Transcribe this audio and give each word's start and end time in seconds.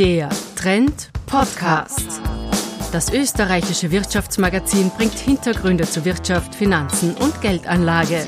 Der 0.00 0.30
Trend 0.56 1.10
Podcast. 1.26 2.22
Das 2.90 3.12
österreichische 3.12 3.90
Wirtschaftsmagazin 3.90 4.90
bringt 4.96 5.18
Hintergründe 5.18 5.84
zu 5.84 6.06
Wirtschaft, 6.06 6.54
Finanzen 6.54 7.14
und 7.16 7.38
Geldanlage. 7.42 8.26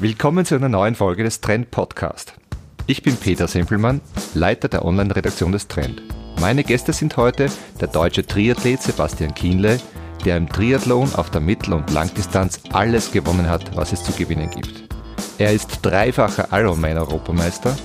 Willkommen 0.00 0.44
zu 0.44 0.56
einer 0.56 0.68
neuen 0.68 0.96
Folge 0.96 1.22
des 1.22 1.40
Trend 1.40 1.70
Podcast. 1.70 2.34
Ich 2.88 3.04
bin 3.04 3.16
Peter 3.16 3.46
Sempelmann, 3.46 4.00
Leiter 4.34 4.66
der 4.66 4.84
Online-Redaktion 4.84 5.52
des 5.52 5.68
Trend. 5.68 6.02
Meine 6.40 6.64
Gäste 6.64 6.92
sind 6.92 7.16
heute 7.16 7.46
der 7.80 7.86
deutsche 7.86 8.26
Triathlet 8.26 8.82
Sebastian 8.82 9.32
Kienle, 9.32 9.78
der 10.24 10.38
im 10.38 10.48
Triathlon 10.48 11.14
auf 11.14 11.30
der 11.30 11.40
Mittel- 11.40 11.74
und 11.74 11.92
Langdistanz 11.92 12.58
alles 12.72 13.12
gewonnen 13.12 13.48
hat, 13.48 13.76
was 13.76 13.92
es 13.92 14.02
zu 14.02 14.10
gewinnen 14.10 14.50
gibt. 14.50 14.85
Er 15.38 15.52
ist 15.52 15.80
dreifacher 15.82 16.48
Ironman-Europameister, 16.50 17.76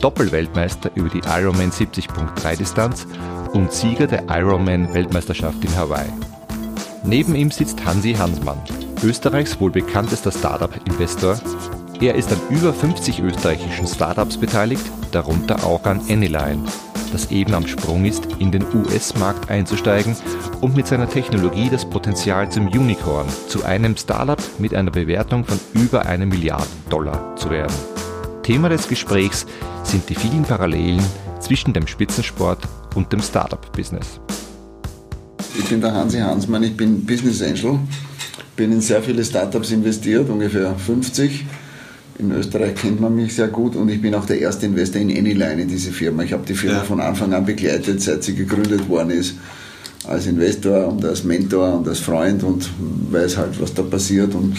Doppelweltmeister 0.00 0.90
über 0.94 1.10
die 1.10 1.20
Ironman 1.26 1.70
70.3 1.70 2.56
Distanz 2.56 3.06
und 3.52 3.72
Sieger 3.72 4.06
der 4.06 4.24
Ironman-Weltmeisterschaft 4.28 5.62
in 5.62 5.76
Hawaii. 5.76 6.08
Neben 7.04 7.34
ihm 7.34 7.50
sitzt 7.50 7.84
Hansi 7.84 8.14
Hansmann, 8.14 8.58
Österreichs 9.02 9.60
wohl 9.60 9.70
bekanntester 9.70 10.32
Startup-Investor. 10.32 11.38
Er 12.00 12.14
ist 12.14 12.32
an 12.32 12.40
über 12.48 12.72
50 12.72 13.20
österreichischen 13.20 13.86
Startups 13.86 14.38
beteiligt, 14.38 14.84
darunter 15.12 15.62
auch 15.62 15.84
an 15.84 16.00
Anyline, 16.08 16.64
das 17.14 17.30
eben 17.30 17.54
am 17.54 17.66
Sprung 17.66 18.04
ist, 18.04 18.26
in 18.40 18.50
den 18.50 18.64
US-Markt 18.74 19.48
einzusteigen 19.48 20.16
und 20.60 20.76
mit 20.76 20.86
seiner 20.86 21.08
Technologie 21.08 21.70
das 21.70 21.88
Potenzial 21.88 22.50
zum 22.50 22.68
Unicorn, 22.68 23.26
zu 23.48 23.64
einem 23.64 23.96
Startup 23.96 24.38
mit 24.58 24.74
einer 24.74 24.90
Bewertung 24.90 25.44
von 25.44 25.58
über 25.72 26.06
eine 26.06 26.26
Milliarde 26.26 26.66
Dollar 26.90 27.36
zu 27.36 27.50
werden. 27.50 27.74
Thema 28.42 28.68
des 28.68 28.88
Gesprächs 28.88 29.46
sind 29.84 30.08
die 30.10 30.14
vielen 30.14 30.42
Parallelen 30.42 31.02
zwischen 31.40 31.72
dem 31.72 31.86
Spitzensport 31.86 32.66
und 32.94 33.12
dem 33.12 33.22
Startup-Business. 33.22 34.20
Ich 35.56 35.68
bin 35.68 35.80
der 35.80 35.94
Hansi 35.94 36.18
Hansmann, 36.18 36.64
ich 36.64 36.76
bin 36.76 37.06
Business 37.06 37.40
Angel, 37.40 37.78
bin 38.56 38.72
in 38.72 38.80
sehr 38.80 39.02
viele 39.02 39.24
Startups 39.24 39.70
investiert, 39.70 40.28
ungefähr 40.28 40.74
50 40.74 41.44
in 42.18 42.30
Österreich 42.32 42.76
kennt 42.76 43.00
man 43.00 43.14
mich 43.14 43.34
sehr 43.34 43.48
gut 43.48 43.74
und 43.76 43.88
ich 43.88 44.00
bin 44.00 44.14
auch 44.14 44.26
der 44.26 44.40
erste 44.40 44.66
Investor 44.66 45.00
in 45.00 45.10
Anyline, 45.10 45.62
in 45.62 45.68
diese 45.68 45.90
Firma. 45.90 46.22
Ich 46.22 46.32
habe 46.32 46.46
die 46.46 46.54
Firma 46.54 46.78
ja. 46.78 46.84
von 46.84 47.00
Anfang 47.00 47.32
an 47.34 47.44
begleitet, 47.44 48.00
seit 48.00 48.22
sie 48.22 48.34
gegründet 48.34 48.88
worden 48.88 49.10
ist. 49.10 49.34
Als 50.06 50.26
Investor 50.26 50.88
und 50.88 51.04
als 51.04 51.24
Mentor 51.24 51.78
und 51.78 51.88
als 51.88 51.98
Freund 51.98 52.42
und 52.42 52.68
weiß 53.10 53.38
halt, 53.38 53.60
was 53.60 53.72
da 53.72 53.82
passiert 53.82 54.34
und 54.34 54.56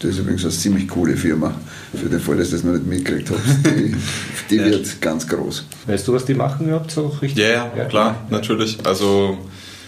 das 0.00 0.12
ist 0.12 0.18
übrigens 0.20 0.44
eine 0.44 0.52
ziemlich 0.52 0.88
coole 0.88 1.14
Firma. 1.14 1.54
Für 1.94 2.08
den 2.08 2.20
Fall, 2.20 2.38
dass 2.38 2.48
du 2.48 2.56
das 2.56 2.64
noch 2.64 2.72
nicht 2.72 2.86
mitgekriegt 2.86 3.30
hast. 3.30 3.66
Die, 3.66 3.94
die 4.48 4.56
ja. 4.56 4.64
wird 4.64 5.00
ganz 5.02 5.28
groß. 5.28 5.66
Weißt 5.86 6.08
du, 6.08 6.14
was 6.14 6.24
die 6.24 6.34
machen 6.34 6.68
überhaupt 6.68 6.90
so 6.90 7.08
richtig? 7.20 7.44
Ja, 7.44 7.70
ja, 7.76 7.84
klar, 7.84 8.26
natürlich. 8.30 8.78
Also, 8.84 9.36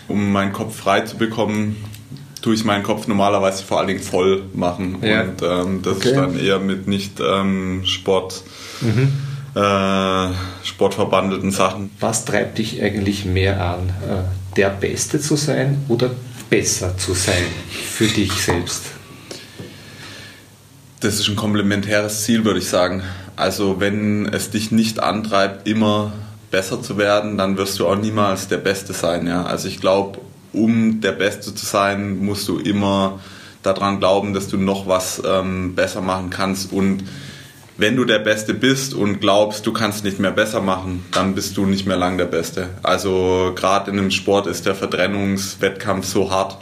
um 0.09 0.31
meinen 0.33 0.53
Kopf 0.53 0.77
frei 0.77 1.01
zu 1.01 1.17
bekommen, 1.17 1.77
tue 2.43 2.55
ich 2.55 2.65
meinen 2.65 2.83
Kopf 2.83 3.07
normalerweise 3.07 3.65
vor 3.65 3.79
allen 3.79 3.89
Dingen 3.89 4.03
voll 4.03 4.43
machen. 4.53 4.99
Ja. 5.03 5.23
Und 5.23 5.43
ähm, 5.43 5.83
das 5.83 5.97
okay. 5.97 6.09
ist 6.09 6.17
dann 6.17 6.39
eher 6.39 6.59
mit 6.59 6.89
nicht 6.89 7.21
ähm, 7.21 7.83
Sport, 7.85 8.43
mhm. 8.81 9.13
äh, 9.55 10.29
sportverbandelten 10.65 11.53
Sachen. 11.53 11.91
Was 12.01 12.25
treibt 12.25 12.59
dich 12.59 12.83
eigentlich 12.83 13.25
mehr 13.25 13.65
an? 13.65 13.89
Äh, 13.89 14.57
der 14.57 14.71
Beste 14.71 15.21
zu 15.21 15.37
sein 15.37 15.85
oder 15.89 16.11
besser 16.51 16.99
zu 16.99 17.15
sein 17.15 17.45
für 17.71 18.07
dich 18.07 18.33
selbst? 18.33 18.83
Das 21.01 21.15
ist 21.15 21.29
ein 21.29 21.37
komplementäres 21.37 22.25
Ziel, 22.25 22.45
würde 22.45 22.59
ich 22.59 22.69
sagen. 22.69 23.03
Also 23.35 23.81
wenn 23.81 24.27
es 24.27 24.51
dich 24.51 24.71
nicht 24.71 25.01
antreibt, 25.01 25.67
immer 25.67 26.13
besser 26.51 26.83
zu 26.83 26.99
werden, 26.99 27.39
dann 27.39 27.57
wirst 27.57 27.79
du 27.81 27.89
auch 27.89 27.97
niemals 27.97 28.49
der 28.49 28.59
Beste 28.59 28.93
sein. 28.93 29.27
Ja? 29.27 29.45
Also 29.45 29.69
ich 29.69 29.81
glaube, 29.81 30.21
um 30.53 31.01
der 31.01 31.13
Beste 31.13 31.55
zu 31.55 31.65
sein, 31.65 32.19
musst 32.19 32.49
du 32.49 32.59
immer 32.59 33.21
daran 33.63 33.99
glauben, 33.99 34.35
dass 34.35 34.49
du 34.49 34.57
noch 34.57 34.87
was 34.87 35.23
ähm, 35.25 35.75
besser 35.75 36.01
machen 36.01 36.31
kannst. 36.31 36.73
Und 36.73 37.05
wenn 37.77 37.97
du 37.97 38.05
der 38.05 38.19
Beste 38.19 38.55
bist 38.55 38.95
und 38.95 39.21
glaubst, 39.21 39.67
du 39.67 39.73
kannst 39.73 40.05
nicht 40.05 40.19
mehr 40.19 40.31
besser 40.31 40.61
machen, 40.61 41.05
dann 41.13 41.35
bist 41.35 41.57
du 41.57 41.65
nicht 41.65 41.87
mehr 41.87 41.97
lang 41.97 42.19
der 42.19 42.27
Beste. 42.27 42.71
Also 42.83 43.53
gerade 43.55 43.91
in 43.91 43.99
einem 43.99 44.11
Sport 44.11 44.47
ist 44.47 44.67
der 44.67 44.75
Verdrängungswettkampf 44.75 46.07
so 46.07 46.31
hart, 46.31 46.59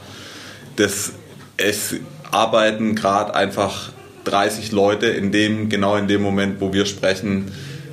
dass 0.76 1.12
es 1.56 1.96
arbeiten 2.30 2.94
gerade 2.94 3.34
einfach 3.34 3.90
30 4.24 4.72
Leute 4.72 5.06
in 5.06 5.32
dem 5.32 5.68
genau 5.68 5.96
in 5.96 6.06
dem 6.06 6.22
Moment, 6.22 6.60
wo 6.60 6.72
wir 6.72 6.86
sprechen, 6.86 7.52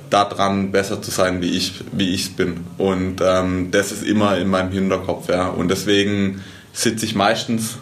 daran 0.09 0.71
besser 0.71 1.01
zu 1.01 1.11
sein, 1.11 1.41
wie 1.41 1.49
ich 1.49 1.83
wie 1.91 2.13
ich 2.13 2.35
bin. 2.35 2.61
Und 2.77 3.21
ähm, 3.21 3.71
das 3.71 3.91
ist 3.91 4.03
immer 4.03 4.37
in 4.37 4.47
meinem 4.47 4.71
Hinterkopf, 4.71 5.29
ja. 5.29 5.47
Und 5.47 5.69
deswegen 5.69 6.41
sitze 6.73 7.05
ich 7.05 7.15
meistens 7.15 7.77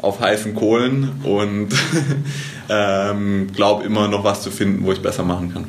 auf 0.00 0.20
heißen 0.20 0.54
Kohlen 0.54 1.10
und 1.24 1.68
ähm, 2.68 3.48
glaube 3.54 3.84
immer 3.84 4.08
noch 4.08 4.24
was 4.24 4.42
zu 4.42 4.50
finden, 4.50 4.84
wo 4.84 4.92
ich 4.92 5.02
besser 5.02 5.24
machen 5.24 5.52
kann. 5.52 5.64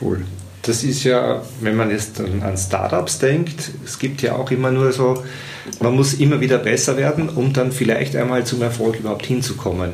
Cool. 0.00 0.24
Das 0.62 0.82
ist 0.82 1.04
ja, 1.04 1.42
wenn 1.60 1.76
man 1.76 1.90
jetzt 1.90 2.20
an 2.20 2.56
Startups 2.56 3.18
denkt, 3.18 3.70
es 3.84 3.98
gibt 3.98 4.22
ja 4.22 4.34
auch 4.34 4.50
immer 4.50 4.70
nur 4.70 4.92
so, 4.92 5.22
man 5.80 5.94
muss 5.94 6.14
immer 6.14 6.40
wieder 6.40 6.58
besser 6.58 6.96
werden, 6.96 7.28
um 7.28 7.52
dann 7.52 7.70
vielleicht 7.70 8.16
einmal 8.16 8.44
zum 8.44 8.62
Erfolg 8.62 8.98
überhaupt 8.98 9.26
hinzukommen. 9.26 9.92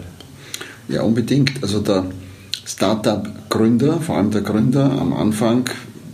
Ja, 0.89 1.03
unbedingt. 1.03 1.63
Also 1.63 1.81
der 1.81 2.07
Startup-Gründer, 2.71 4.01
vor 4.01 4.17
allem 4.17 4.31
der 4.31 4.43
Gründer 4.43 4.93
am 4.93 5.13
Anfang, 5.13 5.69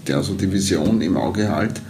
der 0.09 0.17
also 0.17 0.33
die 0.33 0.51
Vision 0.51 1.03
im 1.03 1.17
Auge 1.17 1.51
hat, 1.51 1.83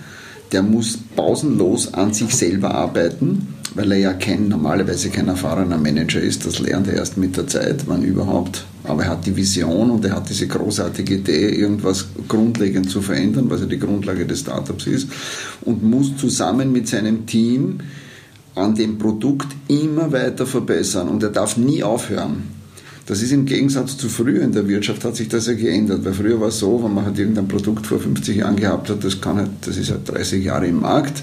der 0.50 0.62
muss 0.62 0.98
pausenlos 1.14 1.94
an 1.94 2.12
sich 2.12 2.34
selber 2.34 2.74
arbeiten, 2.74 3.54
weil 3.74 3.92
er 3.92 3.98
ja 3.98 4.12
kein, 4.12 4.48
normalerweise 4.48 5.10
kein 5.10 5.28
erfahrener 5.28 5.78
Manager 5.78 6.20
ist. 6.20 6.46
Das 6.46 6.58
lernt 6.58 6.88
er 6.88 6.94
erst 6.94 7.16
mit 7.16 7.36
der 7.36 7.46
Zeit, 7.46 7.84
wann 7.86 8.02
überhaupt. 8.02 8.64
Aber 8.84 9.04
er 9.04 9.10
hat 9.10 9.26
die 9.26 9.36
Vision 9.36 9.90
und 9.90 10.04
er 10.04 10.16
hat 10.16 10.28
diese 10.28 10.48
großartige 10.48 11.14
Idee, 11.14 11.48
irgendwas 11.50 12.06
grundlegend 12.26 12.90
zu 12.90 13.00
verändern, 13.02 13.48
was 13.48 13.60
ja 13.60 13.66
die 13.66 13.78
Grundlage 13.78 14.26
des 14.26 14.40
Startups 14.40 14.86
ist, 14.88 15.08
und 15.62 15.84
muss 15.84 16.16
zusammen 16.16 16.72
mit 16.72 16.88
seinem 16.88 17.26
Team 17.26 17.78
an 18.56 18.74
dem 18.74 18.98
Produkt 18.98 19.48
immer 19.68 20.10
weiter 20.10 20.46
verbessern 20.46 21.08
und 21.08 21.22
er 21.22 21.30
darf 21.30 21.56
nie 21.56 21.84
aufhören. 21.84 22.55
Das 23.06 23.22
ist 23.22 23.30
im 23.30 23.46
Gegensatz 23.46 23.96
zu 23.96 24.08
früher 24.08 24.42
in 24.42 24.50
der 24.50 24.66
Wirtschaft 24.66 25.04
hat 25.04 25.14
sich 25.14 25.28
das 25.28 25.46
ja 25.46 25.54
geändert, 25.54 26.04
weil 26.04 26.12
früher 26.12 26.40
war 26.40 26.48
es 26.48 26.58
so, 26.58 26.82
wenn 26.82 26.92
man 26.92 27.04
halt 27.04 27.16
irgendein 27.16 27.46
Produkt 27.46 27.86
vor 27.86 28.00
50 28.00 28.38
Jahren 28.38 28.56
gehabt 28.56 28.90
hat, 28.90 29.04
das, 29.04 29.20
kann 29.20 29.36
halt, 29.36 29.50
das 29.60 29.76
ist 29.76 29.92
halt 29.92 30.08
30 30.08 30.44
Jahre 30.44 30.66
im 30.66 30.80
Markt 30.80 31.22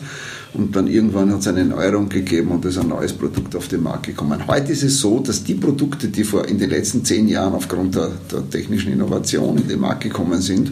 und 0.53 0.73
dann 0.77 0.87
irgendwann 0.87 1.29
hat 1.33 1.41
es 1.41 1.47
eine 1.47 1.65
Neuerung 1.65 2.07
gegeben 2.07 2.51
und 2.51 2.63
ist 2.63 2.77
ein 2.77 2.87
neues 2.87 3.11
Produkt 3.11 3.53
auf 3.57 3.67
den 3.67 3.83
Markt 3.83 4.05
gekommen. 4.05 4.47
Heute 4.47 4.71
ist 4.71 4.83
es 4.83 5.01
so, 5.01 5.19
dass 5.19 5.43
die 5.43 5.55
Produkte, 5.55 6.07
die 6.07 6.23
vor 6.23 6.47
in 6.47 6.57
den 6.57 6.69
letzten 6.69 7.03
zehn 7.03 7.27
Jahren 7.27 7.53
aufgrund 7.53 7.95
der, 7.95 8.11
der 8.31 8.49
technischen 8.49 8.93
Innovation 8.93 9.57
in 9.57 9.67
den 9.67 9.81
Markt 9.81 10.03
gekommen 10.03 10.41
sind, 10.41 10.71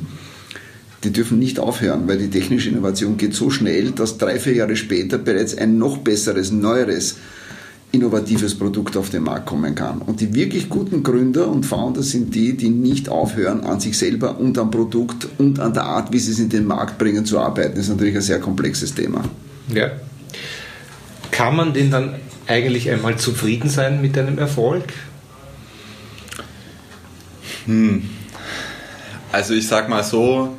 die 1.04 1.12
dürfen 1.12 1.40
nicht 1.40 1.60
aufhören, 1.60 2.08
weil 2.08 2.20
die 2.20 2.30
technische 2.30 2.70
Innovation 2.70 3.18
geht 3.18 3.34
so 3.34 3.50
schnell, 3.50 3.92
dass 3.92 4.18
drei, 4.18 4.40
vier 4.40 4.54
Jahre 4.54 4.78
später 4.78 5.18
bereits 5.18 5.58
ein 5.58 5.78
noch 5.78 5.98
besseres, 5.98 6.52
neueres 6.52 7.18
innovatives 7.91 8.57
Produkt 8.57 8.96
auf 8.96 9.09
den 9.09 9.24
Markt 9.24 9.46
kommen 9.46 9.75
kann. 9.75 10.02
Und 10.02 10.22
die 10.22 10.34
wirklich 10.34 10.69
guten 10.69 11.03
Gründer 11.03 11.47
und 11.47 11.66
Founder 11.66 12.03
sind 12.03 12.34
die, 12.34 12.56
die 12.56 12.69
nicht 12.69 13.09
aufhören, 13.09 13.66
an 13.66 13.79
sich 13.79 13.97
selber 13.97 14.40
und 14.40 14.57
am 14.57 14.72
Produkt 14.72 15.28
und 15.38 15.59
an 15.59 15.74
der 15.74 15.84
Art, 15.84 16.13
wie 16.13 16.19
sie 16.19 16.31
es 16.31 16.40
in 16.40 16.50
den 16.50 16.66
Markt 16.66 16.97
bringen, 16.97 17.25
zu 17.25 17.40
arbeiten. 17.40 17.75
Das 17.75 17.85
ist 17.85 17.90
natürlich 17.90 18.16
ein 18.16 18.22
sehr 18.22 18.40
komplexes 18.40 18.94
Thema. 18.94 19.24
Ja. 19.74 19.91
Kann 21.31 21.56
man 21.56 21.74
denn 21.74 21.91
dann 21.91 22.16
eigentlich 22.47 22.90
einmal 22.90 23.18
zufrieden 23.18 23.69
sein 23.69 24.01
mit 24.01 24.18
einem 24.18 24.38
Erfolg? 24.38 24.85
Hm. 27.66 28.09
Also 29.31 29.53
ich 29.53 29.68
sag 29.68 29.90
mal 29.90 30.03
so, 30.03 30.57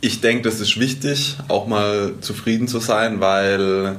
ich 0.00 0.20
denke, 0.20 0.42
das 0.42 0.60
ist 0.60 0.78
wichtig, 0.78 1.36
auch 1.48 1.66
mal 1.66 2.14
zufrieden 2.20 2.68
zu 2.68 2.80
sein, 2.80 3.20
weil 3.20 3.96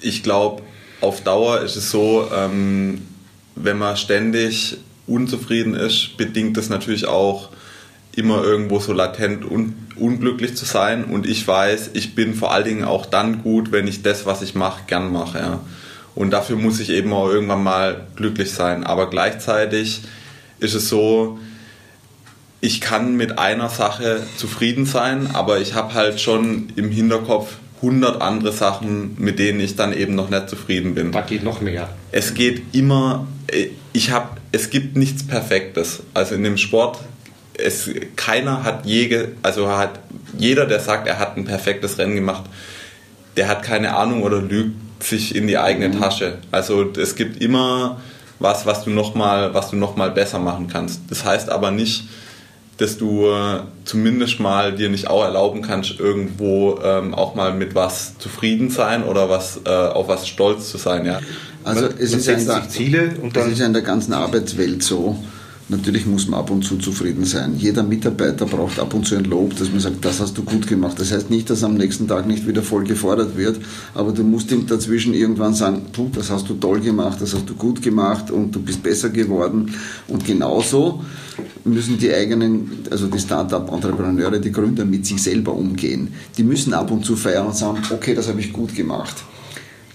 ich 0.00 0.22
glaube, 0.22 0.62
auf 1.06 1.22
Dauer 1.22 1.60
ist 1.60 1.76
es 1.76 1.90
so, 1.90 2.28
ähm, 2.34 3.06
wenn 3.54 3.78
man 3.78 3.96
ständig 3.96 4.76
unzufrieden 5.06 5.74
ist, 5.74 6.16
bedingt 6.16 6.56
das 6.56 6.68
natürlich 6.68 7.06
auch 7.06 7.50
immer 8.16 8.42
irgendwo 8.42 8.80
so 8.80 8.92
latent 8.92 9.44
un 9.44 9.74
unglücklich 9.96 10.56
zu 10.56 10.66
sein. 10.66 11.04
Und 11.04 11.26
ich 11.26 11.46
weiß, 11.46 11.90
ich 11.94 12.14
bin 12.14 12.34
vor 12.34 12.52
allen 12.52 12.64
Dingen 12.64 12.84
auch 12.84 13.06
dann 13.06 13.42
gut, 13.42 13.72
wenn 13.72 13.86
ich 13.86 14.02
das, 14.02 14.26
was 14.26 14.42
ich 14.42 14.54
mache, 14.54 14.82
gern 14.86 15.10
mache. 15.10 15.38
Ja. 15.38 15.60
Und 16.14 16.32
dafür 16.32 16.56
muss 16.56 16.80
ich 16.80 16.90
eben 16.90 17.12
auch 17.14 17.28
irgendwann 17.28 17.62
mal 17.62 18.06
glücklich 18.14 18.52
sein. 18.52 18.84
Aber 18.84 19.08
gleichzeitig 19.08 20.02
ist 20.58 20.74
es 20.74 20.90
so, 20.90 21.38
ich 22.60 22.80
kann 22.80 23.16
mit 23.16 23.38
einer 23.38 23.68
Sache 23.70 24.22
zufrieden 24.36 24.86
sein, 24.86 25.30
aber 25.32 25.60
ich 25.60 25.74
habe 25.74 25.94
halt 25.94 26.20
schon 26.20 26.72
im 26.76 26.90
Hinterkopf, 26.90 27.54
100 27.76 28.22
andere 28.22 28.52
Sachen, 28.52 29.16
mit 29.18 29.38
denen 29.38 29.60
ich 29.60 29.76
dann 29.76 29.92
eben 29.92 30.14
noch 30.14 30.30
nicht 30.30 30.48
zufrieden 30.48 30.94
bin. 30.94 31.12
Da 31.12 31.20
geht 31.20 31.44
noch 31.44 31.60
mehr. 31.60 31.88
Es 32.10 32.34
geht 32.34 32.74
immer, 32.74 33.26
ich 33.92 34.10
habe, 34.10 34.38
es 34.52 34.70
gibt 34.70 34.96
nichts 34.96 35.26
Perfektes. 35.26 36.02
Also 36.14 36.34
in 36.34 36.42
dem 36.42 36.56
Sport 36.56 36.98
es, 37.58 37.90
keiner 38.16 38.64
hat 38.64 38.86
je, 38.86 39.28
also 39.42 39.68
hat, 39.68 40.00
jeder, 40.38 40.66
der 40.66 40.80
sagt, 40.80 41.06
er 41.06 41.18
hat 41.18 41.36
ein 41.36 41.44
perfektes 41.44 41.98
Rennen 41.98 42.14
gemacht, 42.14 42.44
der 43.36 43.48
hat 43.48 43.62
keine 43.62 43.96
Ahnung 43.96 44.22
oder 44.22 44.40
lügt 44.40 44.76
sich 45.02 45.34
in 45.34 45.46
die 45.46 45.58
eigene 45.58 45.88
mhm. 45.88 46.00
Tasche. 46.00 46.38
Also 46.50 46.90
es 46.92 47.16
gibt 47.16 47.42
immer 47.42 48.00
was, 48.38 48.66
was 48.66 48.84
du 48.84 48.90
nochmal, 48.90 49.54
was 49.54 49.70
du 49.70 49.76
noch 49.76 49.96
mal 49.96 50.10
besser 50.10 50.38
machen 50.38 50.68
kannst. 50.68 51.00
Das 51.08 51.24
heißt 51.24 51.50
aber 51.50 51.70
nicht, 51.70 52.04
dass 52.78 52.98
du 52.98 53.26
äh, 53.26 53.60
zumindest 53.84 54.40
mal 54.40 54.74
dir 54.74 54.90
nicht 54.90 55.08
auch 55.08 55.24
erlauben 55.24 55.62
kannst, 55.62 55.98
irgendwo 55.98 56.78
ähm, 56.82 57.14
auch 57.14 57.34
mal 57.34 57.54
mit 57.54 57.74
was 57.74 58.18
zufrieden 58.18 58.70
sein 58.70 59.02
oder 59.04 59.30
was 59.30 59.60
äh, 59.64 59.70
auf 59.70 60.08
was 60.08 60.28
stolz 60.28 60.70
zu 60.70 60.78
sein. 60.78 61.06
Ja. 61.06 61.20
Also 61.64 61.82
man, 61.82 61.94
es, 61.98 62.10
man 62.10 62.20
ist 62.20 62.26
ja 62.26 62.34
in 62.34 62.46
der, 62.46 62.68
Ziele 62.68 63.14
und 63.22 63.36
es 63.36 63.46
ist 63.46 63.58
ja 63.58 63.66
in 63.66 63.72
der 63.72 63.82
ganzen 63.82 64.12
Arbeitswelt 64.12 64.82
so, 64.82 65.16
Natürlich 65.68 66.06
muss 66.06 66.28
man 66.28 66.38
ab 66.38 66.50
und 66.52 66.62
zu 66.62 66.76
zufrieden 66.76 67.24
sein. 67.24 67.56
Jeder 67.58 67.82
Mitarbeiter 67.82 68.46
braucht 68.46 68.78
ab 68.78 68.94
und 68.94 69.04
zu 69.04 69.16
ein 69.16 69.24
Lob, 69.24 69.56
dass 69.56 69.68
man 69.68 69.80
sagt, 69.80 70.04
das 70.04 70.20
hast 70.20 70.38
du 70.38 70.44
gut 70.44 70.68
gemacht. 70.68 71.00
Das 71.00 71.10
heißt 71.10 71.28
nicht, 71.28 71.50
dass 71.50 71.64
am 71.64 71.74
nächsten 71.74 72.06
Tag 72.06 72.28
nicht 72.28 72.46
wieder 72.46 72.62
voll 72.62 72.84
gefordert 72.84 73.36
wird, 73.36 73.58
aber 73.92 74.12
du 74.12 74.22
musst 74.22 74.52
ihm 74.52 74.68
dazwischen 74.68 75.12
irgendwann 75.12 75.54
sagen, 75.54 75.82
du, 75.92 76.08
das 76.14 76.30
hast 76.30 76.48
du 76.48 76.54
toll 76.54 76.78
gemacht, 76.78 77.20
das 77.20 77.34
hast 77.34 77.50
du 77.50 77.54
gut 77.54 77.82
gemacht 77.82 78.30
und 78.30 78.54
du 78.54 78.60
bist 78.60 78.80
besser 78.80 79.08
geworden. 79.10 79.74
Und 80.06 80.24
genauso 80.24 81.02
müssen 81.64 81.98
die 81.98 82.14
eigenen, 82.14 82.70
also 82.92 83.08
die 83.08 83.18
Start-up-Entrepreneure, 83.18 84.38
die 84.38 84.52
Gründer 84.52 84.84
mit 84.84 85.04
sich 85.04 85.20
selber 85.20 85.52
umgehen. 85.52 86.14
Die 86.38 86.44
müssen 86.44 86.74
ab 86.74 86.92
und 86.92 87.04
zu 87.04 87.16
feiern 87.16 87.48
und 87.48 87.56
sagen, 87.56 87.78
okay, 87.90 88.14
das 88.14 88.28
habe 88.28 88.38
ich 88.38 88.52
gut 88.52 88.72
gemacht. 88.76 89.16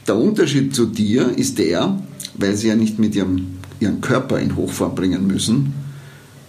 Der 0.06 0.18
Unterschied 0.18 0.76
zu 0.76 0.88
dir 0.88 1.30
ist 1.38 1.60
der, 1.60 1.98
weil 2.38 2.58
sie 2.58 2.68
ja 2.68 2.76
nicht 2.76 3.00
mit 3.00 3.16
ihrem 3.16 3.61
ihren 3.82 4.02
Körper 4.02 4.40
in 4.40 4.56
Hochform 4.56 4.96
bringen 4.96 5.28
müssen. 5.28 5.74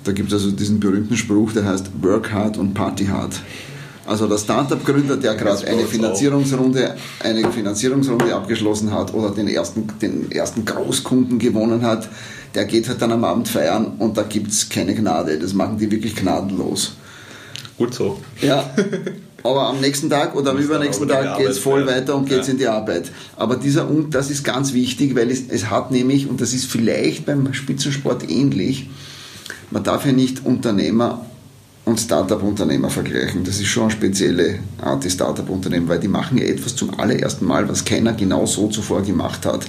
Da 0.04 0.12
gibt 0.12 0.28
es 0.28 0.34
also 0.34 0.50
diesen 0.50 0.80
berühmten 0.80 1.16
Spruch, 1.16 1.52
der 1.52 1.64
heißt 1.64 1.90
Work 2.02 2.32
hard 2.32 2.58
und 2.58 2.74
Party 2.74 3.06
hard. 3.06 3.40
Also 4.04 4.26
der 4.26 4.36
Startup-Gründer, 4.36 5.16
der 5.16 5.34
gerade 5.36 5.64
eine 5.66 5.84
Finanzierungsrunde, 5.84 6.96
eine 7.20 7.50
Finanzierungsrunde 7.52 8.34
abgeschlossen 8.34 8.90
hat 8.92 9.14
oder 9.14 9.30
den 9.30 9.46
ersten, 9.46 9.86
den 10.00 10.30
ersten 10.32 10.64
Großkunden 10.64 11.38
gewonnen 11.38 11.82
hat, 11.82 12.08
der 12.54 12.64
geht 12.64 12.88
halt 12.88 13.00
dann 13.00 13.12
am 13.12 13.24
Abend 13.24 13.46
feiern 13.46 13.92
und 13.98 14.16
da 14.16 14.24
gibt 14.24 14.50
es 14.50 14.68
keine 14.68 14.94
Gnade. 14.94 15.38
Das 15.38 15.54
machen 15.54 15.78
die 15.78 15.90
wirklich 15.90 16.16
gnadenlos. 16.16 16.96
Gut 17.78 17.94
so. 17.94 18.18
Ja. 18.40 18.74
Aber 19.42 19.68
am 19.68 19.80
nächsten 19.80 20.08
Tag 20.08 20.36
oder 20.36 20.52
am 20.52 20.58
übernächsten 20.58 21.08
Tag 21.08 21.38
geht 21.38 21.48
es 21.48 21.58
voll 21.58 21.86
weiter 21.86 22.14
und 22.14 22.28
geht 22.28 22.46
ja. 22.46 22.52
in 22.52 22.58
die 22.58 22.68
Arbeit. 22.68 23.10
Aber 23.36 23.56
dieser 23.56 23.88
und 23.88 24.14
das 24.14 24.30
ist 24.30 24.44
ganz 24.44 24.72
wichtig, 24.72 25.16
weil 25.16 25.30
es, 25.30 25.42
es 25.48 25.68
hat 25.68 25.90
nämlich, 25.90 26.28
und 26.28 26.40
das 26.40 26.54
ist 26.54 26.66
vielleicht 26.66 27.26
beim 27.26 27.52
Spitzensport 27.52 28.30
ähnlich, 28.30 28.88
man 29.70 29.82
darf 29.82 30.06
ja 30.06 30.12
nicht 30.12 30.44
Unternehmer 30.44 31.24
und 31.84 31.98
Startup-Unternehmer 31.98 32.90
vergleichen. 32.90 33.42
Das 33.42 33.58
ist 33.58 33.66
schon 33.66 33.84
eine 33.84 33.92
spezielle 33.92 34.60
Art, 34.80 35.02
die 35.02 35.10
Startup-Unternehmen, 35.10 35.88
weil 35.88 35.98
die 35.98 36.08
machen 36.08 36.38
ja 36.38 36.44
etwas 36.44 36.76
zum 36.76 36.98
allerersten 37.00 37.44
Mal, 37.46 37.68
was 37.68 37.84
keiner 37.84 38.12
genau 38.12 38.46
so 38.46 38.68
zuvor 38.68 39.02
gemacht 39.02 39.44
hat. 39.44 39.66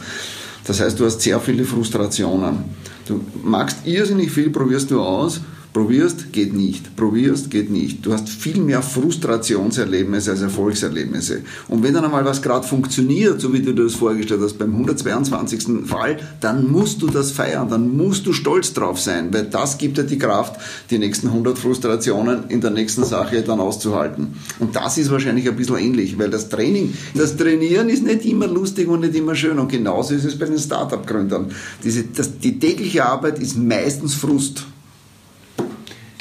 Das 0.66 0.80
heißt, 0.80 1.00
du 1.00 1.06
hast 1.06 1.22
sehr 1.22 1.40
viele 1.40 1.66
Frustrationen. 1.66 2.66
Du 3.08 3.22
magst 3.44 3.78
irrsinnig 3.86 4.32
viel, 4.32 4.50
probierst 4.50 4.92
du 4.92 5.02
aus 5.02 5.42
Probierst, 5.74 6.32
geht 6.32 6.54
nicht. 6.54 6.96
Probierst, 6.96 7.50
geht 7.50 7.72
nicht. 7.72 8.06
Du 8.06 8.14
hast 8.14 8.30
viel 8.30 8.62
mehr 8.62 8.84
Frustrationserlebnisse 8.84 10.30
als 10.30 10.42
Erfolgserlebnisse. 10.42 11.42
Und 11.68 11.82
wenn 11.82 11.96
dann 11.96 12.06
einmal 12.06 12.24
was 12.26 12.44
gerade 12.44 12.68
funktioniert, 12.68 13.42
so 13.42 13.52
wie 13.52 13.60
du 13.60 13.74
dir 13.74 13.86
das 13.86 13.96
vorgestellt 13.96 14.42
hast, 14.44 14.60
beim 14.60 14.72
122. 14.72 15.88
Fall, 15.88 16.20
dann 16.42 16.72
musst 16.72 17.02
du 17.02 17.08
das 17.08 17.32
feiern, 17.32 17.70
dann 17.70 17.98
musst 17.98 18.28
du 18.28 18.34
stolz 18.34 18.74
drauf 18.74 19.00
sein, 19.00 19.34
weil 19.34 19.46
das 19.46 19.80
gibt 19.80 19.98
dir 19.98 20.04
die 20.04 20.20
Kraft, 20.20 20.62
die 20.92 21.00
nächsten 21.00 21.28
100 21.30 21.58
Frustrationen 21.58 22.50
in 22.50 22.62
der 22.62 22.70
nächsten 22.70 23.04
Sache 23.04 23.42
dann 23.42 23.60
auszuhalten. 23.60 24.36
Und 24.60 24.76
das 24.76 25.00
ist 25.00 25.10
wahrscheinlich 25.10 25.50
ein 25.50 25.56
bisschen 25.56 25.78
ähnlich, 25.78 26.20
weil 26.20 26.30
das 26.30 26.50
Training, 26.50 26.94
das 27.16 27.36
Trainieren 27.36 27.90
ist 27.90 28.04
nicht 28.04 28.26
immer 28.26 28.46
lustig 28.46 28.88
und 28.88 29.00
nicht 29.00 29.16
immer 29.16 29.34
schön. 29.34 29.58
Und 29.58 29.72
genauso 29.72 30.14
ist 30.14 30.26
es 30.26 30.38
bei 30.38 30.46
den 30.46 30.60
Startup-Gründern. 30.60 31.48
die 31.84 32.60
tägliche 32.60 33.06
Arbeit 33.06 33.40
ist 33.40 33.58
meistens 33.58 34.14
Frust. 34.14 34.68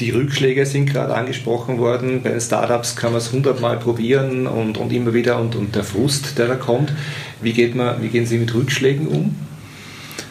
Die 0.01 0.11
Rückschläge 0.11 0.65
sind 0.67 0.87
gerade 0.87 1.15
angesprochen 1.15 1.79
worden. 1.79 2.23
Bei 2.23 2.31
den 2.31 2.41
Startups 2.41 2.97
kann 2.97 3.13
man 3.13 3.19
es 3.19 3.31
hundertmal 3.31 3.79
probieren 3.79 4.47
und, 4.47 4.79
und 4.79 4.93
immer 4.93 5.13
wieder 5.13 5.39
und, 5.39 5.55
und 5.55 5.75
der 5.75 5.85
Frust, 5.85 6.39
der 6.39 6.49
da 6.49 6.55
kommt. 6.55 6.93
Wie, 7.41 7.53
geht 7.53 7.75
man, 7.75 8.03
wie 8.03 8.09
gehen 8.09 8.27
Sie 8.27 8.39
mit 8.39 8.55
Rückschlägen 8.55 9.07
um? 9.07 9.37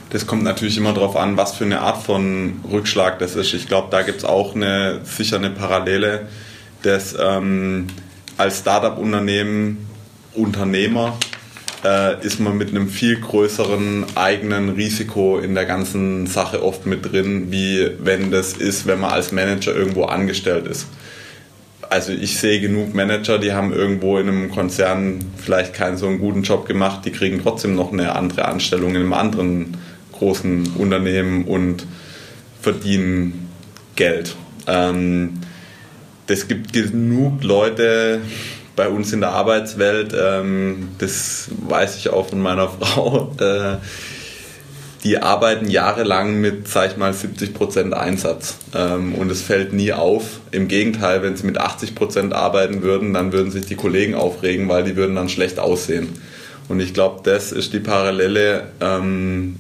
Das 0.10 0.28
kommt 0.28 0.44
natürlich 0.44 0.78
immer 0.78 0.94
darauf 0.94 1.16
an, 1.16 1.38
was 1.38 1.56
für 1.56 1.64
eine 1.64 1.80
Art 1.80 2.04
von 2.04 2.60
Rückschlag 2.70 3.20
das 3.20 3.36
ist. 3.36 3.54
Ich 3.54 3.68
glaube, 3.68 3.88
da 3.92 4.02
gibt 4.02 4.20
es 4.20 4.26
auch 4.26 4.56
eine, 4.56 5.00
sicher 5.04 5.38
eine 5.38 5.52
Parallele, 5.52 6.28
dass 6.82 7.16
ähm, 7.18 7.88
als 8.38 8.60
Startup-Unternehmen 8.60 9.88
Unternehmer 10.34 11.18
äh, 11.84 12.26
ist 12.26 12.40
man 12.40 12.58
mit 12.58 12.70
einem 12.70 12.88
viel 12.88 13.20
größeren 13.20 14.06
eigenen 14.16 14.70
Risiko 14.70 15.40
in 15.40 15.56
der 15.56 15.66
ganzen 15.66 16.28
Sache 16.28 16.64
oft 16.64 16.86
mit 16.86 17.12
drin, 17.12 17.52
wie 17.52 17.90
wenn 18.00 18.32
das 18.32 18.54
ist, 18.54 18.88
wenn 18.88 19.00
man 19.00 19.12
als 19.12 19.32
Manager 19.32 19.76
irgendwo 19.76 20.06
angestellt 20.06 20.68
ist. 20.68 20.88
Also 21.90 22.14
ich 22.14 22.38
sehe 22.38 22.62
genug 22.62 22.94
Manager, 22.94 23.38
die 23.38 23.52
haben 23.52 23.74
irgendwo 23.74 24.18
in 24.18 24.30
einem 24.30 24.50
Konzern 24.50 25.20
vielleicht 25.36 25.74
keinen 25.74 25.98
so 25.98 26.08
einen 26.08 26.20
guten 26.20 26.44
Job 26.44 26.66
gemacht, 26.66 27.02
die 27.04 27.12
kriegen 27.12 27.42
trotzdem 27.42 27.76
noch 27.76 27.92
eine 27.92 28.16
andere 28.16 28.46
Anstellung 28.46 28.92
in 28.92 28.98
einem 28.98 29.14
anderen 29.14 29.78
großen 30.14 30.74
Unternehmen 30.78 31.46
und 31.46 31.86
verdienen 32.62 33.50
Geld. 33.96 34.36
Ähm, 34.68 35.42
gibt 36.48 36.72
genug 36.72 37.44
Leute, 37.44 38.22
bei 38.76 38.88
uns 38.88 39.14
in 39.14 39.22
der 39.22 39.32
Arbeitswelt, 39.32 40.16
ähm, 40.18 40.90
das 40.98 41.50
weiß 41.68 41.98
ich 41.98 42.10
auch 42.10 42.30
von 42.30 42.42
meiner 42.42 42.70
Frau, 42.80 43.34
äh, 43.40 43.78
die 45.04 45.18
arbeiten 45.18 45.68
jahrelang 45.68 46.40
mit, 46.40 46.68
sag 46.68 46.92
ich 46.92 46.98
mal, 46.98 47.12
70% 47.12 47.92
Einsatz. 47.94 48.58
Ähm, 48.76 49.16
und 49.16 49.32
es 49.32 49.42
fällt 49.42 49.74
nie 49.74 49.94
auf. 49.94 50.40
Im 50.52 50.68
Gegenteil, 50.68 51.24
wenn 51.24 51.36
sie 51.36 51.46
mit 51.46 51.60
80% 51.60 52.34
arbeiten 52.34 52.84
würden, 52.84 53.14
dann 53.14 53.34
würden 53.34 53.52
sich 53.52 53.66
die 53.66 53.76
Kollegen 53.76 54.14
aufregen, 54.14 54.70
weil 54.70 54.84
die 54.84 54.96
würden 54.96 55.16
dann 55.16 55.30
schlecht 55.30 55.58
aussehen. 55.58 56.10
Und 56.70 56.80
ich 56.80 56.94
glaube, 56.94 57.22
das 57.24 57.52
ist 57.52 57.74
die 57.74 57.80
Parallele 57.80 58.68
ähm, 58.80 59.60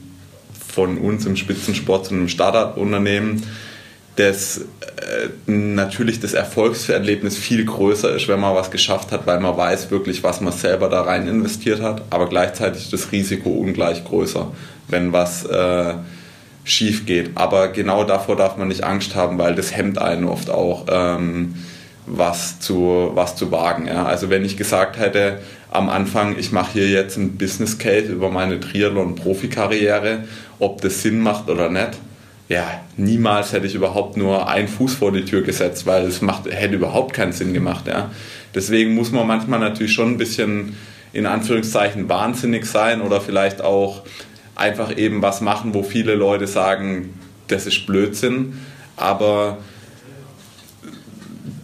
von 0.73 0.97
uns 0.99 1.25
im 1.25 1.35
Spitzensport 1.35 2.05
zu 2.05 2.13
einem 2.13 2.29
Startup-Unternehmen 2.29 3.43
dass 4.21 4.57
äh, 4.57 5.51
natürlich 5.51 6.19
das 6.19 6.33
Erfolgserlebnis 6.33 7.37
viel 7.37 7.65
größer 7.65 8.15
ist, 8.15 8.27
wenn 8.27 8.39
man 8.39 8.55
was 8.55 8.69
geschafft 8.69 9.11
hat, 9.11 9.25
weil 9.25 9.39
man 9.39 9.57
weiß 9.57 9.89
wirklich, 9.89 10.23
was 10.23 10.41
man 10.41 10.53
selber 10.53 10.89
da 10.89 11.01
rein 11.01 11.27
investiert 11.27 11.81
hat, 11.81 12.03
aber 12.09 12.29
gleichzeitig 12.29 12.89
das 12.89 13.11
Risiko 13.11 13.49
ungleich 13.49 14.03
größer, 14.05 14.51
wenn 14.89 15.11
was 15.11 15.45
äh, 15.45 15.93
schief 16.63 17.05
geht. 17.05 17.31
Aber 17.35 17.69
genau 17.69 18.03
davor 18.03 18.35
darf 18.35 18.57
man 18.57 18.67
nicht 18.67 18.83
Angst 18.83 19.15
haben, 19.15 19.37
weil 19.37 19.55
das 19.55 19.75
hemmt 19.75 19.97
einen 19.97 20.25
oft 20.25 20.49
auch, 20.49 20.85
ähm, 20.89 21.55
was, 22.05 22.59
zu, 22.59 23.11
was 23.13 23.35
zu 23.35 23.51
wagen. 23.51 23.87
Ja? 23.87 24.05
Also 24.05 24.29
wenn 24.29 24.45
ich 24.45 24.57
gesagt 24.57 24.97
hätte, 24.99 25.39
am 25.71 25.89
Anfang, 25.89 26.37
ich 26.37 26.51
mache 26.51 26.73
hier 26.73 26.89
jetzt 26.89 27.17
ein 27.17 27.37
Business 27.37 27.77
Case 27.77 28.11
über 28.11 28.29
meine 28.29 28.59
Triathlon-Profikarriere, 28.59 30.25
ob 30.59 30.81
das 30.81 31.01
Sinn 31.01 31.21
macht 31.21 31.49
oder 31.49 31.69
nicht, 31.69 31.91
ja, 32.51 32.83
niemals 32.97 33.53
hätte 33.53 33.65
ich 33.65 33.75
überhaupt 33.75 34.17
nur 34.17 34.49
einen 34.49 34.67
Fuß 34.67 34.95
vor 34.95 35.13
die 35.13 35.23
Tür 35.23 35.41
gesetzt, 35.41 35.85
weil 35.85 36.05
es 36.05 36.21
macht, 36.21 36.51
hätte 36.51 36.75
überhaupt 36.75 37.13
keinen 37.13 37.31
Sinn 37.31 37.53
gemacht. 37.53 37.87
Ja. 37.87 38.11
Deswegen 38.53 38.93
muss 38.93 39.09
man 39.13 39.25
manchmal 39.25 39.61
natürlich 39.61 39.93
schon 39.93 40.09
ein 40.09 40.17
bisschen 40.17 40.75
in 41.13 41.25
Anführungszeichen 41.25 42.09
wahnsinnig 42.09 42.65
sein 42.65 42.99
oder 43.01 43.21
vielleicht 43.21 43.61
auch 43.61 44.01
einfach 44.55 44.97
eben 44.97 45.21
was 45.21 45.39
machen, 45.39 45.73
wo 45.73 45.81
viele 45.81 46.15
Leute 46.15 46.45
sagen, 46.45 47.13
das 47.47 47.67
ist 47.67 47.85
Blödsinn. 47.85 48.59
Aber 48.97 49.59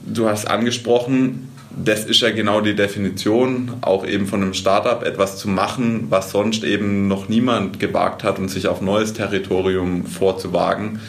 du 0.06 0.30
hast 0.30 0.48
angesprochen, 0.48 1.47
das 1.84 2.06
ist 2.06 2.22
ja 2.22 2.32
genau 2.32 2.62
die 2.62 2.76
Definition, 2.76 3.74
auch 3.82 4.06
eben 4.06 4.28
von 4.28 4.42
einem 4.42 4.54
Startup 4.54 5.04
etwas 5.04 5.38
zu 5.38 5.48
machen, 5.48 6.08
was 6.10 6.32
sonst 6.32 6.64
eben 6.64 7.08
noch 7.08 7.30
niemand 7.30 7.80
gewagt 7.80 8.24
hat 8.24 8.40
und 8.40 8.50
sich 8.50 8.68
auf 8.68 8.82
neues 8.82 9.14
Territorium 9.14 10.06
vorzuwagen. 10.06 11.00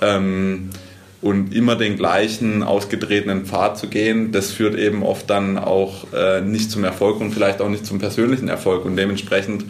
Ähm, 0.00 0.70
und 1.22 1.54
immer 1.54 1.76
den 1.76 1.96
gleichen 1.96 2.62
ausgetretenen 2.62 3.46
Pfad 3.46 3.78
zu 3.78 3.88
gehen, 3.88 4.32
das 4.32 4.52
führt 4.52 4.76
eben 4.76 5.02
oft 5.02 5.28
dann 5.30 5.58
auch 5.58 6.12
äh, 6.12 6.40
nicht 6.40 6.70
zum 6.70 6.84
Erfolg 6.84 7.20
und 7.20 7.32
vielleicht 7.32 7.60
auch 7.60 7.68
nicht 7.68 7.86
zum 7.86 7.98
persönlichen 7.98 8.48
Erfolg. 8.48 8.84
Und 8.84 8.96
dementsprechend 8.96 9.64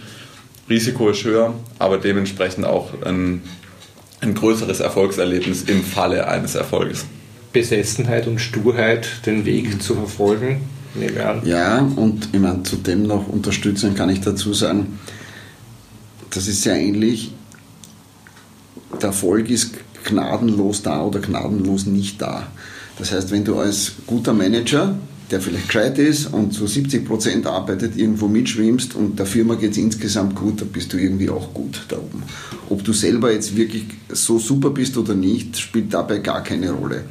Risiko 0.69 1.11
ist 1.11 1.25
höher, 1.25 1.55
aber 1.79 1.99
dementsprechend 1.99 2.67
auch 2.67 2.91
ein, 3.05 3.43
ein 4.21 4.35
größeres 4.35 4.81
Erfolgserlebnis 4.81 5.63
im 5.63 5.83
Falle 5.83 6.29
eines 6.29 6.57
Erfolges. 6.57 7.07
Besessenheit 7.57 8.27
und 8.27 8.39
Sturheit, 8.39 9.09
den 9.25 9.47
Weg 9.47 9.83
zu 9.83 9.95
verfolgen. 9.95 10.61
Ja, 11.47 11.81
und 11.97 12.29
ich 12.35 12.39
meine, 12.39 12.65
zudem 12.65 13.05
noch 13.05 13.29
unterstützen 13.29 13.95
kann 13.95 14.11
ich 14.11 14.21
dazu 14.21 14.53
sagen, 14.53 14.99
das 16.29 16.49
ist 16.49 16.63
sehr 16.63 16.79
ähnlich. 16.79 17.33
Der 19.01 19.09
Erfolg 19.09 19.49
ist 19.49 19.71
gnadenlos 20.05 20.83
da 20.83 21.03
oder 21.03 21.21
gnadenlos 21.21 21.87
nicht 21.87 22.21
da. 22.21 22.47
Das 22.99 23.13
heißt, 23.13 23.31
wenn 23.31 23.45
du 23.45 23.59
als 23.59 23.93
guter 24.07 24.35
Manager, 24.35 24.95
der 25.31 25.41
vielleicht 25.41 25.69
gescheit 25.69 25.99
ist 25.99 26.27
und 26.27 26.53
zu 26.53 26.67
70 26.67 27.07
Prozent 27.07 27.47
arbeitet, 27.47 27.97
irgendwo 27.97 28.29
mitschwimmst 28.29 28.95
und 28.95 29.19
der 29.19 29.25
Firma 29.25 29.55
geht 29.55 29.73
es 29.73 29.79
insgesamt 29.79 30.35
gut, 30.35 30.61
dann 30.61 30.69
bist 30.69 30.93
du 30.93 30.99
irgendwie 30.99 31.31
auch 31.31 31.55
gut 31.55 31.87
da 31.89 31.97
oben. 31.97 32.23
Ob 32.69 32.85
du 32.85 32.93
selber 32.93 33.33
jetzt 33.33 33.57
wirklich 33.57 33.85
so 34.11 34.39
super 34.39 34.69
bist 34.69 34.99
oder 34.99 35.15
nicht, 35.15 35.59
spielt 35.59 35.95
dabei 35.95 36.19
gar 36.19 36.43
keine 36.43 36.71
Rolle. 36.71 37.05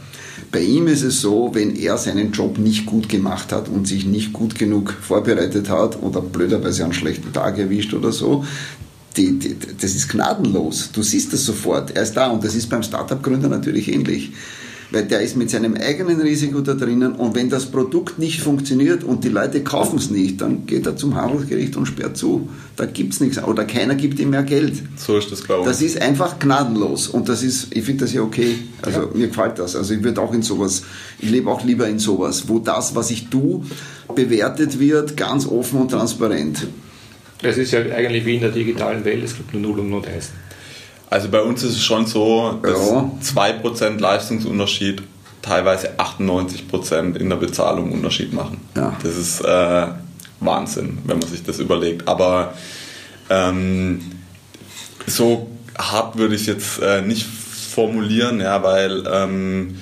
Bei 0.55 0.61
ihm 0.61 0.87
ist 0.87 1.01
es 1.01 1.19
so, 1.19 1.49
wenn 1.51 1.75
er 1.75 1.97
seinen 1.97 2.31
Job 2.31 2.57
nicht 2.57 2.85
gut 2.85 3.09
gemacht 3.09 3.51
hat 3.51 3.67
und 3.67 3.89
sich 3.89 4.05
nicht 4.05 4.31
gut 4.31 4.57
genug 4.57 4.93
vorbereitet 4.93 5.67
hat 5.67 6.01
oder 6.01 6.21
blöderweise 6.21 6.85
einen 6.85 6.93
schlechten 6.93 7.33
Tag 7.33 7.57
erwischt 7.57 7.93
oder 7.93 8.13
so, 8.13 8.45
die, 9.17 9.37
die, 9.37 9.57
das 9.77 9.95
ist 9.95 10.07
gnadenlos. 10.07 10.91
Du 10.93 11.03
siehst 11.03 11.33
das 11.33 11.43
sofort. 11.43 11.91
Er 11.93 12.03
ist 12.03 12.13
da 12.13 12.27
und 12.27 12.41
das 12.41 12.55
ist 12.55 12.69
beim 12.69 12.83
Startup-Gründer 12.83 13.49
natürlich 13.49 13.91
ähnlich 13.91 14.31
weil 14.95 15.03
der 15.03 15.19
ist 15.19 15.35
mit 15.35 15.49
seinem 15.49 15.75
eigenen 15.75 16.21
Risiko 16.21 16.61
da 16.61 16.73
drinnen 16.73 17.15
und 17.15 17.35
wenn 17.35 17.49
das 17.49 17.65
Produkt 17.65 18.17
nicht 18.17 18.39
funktioniert 18.39 19.03
und 19.03 19.25
die 19.25 19.29
Leute 19.29 19.61
kaufen 19.61 19.99
es 19.99 20.09
nicht, 20.09 20.39
dann 20.39 20.65
geht 20.65 20.85
er 20.85 20.95
zum 20.95 21.15
Handelsgericht 21.15 21.75
und 21.75 21.85
sperrt 21.85 22.15
zu. 22.15 22.47
Da 22.77 22.85
gibt 22.85 23.13
es 23.13 23.19
nichts 23.19 23.43
oder 23.43 23.65
keiner 23.65 23.95
gibt 23.95 24.19
ihm 24.19 24.29
mehr 24.29 24.43
Geld. 24.43 24.81
So 24.95 25.17
ist 25.17 25.29
das, 25.33 25.43
glaube 25.43 25.63
ich. 25.63 25.67
Das 25.67 25.81
ist 25.81 26.01
einfach 26.01 26.39
gnadenlos 26.39 27.09
und 27.09 27.27
das 27.27 27.43
ist, 27.43 27.75
ich 27.75 27.83
finde 27.83 28.05
das 28.05 28.13
ja 28.13 28.21
okay. 28.21 28.55
Also 28.83 29.01
ja. 29.01 29.09
mir 29.13 29.27
gefällt 29.27 29.59
das. 29.59 29.75
Also 29.75 29.95
ich 29.95 30.01
würde 30.01 30.21
auch 30.21 30.33
in 30.33 30.43
sowas, 30.43 30.83
ich 31.19 31.29
lebe 31.29 31.51
auch 31.51 31.65
lieber 31.65 31.89
in 31.89 31.99
sowas, 31.99 32.47
wo 32.47 32.59
das, 32.59 32.95
was 32.95 33.11
ich 33.11 33.27
tue, 33.27 33.63
bewertet 34.15 34.79
wird, 34.79 35.17
ganz 35.17 35.45
offen 35.45 35.81
und 35.81 35.91
transparent. 35.91 36.67
Es 37.41 37.57
ist 37.57 37.71
ja 37.71 37.81
eigentlich 37.81 38.25
wie 38.25 38.35
in 38.35 38.41
der 38.41 38.51
digitalen 38.51 39.03
Welt, 39.03 39.25
es 39.25 39.35
gibt 39.35 39.53
nur 39.53 39.61
0 39.61 39.79
und 39.81 39.89
0 39.89 40.05
1. 40.05 40.31
Also 41.09 41.29
bei 41.29 41.41
uns 41.41 41.63
ist 41.63 41.73
es 41.73 41.83
schon 41.83 42.05
so, 42.05 42.59
dass 42.61 42.89
ja. 42.89 43.11
2% 43.23 43.99
Leistungsunterschied 43.99 45.03
teilweise 45.41 45.99
98% 45.99 47.15
in 47.15 47.29
der 47.29 47.37
Bezahlung 47.37 47.91
Unterschied 47.91 48.33
machen. 48.33 48.61
Ja. 48.75 48.95
Das 49.03 49.15
ist 49.15 49.41
äh, 49.41 49.87
Wahnsinn, 50.39 50.97
wenn 51.05 51.19
man 51.19 51.27
sich 51.27 51.43
das 51.43 51.59
überlegt. 51.59 52.07
Aber 52.07 52.53
ähm, 53.29 54.01
so 55.05 55.47
hart 55.77 56.17
würde 56.17 56.35
ich 56.35 56.41
es 56.41 56.47
jetzt 56.47 56.81
äh, 56.81 57.01
nicht 57.01 57.25
formulieren, 57.25 58.39
ja, 58.39 58.63
weil 58.63 59.03
ähm, 59.11 59.77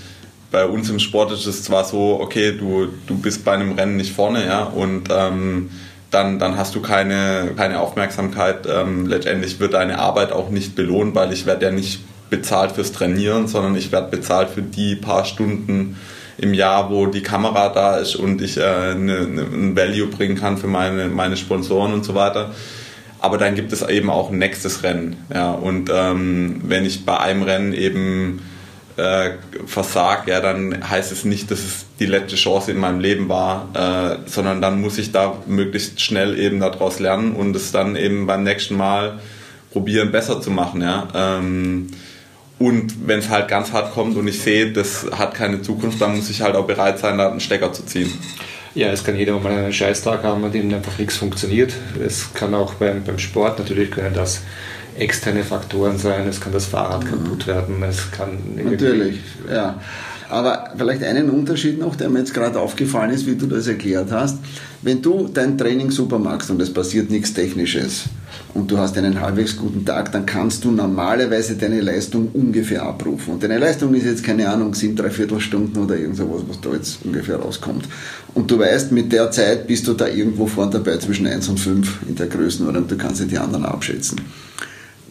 bei 0.52 0.66
uns 0.66 0.90
im 0.90 1.00
Sport 1.00 1.32
ist 1.32 1.46
es 1.46 1.64
zwar 1.64 1.86
so, 1.86 2.20
okay, 2.20 2.52
du, 2.58 2.88
du 3.08 3.18
bist 3.18 3.46
bei 3.46 3.54
einem 3.54 3.74
Rennen 3.74 3.98
nicht 3.98 4.14
vorne, 4.14 4.46
ja, 4.46 4.64
und 4.64 5.10
ähm, 5.12 5.70
dann, 6.14 6.40
dann 6.40 6.58
hast 6.58 6.76
du 6.76 6.82
keine, 6.82 7.52
keine 7.56 7.80
Aufmerksamkeit. 7.80 8.68
Ähm, 8.68 9.08
letztendlich 9.08 9.60
wird 9.60 9.74
deine 9.74 10.00
Arbeit 10.00 10.32
auch 10.32 10.50
nicht 10.50 10.76
belohnt, 10.76 11.16
weil 11.16 11.34
ich 11.34 11.46
werde 11.46 11.66
ja 11.66 11.72
nicht 11.72 12.02
bezahlt 12.30 12.72
fürs 12.72 12.92
Trainieren, 12.92 13.48
sondern 13.48 13.76
ich 13.76 13.92
werde 13.92 14.10
bezahlt 14.10 14.50
für 14.50 14.62
die 14.62 14.96
paar 14.96 15.26
Stunden 15.26 15.98
im 16.38 16.54
Jahr, 16.54 16.90
wo 16.90 17.06
die 17.06 17.22
Kamera 17.22 17.70
da 17.70 17.98
ist 17.98 18.16
und 18.16 18.42
ich 18.42 18.58
äh, 18.58 18.64
eine, 18.64 19.18
eine, 19.18 19.42
ein 19.42 19.76
Value 19.76 20.08
bringen 20.08 20.36
kann 20.36 20.58
für 20.58 20.68
meine, 20.68 21.08
meine 21.08 21.38
Sponsoren 21.38 21.94
und 21.94 22.04
so 22.04 22.16
weiter. 22.16 22.52
Aber 23.20 23.38
dann 23.38 23.56
gibt 23.56 23.72
es 23.72 23.82
eben 23.88 24.10
auch 24.10 24.32
ein 24.32 24.38
nächstes 24.38 24.84
Rennen. 24.84 25.16
Ja, 25.34 25.52
und 25.52 25.90
ähm, 25.94 26.62
wenn 26.66 26.86
ich 26.86 27.06
bei 27.06 27.18
einem 27.20 27.44
Rennen 27.44 27.74
eben 27.74 28.42
äh, 28.98 29.32
versage, 29.66 30.32
ja, 30.32 30.42
dann 30.42 30.90
heißt 30.90 31.12
es 31.12 31.24
nicht, 31.24 31.50
dass 31.50 31.60
es 31.60 31.86
die 32.04 32.12
letzte 32.12 32.36
Chance 32.36 32.72
in 32.72 32.78
meinem 32.78 33.00
Leben 33.00 33.30
war, 33.30 33.70
äh, 33.74 34.30
sondern 34.30 34.62
dann 34.62 34.82
muss 34.82 34.98
ich 34.98 35.14
da 35.14 35.38
möglichst 35.48 36.02
schnell 36.02 36.38
eben 36.38 36.60
daraus 36.60 37.00
lernen 37.00 37.34
und 37.34 37.56
es 37.56 37.72
dann 37.72 37.96
eben 37.96 38.28
beim 38.28 38.44
nächsten 38.44 38.76
Mal 38.76 39.20
probieren, 39.72 40.12
besser 40.12 40.42
zu 40.42 40.52
machen. 40.52 40.82
Ja. 40.82 41.08
Ähm, 41.16 41.88
und 42.60 43.08
wenn 43.08 43.20
es 43.20 43.30
halt 43.30 43.48
ganz 43.48 43.72
hart 43.72 43.94
kommt 43.94 44.18
und 44.18 44.28
ich 44.28 44.42
sehe, 44.42 44.72
das 44.74 45.06
hat 45.18 45.34
keine 45.34 45.62
Zukunft, 45.62 46.02
dann 46.02 46.18
muss 46.18 46.30
ich 46.30 46.42
halt 46.42 46.56
auch 46.56 46.68
bereit 46.68 47.00
sein, 47.00 47.18
da 47.18 47.30
einen 47.30 47.40
Stecker 47.40 47.72
zu 47.72 47.86
ziehen. 47.86 48.12
Ja, 48.76 48.88
es 48.90 49.04
kann 49.04 49.16
jeder 49.16 49.40
mal 49.40 49.52
einen 49.54 49.74
Scheißtag 49.74 50.24
haben, 50.24 50.44
an 50.44 50.52
dem 50.52 50.74
einfach 50.74 50.98
nichts 50.98 51.16
funktioniert. 51.16 51.74
Es 52.06 52.34
kann 52.34 52.54
auch 52.54 52.74
beim, 52.74 53.04
beim 53.04 53.20
Sport 53.20 53.60
natürlich 53.60 53.92
können 53.92 54.14
das 54.14 54.42
externe 54.98 55.44
Faktoren 55.44 55.98
sein, 55.98 56.28
es 56.28 56.42
kann 56.42 56.52
das 56.52 56.66
Fahrrad 56.66 57.04
mhm. 57.06 57.10
kaputt 57.10 57.48
werden, 57.48 57.82
es 57.84 58.12
kann. 58.12 58.38
Natürlich, 58.56 59.20
ja. 59.50 59.80
Aber 60.30 60.74
vielleicht 60.78 61.04
einen 61.04 61.30
Unterschied 61.30 61.80
noch, 61.80 61.96
der 61.96 62.10
mir 62.10 62.20
jetzt 62.20 62.34
gerade 62.34 62.60
aufgefallen 62.60 63.12
ist, 63.12 63.26
wie 63.26 63.36
du 63.36 63.46
das 63.46 63.68
erklärt 63.68 64.12
hast. 64.12 64.38
Wenn 64.82 65.02
du 65.02 65.30
dein 65.34 65.58
Training 65.58 65.92
super 65.92 66.20
machst 66.20 66.50
und 66.50 66.62
es 66.62 66.74
passiert 66.74 67.10
nichts 67.10 67.34
Technisches 67.34 68.04
und 68.54 68.70
du 68.70 68.78
hast 68.78 68.98
einen 68.98 69.22
halbwegs 69.22 69.56
guten 69.56 69.86
Tag, 69.86 70.12
dann 70.12 70.26
kannst 70.26 70.66
du 70.66 70.72
normalerweise 70.72 71.56
deine 71.56 71.80
Leistung 71.82 72.30
ungefähr 72.34 72.84
abrufen. 72.84 73.36
Und 73.36 73.44
deine 73.44 73.60
Leistung 73.60 73.94
ist 73.94 74.06
jetzt 74.06 74.24
keine 74.24 74.50
Ahnung, 74.50 74.74
sieben, 74.74 74.96
dreiviertel 74.96 75.40
Stunden 75.40 75.78
oder 75.78 75.98
irgend 75.98 76.18
sowas, 76.18 76.42
was 76.48 76.60
da 76.60 76.74
jetzt 76.74 77.00
ungefähr 77.06 77.38
rauskommt. 77.38 77.88
Und 78.34 78.52
du 78.52 78.60
weißt, 78.60 78.92
mit 78.92 79.12
der 79.14 79.32
Zeit 79.32 79.68
bist 79.68 79.88
du 79.88 79.94
da 79.94 80.08
irgendwo 80.08 80.48
vorne 80.48 80.72
dabei 80.72 80.98
zwischen 80.98 81.28
1 81.28 81.48
und 81.48 81.60
5 81.60 82.00
in 82.10 82.16
der 82.16 82.28
Größenordnung. 82.28 82.88
Du 82.88 82.98
kannst 82.98 83.22
ja 83.22 83.26
die 83.26 83.38
anderen 83.38 83.66
abschätzen 83.66 84.18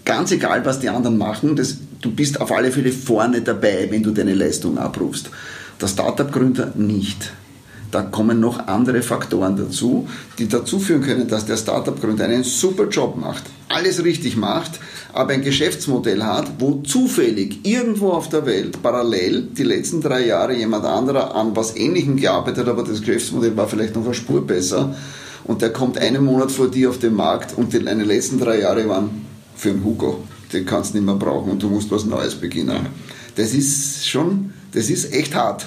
ganz 0.04 0.33
egal, 0.33 0.64
was 0.64 0.81
die 0.81 0.88
anderen 0.88 1.19
machen, 1.19 1.57
das, 1.57 1.76
du 2.02 2.11
bist 2.11 2.40
auf 2.40 2.52
alle 2.52 2.71
Fälle 2.71 2.92
vorne 2.92 3.40
dabei, 3.40 3.87
wenn 3.90 4.02
du 4.02 4.11
deine 4.11 4.35
Leistung 4.35 4.76
abrufst. 4.76 5.30
Der 5.80 5.87
Startup-Gründer 5.88 6.73
nicht. 6.76 7.32
Da 7.90 8.02
kommen 8.02 8.40
noch 8.40 8.68
andere 8.68 9.02
Faktoren 9.02 9.56
dazu, 9.56 10.09
die 10.38 10.49
dazu 10.49 10.78
führen 10.78 11.02
können, 11.02 11.28
dass 11.28 11.44
der 11.44 11.59
Startup-Gründer 11.59 12.25
einen 12.25 12.42
super 12.42 12.88
Job 12.88 13.16
macht, 13.18 13.44
alles 13.68 14.02
richtig 14.02 14.37
macht, 14.37 14.80
aber 15.12 15.35
ein 15.35 15.42
Geschäftsmodell 15.42 16.23
hat, 16.23 16.52
wo 16.59 16.80
zufällig 16.85 17.61
irgendwo 17.64 18.12
auf 18.12 18.30
der 18.30 18.47
Welt 18.47 18.82
parallel 18.82 19.42
die 19.42 19.64
letzten 19.64 20.00
drei 20.00 20.26
Jahre 20.26 20.56
jemand 20.56 20.87
anderer 20.87 21.35
an 21.35 21.54
was 21.54 21.76
Ähnlichem 21.76 22.16
gearbeitet, 22.16 22.66
hat, 22.66 22.68
aber 22.68 22.82
das 22.82 23.00
Geschäftsmodell 23.00 23.56
war 23.59 23.68
vielleicht 23.68 23.94
noch 23.94 24.06
eine 24.06 24.14
Spur 24.14 24.47
besser 24.47 24.97
und 25.44 25.61
der 25.61 25.71
kommt 25.71 25.99
einen 25.99 26.25
Monat 26.25 26.50
vor 26.50 26.71
dir 26.71 26.88
auf 26.88 26.99
den 26.99 27.14
Markt 27.14 27.59
und 27.59 27.75
die 27.75 27.78
letzten 27.78 28.40
drei 28.40 28.61
Jahre 28.61 28.88
waren 28.88 29.26
für 29.54 29.68
einen 29.68 29.85
Hugo. 29.85 30.25
Den 30.52 30.66
kannst 30.66 30.92
du 30.92 30.99
nicht 30.99 31.06
mehr 31.06 31.14
brauchen 31.14 31.52
und 31.52 31.62
du 31.62 31.68
musst 31.68 31.90
was 31.90 32.04
Neues 32.04 32.35
beginnen. 32.35 32.87
Das 33.37 33.54
ist 33.54 34.09
schon, 34.09 34.52
das 34.73 34.90
ist 34.90 35.12
echt 35.12 35.35
hart. 35.35 35.66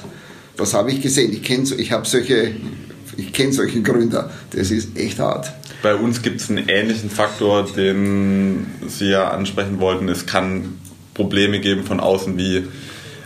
Das 0.58 0.74
habe 0.74 0.92
ich 0.92 1.02
gesehen. 1.02 1.34
Ich 1.34 1.44
kenne 1.44 1.64
ich 1.78 1.92
solche, 2.04 2.56
ich 3.18 3.34
kenne 3.34 3.54
solche 3.54 3.82
Gründer. 3.82 4.32
Das 4.52 4.72
ist 4.72 4.98
echt 4.98 5.20
hart. 5.20 5.52
Bei 5.82 5.96
uns 5.96 6.22
gibt 6.22 6.42
es 6.42 6.50
einen 6.50 6.70
ähnlichen 6.70 7.10
Faktor, 7.10 7.66
den 7.66 8.66
Sie 8.88 9.10
ja 9.10 9.30
ansprechen 9.30 9.80
wollten. 9.80 10.10
Es 10.10 10.26
kann 10.26 10.80
Probleme 11.14 11.60
geben 11.60 11.84
von 11.84 12.00
außen 12.00 12.38
wie 12.38 12.68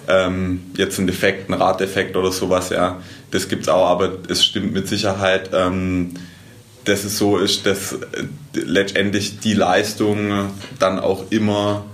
ähm, 0.07 0.61
jetzt 0.75 0.99
ein 0.99 1.07
Defekt, 1.07 1.49
ein 1.49 1.53
Raddefekt 1.53 2.15
oder 2.15 2.31
sowas. 2.31 2.69
Ja, 2.69 3.01
das 3.31 3.47
gibt 3.47 3.63
es 3.63 3.69
auch, 3.69 3.87
aber 3.87 4.17
es 4.27 4.43
stimmt 4.43 4.73
mit 4.73 4.87
Sicherheit. 4.87 5.51
Ähm, 5.53 6.13
dass 6.89 7.03
es 7.03 7.17
so 7.17 7.37
ist, 7.37 7.65
dass 7.65 7.93
äh, 7.93 7.97
letztendlich 8.53 9.39
die 9.39 9.53
Leistung 9.53 10.49
dann 10.79 10.99
auch 10.99 11.25
immer 11.29 11.85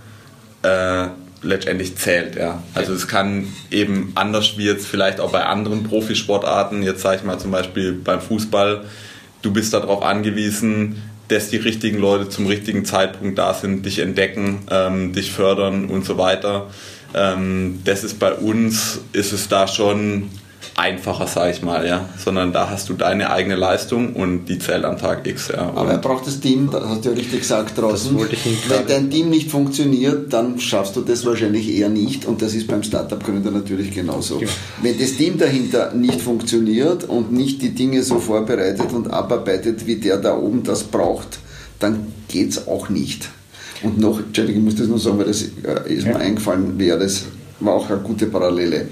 äh, 0.63 1.07
letztendlich 1.41 1.95
zählt. 1.97 2.35
Ja. 2.35 2.63
Also 2.73 2.93
es 2.93 3.07
kann 3.07 3.47
eben 3.71 4.11
anders 4.15 4.57
wie 4.57 4.65
jetzt 4.65 4.87
vielleicht 4.87 5.19
auch 5.19 5.31
bei 5.31 5.45
anderen 5.45 5.83
Profisportarten, 5.83 6.83
jetzt 6.83 7.01
sage 7.01 7.17
ich 7.17 7.23
mal 7.23 7.37
zum 7.37 7.51
Beispiel 7.51 7.93
beim 7.93 8.21
Fußball, 8.21 8.83
du 9.41 9.53
bist 9.53 9.73
darauf 9.73 10.01
angewiesen, 10.01 11.01
dass 11.27 11.49
die 11.49 11.57
richtigen 11.57 11.99
Leute 11.99 12.29
zum 12.29 12.47
richtigen 12.47 12.85
Zeitpunkt 12.85 13.37
da 13.37 13.53
sind, 13.53 13.85
dich 13.85 13.99
entdecken, 13.99 14.59
ähm, 14.69 15.13
dich 15.13 15.31
fördern 15.31 15.85
und 15.89 16.05
so 16.05 16.17
weiter. 16.17 16.67
Ähm, 17.13 17.79
das 17.83 18.03
ist 18.03 18.19
bei 18.19 18.33
uns, 18.33 18.99
ist 19.13 19.31
es 19.31 19.47
da 19.47 19.67
schon 19.67 20.29
einfacher, 20.75 21.27
sage 21.27 21.51
ich 21.51 21.61
mal, 21.61 21.85
ja. 21.87 22.09
Sondern 22.17 22.53
da 22.53 22.69
hast 22.69 22.89
du 22.89 22.93
deine 22.93 23.29
eigene 23.29 23.55
Leistung 23.55 24.13
und 24.13 24.45
die 24.45 24.59
zählt 24.59 24.85
am 24.85 24.97
Tag 24.97 25.27
X, 25.27 25.49
ja. 25.49 25.71
Aber 25.75 25.91
er 25.91 25.97
braucht 25.97 26.27
das 26.27 26.39
Team, 26.39 26.69
das 26.71 26.83
hast 26.83 27.05
du 27.05 27.09
ja 27.09 27.15
richtig 27.15 27.41
gesagt 27.41 27.77
draußen. 27.77 28.17
Wenn 28.17 28.87
dein 28.87 29.09
Team 29.09 29.29
nicht 29.29 29.51
funktioniert, 29.51 30.31
dann 30.33 30.59
schaffst 30.59 30.95
du 30.95 31.01
das 31.01 31.25
wahrscheinlich 31.25 31.69
eher 31.69 31.89
nicht 31.89 32.25
und 32.25 32.41
das 32.41 32.53
ist 32.53 32.67
beim 32.67 32.83
Startup-Gründer 32.83 33.51
natürlich 33.51 33.91
genauso. 33.91 34.41
Ja. 34.41 34.47
Wenn 34.81 34.97
das 34.99 35.15
Team 35.15 35.37
dahinter 35.37 35.93
nicht 35.93 36.21
funktioniert 36.21 37.03
und 37.05 37.31
nicht 37.31 37.61
die 37.61 37.73
Dinge 37.73 38.03
so 38.03 38.19
vorbereitet 38.19 38.91
und 38.93 39.11
abarbeitet, 39.11 39.85
wie 39.87 39.97
der 39.97 40.17
da 40.17 40.37
oben 40.37 40.63
das 40.63 40.83
braucht, 40.83 41.39
dann 41.79 42.07
geht 42.27 42.49
es 42.51 42.67
auch 42.67 42.89
nicht. 42.89 43.29
Und 43.83 43.99
noch, 43.99 44.19
Entschuldigung, 44.19 44.61
ich 44.61 44.65
muss 44.65 44.75
das 44.75 44.87
nur 44.87 44.99
sagen, 44.99 45.19
weil 45.19 45.25
das 45.25 45.41
äh, 45.41 45.93
ist 45.93 46.05
ja. 46.05 46.13
mir 46.13 46.19
eingefallen, 46.19 46.79
wäre 46.79 46.99
das 46.99 47.23
war 47.59 47.73
auch 47.73 47.89
eine 47.89 47.99
gute 47.99 48.27
Parallele. 48.27 48.87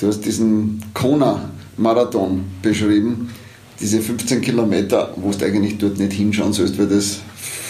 Du 0.00 0.06
hast 0.06 0.24
diesen 0.24 0.82
Kona-Marathon 0.94 2.44
beschrieben, 2.62 3.28
diese 3.80 4.00
15 4.00 4.40
Kilometer, 4.40 5.14
wo 5.16 5.30
du 5.30 5.44
eigentlich 5.44 5.78
dort 5.78 5.98
nicht 5.98 6.12
hinschauen 6.12 6.52
sollst, 6.52 6.78
weil 6.78 6.88
das 6.88 7.20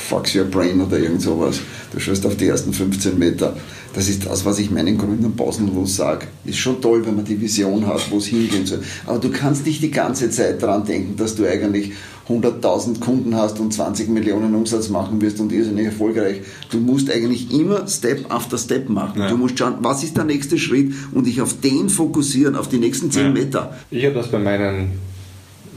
fucks 0.09 0.35
your 0.35 0.45
brain 0.45 0.81
oder 0.81 0.99
irgend 0.99 1.23
sowas. 1.23 1.61
du 1.93 2.01
schaust 2.01 2.27
auf 2.27 2.37
die 2.37 2.49
ersten 2.49 2.73
15 2.73 3.19
Meter. 3.19 3.57
Das 3.95 4.09
ist 4.09 4.27
das, 4.27 4.45
was 4.45 4.59
ich 4.59 4.71
meinen 4.71 4.99
Gründern 4.99 5.35
pausenlos 5.35 5.97
sage. 5.97 6.27
Ist 6.45 6.59
schon 6.59 6.81
toll, 6.81 7.05
wenn 7.07 7.17
man 7.17 7.25
die 7.25 7.41
Vision 7.41 7.87
hat, 7.87 8.11
wo 8.11 8.19
es 8.19 8.27
hingehen 8.27 8.67
soll. 8.67 8.83
Aber 9.07 9.19
du 9.19 9.31
kannst 9.31 9.67
nicht 9.67 9.83
die 9.83 9.91
ganze 9.91 10.31
Zeit 10.31 10.63
daran 10.63 10.85
denken, 10.85 11.17
dass 11.17 11.35
du 11.35 11.45
eigentlich 11.45 11.93
100.000 12.29 13.01
Kunden 13.01 13.35
hast 13.35 13.59
und 13.59 13.73
20 13.73 14.09
Millionen 14.09 14.55
Umsatz 14.55 14.89
machen 14.89 15.21
wirst 15.21 15.41
und 15.41 15.51
irrsinnig 15.51 15.87
erfolgreich. 15.87 16.43
Du 16.71 16.79
musst 16.79 17.11
eigentlich 17.11 17.53
immer 17.53 17.89
Step 17.89 18.33
after 18.33 18.59
Step 18.59 18.89
machen. 18.89 19.21
Ja. 19.21 19.29
Du 19.29 19.37
musst 19.37 19.59
schauen, 19.59 19.75
was 19.81 20.05
ist 20.05 20.17
der 20.17 20.25
nächste 20.25 20.57
Schritt 20.59 20.93
und 21.13 21.27
dich 21.27 21.41
auf 21.41 21.59
den 21.61 21.89
fokussieren, 21.89 22.55
auf 22.55 22.69
die 22.69 22.79
nächsten 22.79 23.11
10 23.11 23.23
ja. 23.23 23.31
Meter. 23.31 23.77
Ich 23.91 24.05
habe 24.05 24.15
das 24.15 24.29
bei 24.29 24.39
meinen 24.39 24.93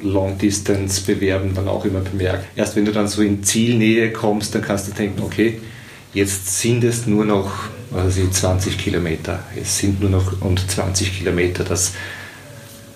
Long-Distance-Bewerben 0.03 1.53
dann 1.55 1.67
auch 1.67 1.86
immer 1.86 2.00
bemerkt. 2.00 2.45
Erst 2.55 2.75
wenn 2.75 2.86
du 2.86 2.91
dann 2.91 3.07
so 3.07 3.22
in 3.22 3.43
Zielnähe 3.43 4.12
kommst, 4.12 4.53
dann 4.55 4.62
kannst 4.62 4.88
du 4.88 4.91
denken, 4.91 5.22
okay, 5.24 5.60
jetzt 6.13 6.60
sind 6.60 6.83
es 6.83 7.07
nur 7.07 7.25
noch 7.25 7.51
also 7.95 8.27
20 8.27 8.77
Kilometer. 8.77 9.39
Es 9.60 9.77
sind 9.77 10.01
nur 10.01 10.10
noch 10.10 10.41
und 10.41 10.69
20 10.69 11.17
Kilometer. 11.17 11.63
Das 11.63 11.93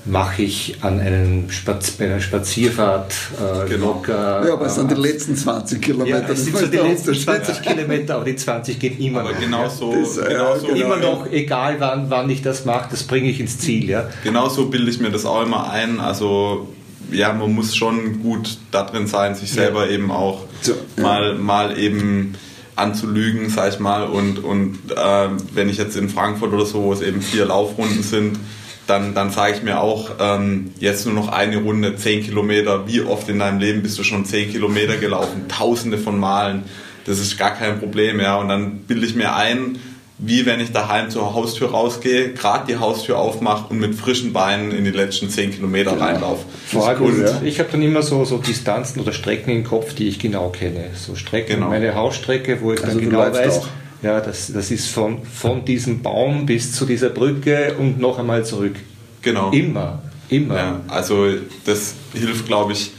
mache 0.08 0.42
ich 0.42 0.78
an 0.82 1.00
einem 1.00 1.50
Spaz 1.52 1.92
bei 1.92 2.06
einer 2.06 2.20
Spazierfahrt 2.20 3.14
äh, 3.38 3.70
genau. 3.70 3.88
locker. 3.88 4.46
Ja, 4.48 4.54
aber 4.54 4.68
es 4.68 4.76
sind 4.76 4.90
die 4.90 4.96
äh, 4.96 5.00
letzten 5.00 5.36
20 5.36 5.82
Kilometer. 5.82 6.22
Ja, 6.22 6.30
es 6.30 6.46
sind 6.46 6.58
so 6.58 6.68
die 6.68 6.78
letzten 6.78 7.14
20 7.14 7.62
Kilometer, 7.62 8.16
aber 8.16 8.26
die 8.26 8.36
20 8.36 8.80
gehen 8.80 8.98
immer 9.00 9.22
aber 9.22 9.34
noch. 9.34 9.40
Genauso, 9.40 9.94
das, 9.94 10.18
äh, 10.18 10.30
genauso 10.30 10.68
immer 10.68 10.98
noch, 10.98 11.30
egal 11.32 11.76
wann, 11.80 12.10
wann 12.10 12.30
ich 12.30 12.42
das 12.42 12.66
mache, 12.66 12.90
das 12.92 13.04
bringe 13.04 13.30
ich 13.30 13.40
ins 13.40 13.60
Ziel. 13.60 13.90
Ja. 13.90 14.10
Genauso 14.24 14.68
bilde 14.68 14.90
ich 14.90 15.00
mir 15.00 15.12
das 15.12 15.26
auch 15.26 15.44
immer 15.44 15.70
ein. 15.70 16.00
Also 16.00 16.70
ja, 17.12 17.34
man 17.34 17.54
muss 17.54 17.76
schon 17.76 18.22
gut 18.22 18.58
da 18.72 18.84
drin 18.84 19.08
sein, 19.08 19.36
sich 19.36 19.52
selber 19.52 19.86
ja. 19.86 19.94
eben 19.94 20.12
auch 20.12 20.46
so, 20.62 20.74
ja. 20.96 21.04
mal, 21.04 21.36
mal 21.36 21.78
eben 21.78 22.36
anzulügen, 22.76 23.50
sag 23.50 23.74
ich 23.74 23.80
mal. 23.80 24.04
Und, 24.04 24.44
und 24.44 24.78
äh, 24.96 25.30
wenn 25.54 25.70
ich 25.70 25.78
jetzt 25.78 25.98
in 25.98 26.10
Frankfurt 26.10 26.54
oder 26.54 26.66
so, 26.66 26.84
wo 26.84 26.94
es 26.94 27.02
eben 27.02 27.22
vier 27.22 27.46
Laufrunden 27.46 28.04
sind, 28.04 28.38
dann, 28.86 29.14
dann 29.14 29.32
sage 29.32 29.56
ich 29.56 29.64
mir 29.64 29.82
auch, 29.82 30.12
ähm, 30.20 30.72
jetzt 30.80 31.06
nur 31.06 31.16
noch 31.16 31.28
eine 31.28 31.58
Runde, 31.58 31.96
zehn 31.98 32.24
Kilometer. 32.24 32.88
Wie 32.88 33.02
oft 33.02 33.28
in 33.30 33.40
deinem 33.40 33.60
Leben 33.60 33.82
bist 33.82 34.00
du 34.00 34.04
schon 34.04 34.26
zehn 34.26 34.50
Kilometer 34.50 34.98
gelaufen? 34.98 35.48
Tausende 35.50 35.98
von 35.98 36.20
Malen. 36.20 36.64
Das 37.06 37.20
ist 37.20 37.38
gar 37.38 37.52
kein 37.52 37.80
Problem, 37.80 38.20
ja. 38.20 38.38
Und 38.38 38.50
dann 38.50 38.80
bilde 38.80 39.06
ich 39.06 39.16
mir 39.16 39.36
ein, 39.36 39.80
wie 40.20 40.46
wenn 40.48 40.60
ich 40.60 40.72
daheim 40.72 41.12
zur 41.12 41.36
Haustür 41.36 41.70
rausgehe, 41.70 42.34
gerade 42.34 42.66
die 42.68 42.78
Haustür 42.78 43.20
aufmache 43.20 43.68
und 43.70 43.80
mit 43.80 43.94
frischen 43.94 44.34
Beinen 44.34 44.72
in 44.72 44.84
die 44.84 44.92
letzten 44.92 45.30
10 45.30 45.52
Kilometer 45.52 45.92
genau. 45.92 46.04
reinlaufe. 46.04 46.46
Cool, 46.74 47.24
ja. 47.24 47.42
Ich 47.44 47.60
habe 47.60 47.70
dann 47.72 47.84
immer 47.84 48.02
so, 48.02 48.26
so 48.26 48.40
Distanzen 48.40 49.00
oder 49.00 49.14
Strecken 49.14 49.52
im 49.52 49.64
Kopf, 49.64 49.94
die 49.94 50.08
ich 50.08 50.18
genau 50.18 50.50
kenne. 50.50 50.86
So 50.96 51.16
Strecken, 51.16 51.58
genau. 51.58 51.70
meine 51.70 51.94
Hausstrecke, 51.94 52.62
wo 52.62 52.74
ich 52.74 52.84
also 52.84 53.00
dann 53.00 53.10
genau 53.10 53.20
weiß, 53.20 53.60
auch. 53.60 53.68
ja, 54.02 54.20
das, 54.20 54.52
das 54.52 54.72
ist 54.72 54.88
von, 54.88 55.24
von 55.24 55.66
diesem 55.66 56.02
Baum 56.02 56.48
bis 56.48 56.74
zu 56.74 56.86
dieser 56.86 57.10
Brücke 57.10 57.76
und 57.78 58.00
noch 58.00 58.18
einmal 58.18 58.44
zurück. 58.44 58.76
Genau. 59.22 59.52
Immer, 59.52 60.02
immer. 60.30 60.56
Ja, 60.56 60.82
also 60.88 61.28
das 61.66 61.94
hilft, 62.14 62.48
glaube 62.48 62.74
ich, 62.74 62.92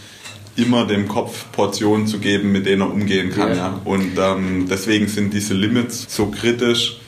immer 0.55 0.87
dem 0.87 1.09
Kopf 1.09 1.47
Portionen 1.51 2.07
zu 2.07 2.19
geben, 2.19 2.53
mit 2.53 2.67
denen 2.67 2.83
er 2.83 2.93
umgehen 2.93 3.31
kann. 3.31 3.51
Ja. 3.51 3.57
ja. 3.57 3.81
Und 3.85 4.19
ähm, 4.19 4.67
deswegen 4.71 5.09
sind 5.09 5.35
diese 5.35 5.55
Limits 5.55 6.07
so 6.09 6.27
kritisch 6.27 6.99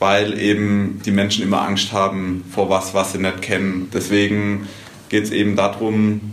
weil 0.00 0.40
eben 0.40 1.00
die 1.04 1.12
Menschen 1.12 1.44
immer 1.44 1.60
Angst 1.60 1.92
haben 1.92 2.44
vor 2.52 2.68
was, 2.68 2.94
was 2.94 3.12
sie 3.12 3.18
nicht 3.18 3.42
kennen. 3.42 3.90
Deswegen 3.94 4.66
geht 5.10 5.24
es 5.24 5.30
eben 5.30 5.54
darum, 5.54 6.32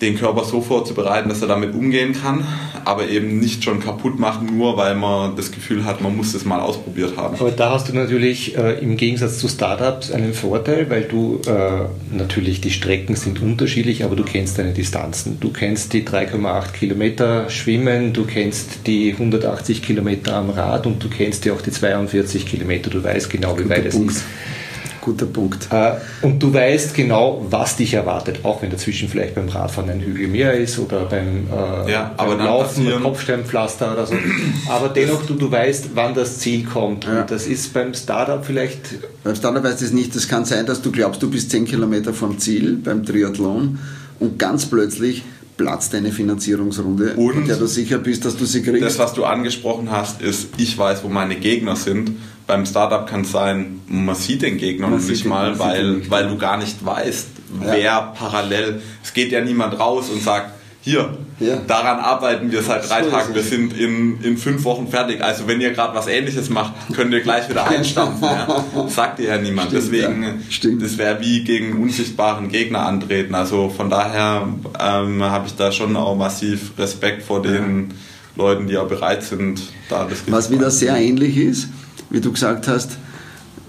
den 0.00 0.18
Körper 0.18 0.44
so 0.44 0.60
vorzubereiten, 0.60 1.28
dass 1.28 1.40
er 1.40 1.48
damit 1.48 1.74
umgehen 1.74 2.12
kann, 2.12 2.44
aber 2.84 3.08
eben 3.08 3.40
nicht 3.40 3.64
schon 3.64 3.80
kaputt 3.80 4.18
machen, 4.18 4.58
nur 4.58 4.76
weil 4.76 4.94
man 4.94 5.36
das 5.36 5.52
Gefühl 5.52 5.84
hat, 5.84 6.02
man 6.02 6.14
muss 6.16 6.34
das 6.34 6.44
mal 6.44 6.60
ausprobiert 6.60 7.16
haben. 7.16 7.36
Aber 7.40 7.50
da 7.50 7.70
hast 7.70 7.88
du 7.88 7.94
natürlich 7.94 8.56
äh, 8.58 8.78
im 8.78 8.96
Gegensatz 8.96 9.38
zu 9.38 9.48
Startups 9.48 10.10
einen 10.12 10.34
Vorteil, 10.34 10.90
weil 10.90 11.04
du 11.04 11.40
äh, 11.46 11.86
natürlich 12.14 12.60
die 12.60 12.70
Strecken 12.70 13.16
sind 13.16 13.40
unterschiedlich, 13.40 14.04
aber 14.04 14.16
du 14.16 14.24
kennst 14.24 14.58
deine 14.58 14.72
Distanzen. 14.72 15.38
Du 15.40 15.50
kennst 15.50 15.94
die 15.94 16.06
3,8 16.06 16.72
Kilometer 16.72 17.48
Schwimmen, 17.48 18.12
du 18.12 18.24
kennst 18.24 18.86
die 18.86 19.12
180 19.12 19.82
Kilometer 19.82 20.34
am 20.34 20.50
Rad 20.50 20.86
und 20.86 21.02
du 21.02 21.08
kennst 21.08 21.46
ja 21.46 21.54
auch 21.54 21.62
die 21.62 21.70
42 21.70 22.44
Kilometer. 22.44 22.90
Du 22.90 23.02
weißt 23.02 23.30
genau, 23.30 23.58
wie 23.58 23.68
weit 23.68 23.86
es 23.86 23.94
ist 23.94 24.24
guter 25.06 25.26
Punkt. 25.26 25.68
Äh, 25.70 25.92
und 26.22 26.42
du 26.42 26.52
weißt 26.52 26.92
genau, 26.92 27.46
was 27.48 27.76
dich 27.76 27.94
erwartet, 27.94 28.40
auch 28.42 28.60
wenn 28.60 28.70
dazwischen 28.70 29.08
vielleicht 29.08 29.36
beim 29.36 29.48
Radfahren 29.48 29.88
ein 29.88 30.00
Hügel 30.00 30.26
mehr 30.26 30.52
ist 30.52 30.78
oder 30.78 31.04
beim, 31.04 31.46
äh, 31.46 31.90
ja, 31.90 32.12
beim 32.16 32.38
Laufen 32.38 32.84
mit 32.84 33.00
Kopfsteinpflaster 33.00 33.92
oder 33.92 34.06
so. 34.06 34.14
Aber 34.68 34.88
dennoch, 34.88 35.24
du, 35.24 35.34
du 35.34 35.50
weißt, 35.50 35.90
wann 35.94 36.14
das 36.14 36.40
Ziel 36.40 36.64
kommt. 36.64 37.04
Ja. 37.04 37.20
Und 37.20 37.30
das 37.30 37.46
ist 37.46 37.72
beim 37.72 37.94
Startup 37.94 38.44
vielleicht. 38.44 38.80
Beim 39.22 39.36
Startup 39.36 39.62
weißt 39.62 39.80
du 39.80 39.84
es 39.84 39.92
nicht. 39.92 40.14
Das 40.14 40.26
kann 40.26 40.44
sein, 40.44 40.66
dass 40.66 40.82
du 40.82 40.90
glaubst, 40.90 41.22
du 41.22 41.30
bist 41.30 41.50
10 41.52 41.64
Kilometer 41.64 42.12
vom 42.12 42.38
Ziel 42.38 42.76
beim 42.82 43.06
Triathlon 43.06 43.78
und 44.18 44.38
ganz 44.38 44.66
plötzlich 44.66 45.22
platzt 45.56 45.94
deine 45.94 46.12
Finanzierungsrunde, 46.12 47.14
und 47.14 47.48
der 47.48 47.56
du 47.56 47.66
sicher 47.66 47.98
bist, 47.98 48.24
dass 48.24 48.36
du 48.36 48.44
sie 48.44 48.62
kriegst. 48.62 48.82
Das, 48.82 48.98
was 48.98 49.14
du 49.14 49.24
angesprochen 49.24 49.90
hast, 49.90 50.20
ist, 50.20 50.48
ich 50.58 50.76
weiß, 50.76 51.02
wo 51.02 51.08
meine 51.08 51.36
Gegner 51.36 51.76
sind 51.76 52.12
beim 52.46 52.64
Startup 52.64 53.06
kann 53.06 53.22
es 53.22 53.32
sein, 53.32 53.80
man 53.88 54.14
sieht 54.14 54.42
den 54.42 54.56
Gegner 54.56 54.88
man 54.88 55.00
noch 55.00 55.06
nicht 55.06 55.24
mal, 55.24 55.58
weil, 55.58 56.08
weil 56.10 56.28
du 56.28 56.38
gar 56.38 56.56
nicht 56.56 56.84
weißt, 56.84 57.28
ja. 57.60 57.72
wer 57.72 58.14
parallel. 58.16 58.80
Es 59.02 59.12
geht 59.12 59.32
ja 59.32 59.40
niemand 59.40 59.78
raus 59.78 60.10
und 60.10 60.22
sagt, 60.22 60.52
hier, 60.86 61.18
ja. 61.40 61.56
daran 61.66 61.98
arbeiten 61.98 62.52
wir 62.52 62.62
seit 62.62 62.88
drei 62.88 63.02
Tagen, 63.02 63.34
wir 63.34 63.42
sind 63.42 63.76
in, 63.76 64.22
in 64.22 64.38
fünf 64.38 64.62
Wochen 64.62 64.86
fertig. 64.86 65.20
Also 65.20 65.48
wenn 65.48 65.60
ihr 65.60 65.72
gerade 65.72 65.96
was 65.96 66.06
ähnliches 66.06 66.48
macht, 66.48 66.74
könnt 66.94 67.12
ihr 67.12 67.22
gleich 67.22 67.48
wieder 67.48 67.66
einstampfen. 67.66 68.22
ja. 68.22 68.64
Sagt 68.88 69.18
dir 69.18 69.30
ja 69.30 69.36
niemand. 69.36 69.70
Stimmt, 69.70 69.82
Deswegen, 69.82 70.22
ja. 70.22 70.70
das 70.80 70.96
wäre 70.96 71.20
wie 71.20 71.42
gegen 71.42 71.82
unsichtbaren 71.82 72.50
Gegner 72.50 72.86
antreten. 72.86 73.34
Also 73.34 73.68
von 73.68 73.90
daher 73.90 74.48
ähm, 74.78 75.22
habe 75.24 75.48
ich 75.48 75.56
da 75.56 75.72
schon 75.72 75.96
auch 75.96 76.14
massiv 76.14 76.70
Respekt 76.78 77.24
vor 77.24 77.42
den 77.42 77.92
Leuten, 78.36 78.68
die 78.68 78.78
auch 78.78 78.86
bereit 78.86 79.24
sind, 79.24 79.60
da 79.88 80.06
das 80.08 80.22
Was 80.28 80.52
wieder 80.52 80.70
sehr 80.70 80.94
ähnlich 80.94 81.36
ist, 81.36 81.66
wie 82.10 82.20
du 82.20 82.30
gesagt 82.30 82.68
hast, 82.68 82.96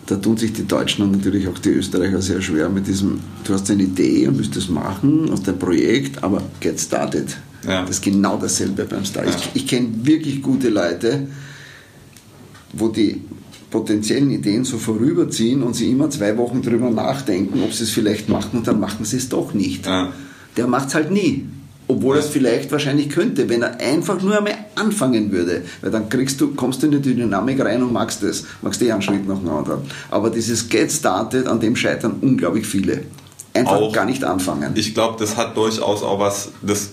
da 0.07 0.15
tun 0.15 0.37
sich 0.37 0.53
die 0.53 0.65
Deutschen 0.65 1.03
und 1.03 1.11
natürlich 1.11 1.47
auch 1.47 1.57
die 1.59 1.69
Österreicher 1.69 2.21
sehr 2.21 2.41
schwer 2.41 2.69
mit 2.69 2.87
diesem, 2.87 3.19
du 3.43 3.53
hast 3.53 3.69
eine 3.69 3.83
Idee 3.83 4.27
und 4.27 4.37
willst 4.37 4.55
das 4.55 4.69
machen, 4.69 5.29
aus 5.29 5.43
dein 5.43 5.59
Projekt, 5.59 6.23
aber 6.23 6.41
get 6.61 6.79
started. 6.79 7.37
Ja. 7.67 7.81
Das 7.81 7.97
ist 7.97 8.03
genau 8.03 8.37
dasselbe 8.37 8.85
beim 8.85 9.03
Start. 9.03 9.27
Ja. 9.27 9.35
Ich, 9.35 9.63
ich 9.63 9.67
kenne 9.67 9.89
wirklich 10.03 10.41
gute 10.41 10.69
Leute, 10.69 11.27
wo 12.73 12.87
die 12.87 13.21
potenziellen 13.69 14.31
Ideen 14.31 14.63
so 14.63 14.77
vorüberziehen 14.77 15.61
und 15.61 15.75
sie 15.75 15.91
immer 15.91 16.09
zwei 16.09 16.37
Wochen 16.37 16.61
drüber 16.61 16.89
nachdenken, 16.89 17.61
ob 17.63 17.73
sie 17.73 17.83
es 17.83 17.89
vielleicht 17.89 18.29
machen 18.29 18.59
und 18.59 18.67
dann 18.67 18.79
machen 18.79 19.03
sie 19.03 19.17
es 19.17 19.27
doch 19.27 19.53
nicht. 19.53 19.85
Ja. 19.85 20.13
Der 20.55 20.67
macht 20.67 20.87
es 20.87 20.95
halt 20.95 21.11
nie. 21.11 21.45
Obwohl 21.89 22.17
er 22.17 22.19
es 22.19 22.27
vielleicht 22.27 22.71
wahrscheinlich 22.71 23.09
könnte, 23.09 23.47
wenn 23.47 23.61
er 23.61 23.79
einfach 23.79 24.21
nur 24.21 24.37
einmal 24.37 24.55
anfangen 24.75 25.31
würde. 25.31 25.63
Weil 25.81 25.91
dann 25.91 26.09
kriegst 26.09 26.41
du, 26.41 26.53
kommst 26.53 26.83
du 26.83 26.87
in 26.87 27.01
die 27.01 27.15
Dynamik 27.15 27.61
rein 27.61 27.81
und 27.81 27.93
magst 27.93 28.23
es. 28.23 28.45
Magst 28.61 28.81
eh 28.81 28.91
einen 28.91 29.01
Schritt 29.01 29.25
nach 29.25 29.37
dem 29.37 29.49
anderen. 29.49 29.81
Aber 30.11 30.29
dieses 30.29 30.67
Get 30.67 30.91
Started, 30.91 31.47
an 31.47 31.61
dem 31.61 31.75
scheitern 31.77 32.17
unglaublich 32.19 32.67
viele. 32.67 33.03
Einfach 33.53 33.77
auch, 33.77 33.93
gar 33.93 34.05
nicht 34.05 34.23
anfangen. 34.23 34.73
Ich 34.75 34.93
glaube, 34.93 35.15
das 35.17 35.37
hat 35.37 35.55
durchaus 35.55 36.03
auch 36.03 36.19
was, 36.19 36.49
das 36.61 36.89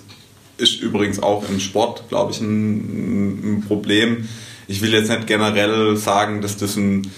ist 0.59 0.81
übrigens 0.81 1.21
auch 1.23 1.49
im 1.49 1.59
Sport, 1.59 2.09
glaube 2.09 2.33
ich, 2.33 2.41
ein, 2.41 3.57
ein 3.59 3.65
Problem. 3.67 4.29
Ich 4.69 4.81
will 4.81 4.93
jetzt 4.93 5.11
nicht 5.11 5.27
generell 5.27 5.97
sagen, 5.97 6.41
dass 6.41 6.57
das 6.57 6.77
ein 6.77 7.11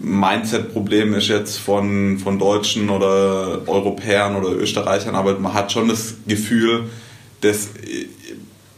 Mindset-Problem 0.00 1.14
ist 1.14 1.28
jetzt 1.28 1.58
von, 1.58 2.18
von 2.18 2.38
Deutschen 2.38 2.90
oder 2.90 3.62
Europäern 3.66 4.36
oder 4.36 4.50
Österreichern, 4.50 5.14
aber 5.14 5.38
man 5.38 5.54
hat 5.54 5.72
schon 5.72 5.88
das 5.88 6.14
Gefühl, 6.26 6.88
dass 7.40 7.68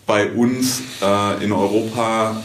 bei 0.07 0.31
uns 0.31 0.83
äh, 1.03 1.45
in 1.45 1.53
Europa 1.53 2.37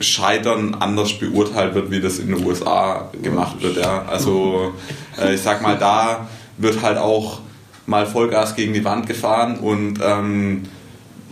Scheitern 0.00 0.74
anders 0.74 1.18
beurteilt 1.18 1.74
wird, 1.74 1.90
wie 1.90 2.00
das 2.00 2.18
in 2.18 2.28
den 2.28 2.44
USA 2.44 3.10
gemacht 3.22 3.62
wird. 3.62 3.76
Ja. 3.76 4.04
Also 4.06 4.72
äh, 5.20 5.34
ich 5.34 5.40
sag 5.40 5.62
mal, 5.62 5.76
da 5.78 6.28
wird 6.58 6.82
halt 6.82 6.98
auch 6.98 7.40
mal 7.86 8.06
Vollgas 8.06 8.54
gegen 8.54 8.72
die 8.72 8.84
Wand 8.84 9.06
gefahren 9.06 9.58
und 9.58 10.00
ähm, 10.02 10.64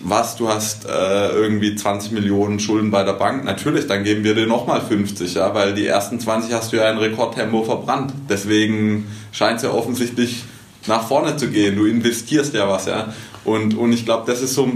was, 0.05 0.37
du 0.37 0.49
hast 0.49 0.85
äh, 0.85 1.29
irgendwie 1.31 1.75
20 1.75 2.13
Millionen 2.13 2.61
Schulden 2.61 2.91
bei 2.91 3.03
der 3.03 3.15
Bank, 3.15 3.45
natürlich, 3.45 3.87
dann 3.87 4.05
geben 4.05 4.23
wir 4.23 4.35
dir 4.35 4.47
nochmal 4.47 4.83
50, 4.83 5.35
ja, 5.35 5.55
weil 5.55 5.75
die 5.75 5.87
ersten 5.87 6.21
20 6.21 6.53
hast 6.53 6.73
du 6.73 6.77
ja 6.77 6.91
in 6.91 6.99
Rekordtempo 6.99 7.65
verbrannt. 7.65 8.13
Deswegen 8.29 9.07
scheint 9.33 9.57
es 9.57 9.63
ja 9.63 9.71
offensichtlich 9.71 10.45
nach 10.87 11.09
vorne 11.09 11.37
zu 11.37 11.49
gehen. 11.49 11.77
Du 11.77 11.87
investierst 11.87 12.53
ja 12.53 12.69
was, 12.69 12.87
ja. 12.87 13.15
Und, 13.45 13.77
und 13.77 13.93
ich 13.93 14.05
glaube, 14.05 14.31
das 14.31 14.43
ist 14.43 14.55
so 14.55 14.71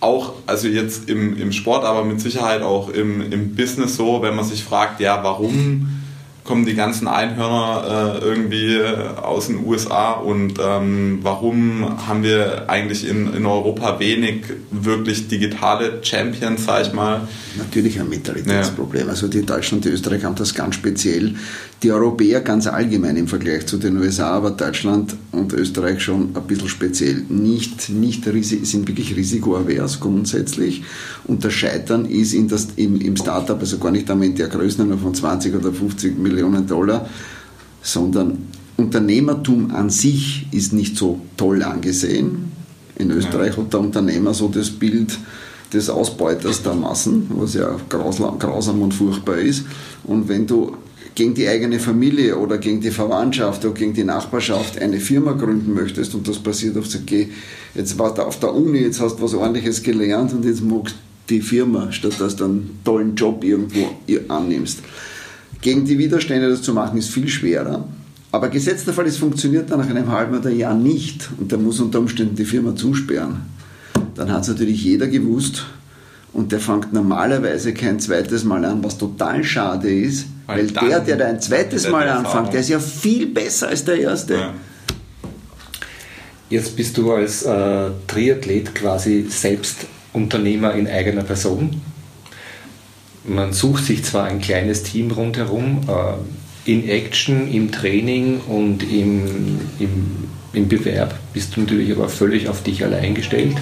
auch, 0.00 0.32
also 0.46 0.68
jetzt 0.68 1.08
im, 1.08 1.36
im 1.36 1.52
Sport, 1.52 1.84
aber 1.84 2.04
mit 2.04 2.20
Sicherheit 2.20 2.62
auch 2.62 2.88
im, 2.88 3.32
im 3.32 3.54
Business 3.54 3.96
so, 3.96 4.22
wenn 4.22 4.34
man 4.34 4.44
sich 4.44 4.64
fragt, 4.64 5.00
ja, 5.00 5.22
warum 5.22 5.88
kommen 6.46 6.64
die 6.64 6.74
ganzen 6.74 7.08
Einhörner 7.08 8.20
äh, 8.22 8.24
irgendwie 8.24 8.76
äh, 8.76 9.08
aus 9.20 9.48
den 9.48 9.66
USA 9.66 10.12
und 10.12 10.54
ähm, 10.64 11.18
warum 11.22 12.06
haben 12.06 12.22
wir 12.22 12.70
eigentlich 12.70 13.06
in, 13.06 13.34
in 13.34 13.44
Europa 13.44 13.98
wenig 13.98 14.44
wirklich 14.70 15.28
digitale 15.28 15.98
Champions, 16.02 16.64
sag 16.64 16.86
ich 16.86 16.92
mal? 16.92 17.26
Natürlich 17.58 18.00
ein 18.00 18.08
Mentalitätsproblem. 18.08 19.06
Ja. 19.06 19.10
Also 19.10 19.28
die 19.28 19.44
Deutschland, 19.44 19.84
die 19.84 19.88
Österreich 19.88 20.24
haben 20.24 20.36
das 20.36 20.54
ganz 20.54 20.76
speziell. 20.76 21.34
Die 21.82 21.92
Europäer 21.92 22.40
ganz 22.40 22.66
allgemein 22.66 23.16
im 23.16 23.28
Vergleich 23.28 23.66
zu 23.66 23.76
den 23.76 23.98
USA, 23.98 24.30
aber 24.30 24.52
Deutschland 24.52 25.14
und 25.32 25.52
Österreich 25.52 26.00
schon 26.00 26.34
ein 26.34 26.46
bisschen 26.46 26.68
speziell. 26.68 27.24
Nicht, 27.28 27.90
nicht 27.90 28.24
sind 28.24 28.88
wirklich 28.88 29.14
risikoavers 29.16 30.00
grundsätzlich 30.00 30.84
und 31.24 31.44
das 31.44 31.52
Scheitern 31.52 32.06
ist 32.06 32.32
in 32.32 32.48
das, 32.48 32.68
im, 32.76 33.00
im 33.00 33.16
Startup, 33.16 33.58
also 33.58 33.78
gar 33.78 33.90
nicht 33.90 34.10
einmal 34.10 34.28
in 34.28 34.36
der 34.36 34.48
Größenordnung 34.48 35.00
von 35.00 35.14
20 35.14 35.54
oder 35.54 35.72
50 35.72 36.18
Millionen 36.18 36.35
Dollar, 36.66 37.08
sondern 37.82 38.48
Unternehmertum 38.76 39.74
an 39.74 39.90
sich 39.90 40.46
ist 40.52 40.72
nicht 40.72 40.96
so 40.96 41.20
toll 41.36 41.62
angesehen. 41.62 42.52
In 42.98 43.10
Österreich 43.10 43.56
hat 43.56 43.72
der 43.72 43.80
Unternehmer 43.80 44.34
so 44.34 44.48
das 44.48 44.70
Bild 44.70 45.18
des 45.72 45.90
Ausbeuters 45.90 46.62
der 46.62 46.74
Massen, 46.74 47.26
was 47.30 47.54
ja 47.54 47.76
grausam 47.88 48.82
und 48.82 48.94
furchtbar 48.94 49.38
ist. 49.38 49.64
Und 50.04 50.28
wenn 50.28 50.46
du 50.46 50.76
gegen 51.14 51.34
die 51.34 51.48
eigene 51.48 51.80
Familie 51.80 52.36
oder 52.36 52.58
gegen 52.58 52.80
die 52.80 52.90
Verwandtschaft 52.90 53.64
oder 53.64 53.74
gegen 53.74 53.94
die 53.94 54.04
Nachbarschaft 54.04 54.78
eine 54.80 55.00
Firma 55.00 55.32
gründen 55.32 55.72
möchtest 55.72 56.14
und 56.14 56.28
das 56.28 56.38
passiert 56.38 56.76
auf, 56.76 56.86
okay, 56.94 57.30
jetzt 57.74 57.98
war 57.98 58.14
da 58.14 58.24
auf 58.24 58.38
der 58.38 58.54
Uni, 58.54 58.78
jetzt 58.78 59.00
hast 59.00 59.16
du 59.16 59.22
was 59.22 59.34
ordentliches 59.34 59.82
gelernt 59.82 60.32
und 60.34 60.44
jetzt 60.44 60.62
magst 60.62 60.94
die 61.28 61.40
Firma, 61.40 61.90
statt 61.90 62.14
dass 62.18 62.36
du 62.36 62.44
einen 62.44 62.78
tollen 62.84 63.16
Job 63.16 63.42
irgendwo 63.42 63.88
annimmst. 64.28 64.80
Gegen 65.60 65.84
die 65.84 65.98
Widerstände 65.98 66.48
das 66.48 66.62
zu 66.62 66.74
machen, 66.74 66.98
ist 66.98 67.10
viel 67.10 67.28
schwerer. 67.28 67.84
Aber 68.32 68.48
gesetzter 68.48 68.92
Fall, 68.92 69.06
es 69.06 69.16
funktioniert 69.16 69.70
dann 69.70 69.80
nach 69.80 69.88
einem 69.88 70.10
halben 70.10 70.38
oder 70.38 70.50
Jahr 70.50 70.74
nicht 70.74 71.30
und 71.38 71.50
der 71.52 71.58
muss 71.58 71.80
unter 71.80 71.98
Umständen 72.00 72.36
die 72.36 72.44
Firma 72.44 72.76
zusperren. 72.76 73.42
Dann 74.14 74.30
hat 74.30 74.42
es 74.42 74.48
natürlich 74.48 74.84
jeder 74.84 75.06
gewusst 75.06 75.64
und 76.32 76.52
der 76.52 76.60
fängt 76.60 76.92
normalerweise 76.92 77.72
kein 77.72 77.98
zweites 77.98 78.44
Mal 78.44 78.64
an, 78.64 78.84
was 78.84 78.98
total 78.98 79.42
schade 79.42 79.90
ist, 79.90 80.26
weil, 80.46 80.74
weil 80.74 80.88
der, 80.88 81.00
der 81.00 81.16
da 81.16 81.26
ein 81.26 81.40
zweites 81.40 81.88
Mal 81.88 82.08
anfängt, 82.08 82.52
der 82.52 82.60
ist 82.60 82.68
ja 82.68 82.78
viel 82.78 83.26
besser 83.26 83.68
als 83.68 83.84
der 83.84 84.00
erste. 84.00 84.34
Ja. 84.34 84.54
Jetzt 86.50 86.76
bist 86.76 86.96
du 86.98 87.12
als 87.12 87.42
äh, 87.42 87.90
Triathlet 88.06 88.74
quasi 88.74 89.26
selbst 89.28 89.86
Unternehmer 90.12 90.74
in 90.74 90.86
eigener 90.86 91.22
Person. 91.22 91.80
Man 93.26 93.52
sucht 93.52 93.84
sich 93.84 94.04
zwar 94.04 94.24
ein 94.24 94.40
kleines 94.40 94.82
Team 94.82 95.10
rundherum, 95.10 95.80
äh, 95.88 96.70
in 96.70 96.88
Action, 96.88 97.52
im 97.52 97.70
Training 97.70 98.40
und 98.40 98.82
im, 98.82 99.60
im, 99.78 100.28
im 100.52 100.68
Bewerb 100.68 101.18
bist 101.32 101.56
du 101.56 101.60
natürlich 101.60 101.92
aber 101.92 102.08
völlig 102.08 102.48
auf 102.48 102.62
dich 102.62 102.82
allein 102.84 103.14
gestellt 103.14 103.56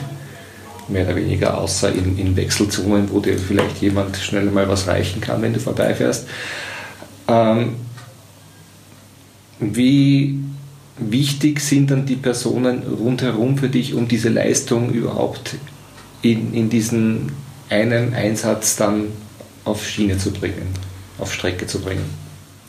mehr 0.88 1.07
oder 1.07 1.16
weniger, 1.16 1.59
außer 1.59 1.92
in, 1.92 2.18
in, 2.18 2.37
Wechselzonen, 2.37 3.11
wo 3.11 3.20
dir 3.20 3.38
vielleicht 3.38 3.81
jemand 3.81 4.16
schnell 4.16 4.44
mal 4.46 4.68
was 4.68 4.87
reichen 4.87 5.20
kann, 5.20 5.42
wenn 5.42 5.53
du 5.53 5.61
vorbeifährst. 5.61 6.27
Ähm, 7.29 7.77
wie 9.61 10.40
wichtig 10.98 11.61
sind 11.61 11.90
dann 11.90 12.07
die 12.07 12.16
Personen 12.16 12.83
rundherum 12.83 13.59
für 13.59 13.68
dich, 13.68 13.94
um 13.94 14.09
diese 14.09 14.29
Leistung 14.29 14.90
überhaupt 14.90 15.57
in, 16.22 16.55
in 16.55 16.70
diesen 16.70 17.33
einen 17.70 18.14
Einsatz 18.14 18.77
dann 18.77 19.07
auf 19.64 19.87
Schiene 19.87 20.18
zu 20.18 20.31
bringen, 20.31 20.68
auf 21.18 21.33
Strecke 21.33 21.66
zu 21.66 21.81
bringen? 21.81 22.05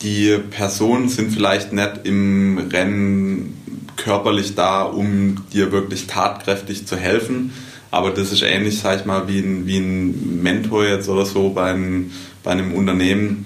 Die 0.01 0.37
Personen 0.51 1.09
sind 1.09 1.31
vielleicht 1.31 1.73
nicht 1.73 2.01
im 2.03 2.57
Rennen 2.71 3.85
körperlich 3.95 4.55
da, 4.55 4.83
um 4.83 5.43
dir 5.53 5.71
wirklich 5.71 6.07
tatkräftig 6.07 6.85
zu 6.85 6.97
helfen, 6.97 7.51
aber 7.91 8.11
das 8.11 8.31
ist 8.31 8.41
ähnlich, 8.41 8.79
sag 8.79 8.99
ich 8.99 9.05
mal, 9.05 9.27
wie 9.27 9.39
ein, 9.39 9.65
wie 9.67 9.77
ein 9.77 10.41
Mentor 10.41 10.85
jetzt 10.85 11.07
oder 11.07 11.25
so 11.25 11.49
bei 11.49 11.71
einem, 11.71 12.11
bei 12.43 12.51
einem 12.51 12.73
Unternehmen. 12.73 13.45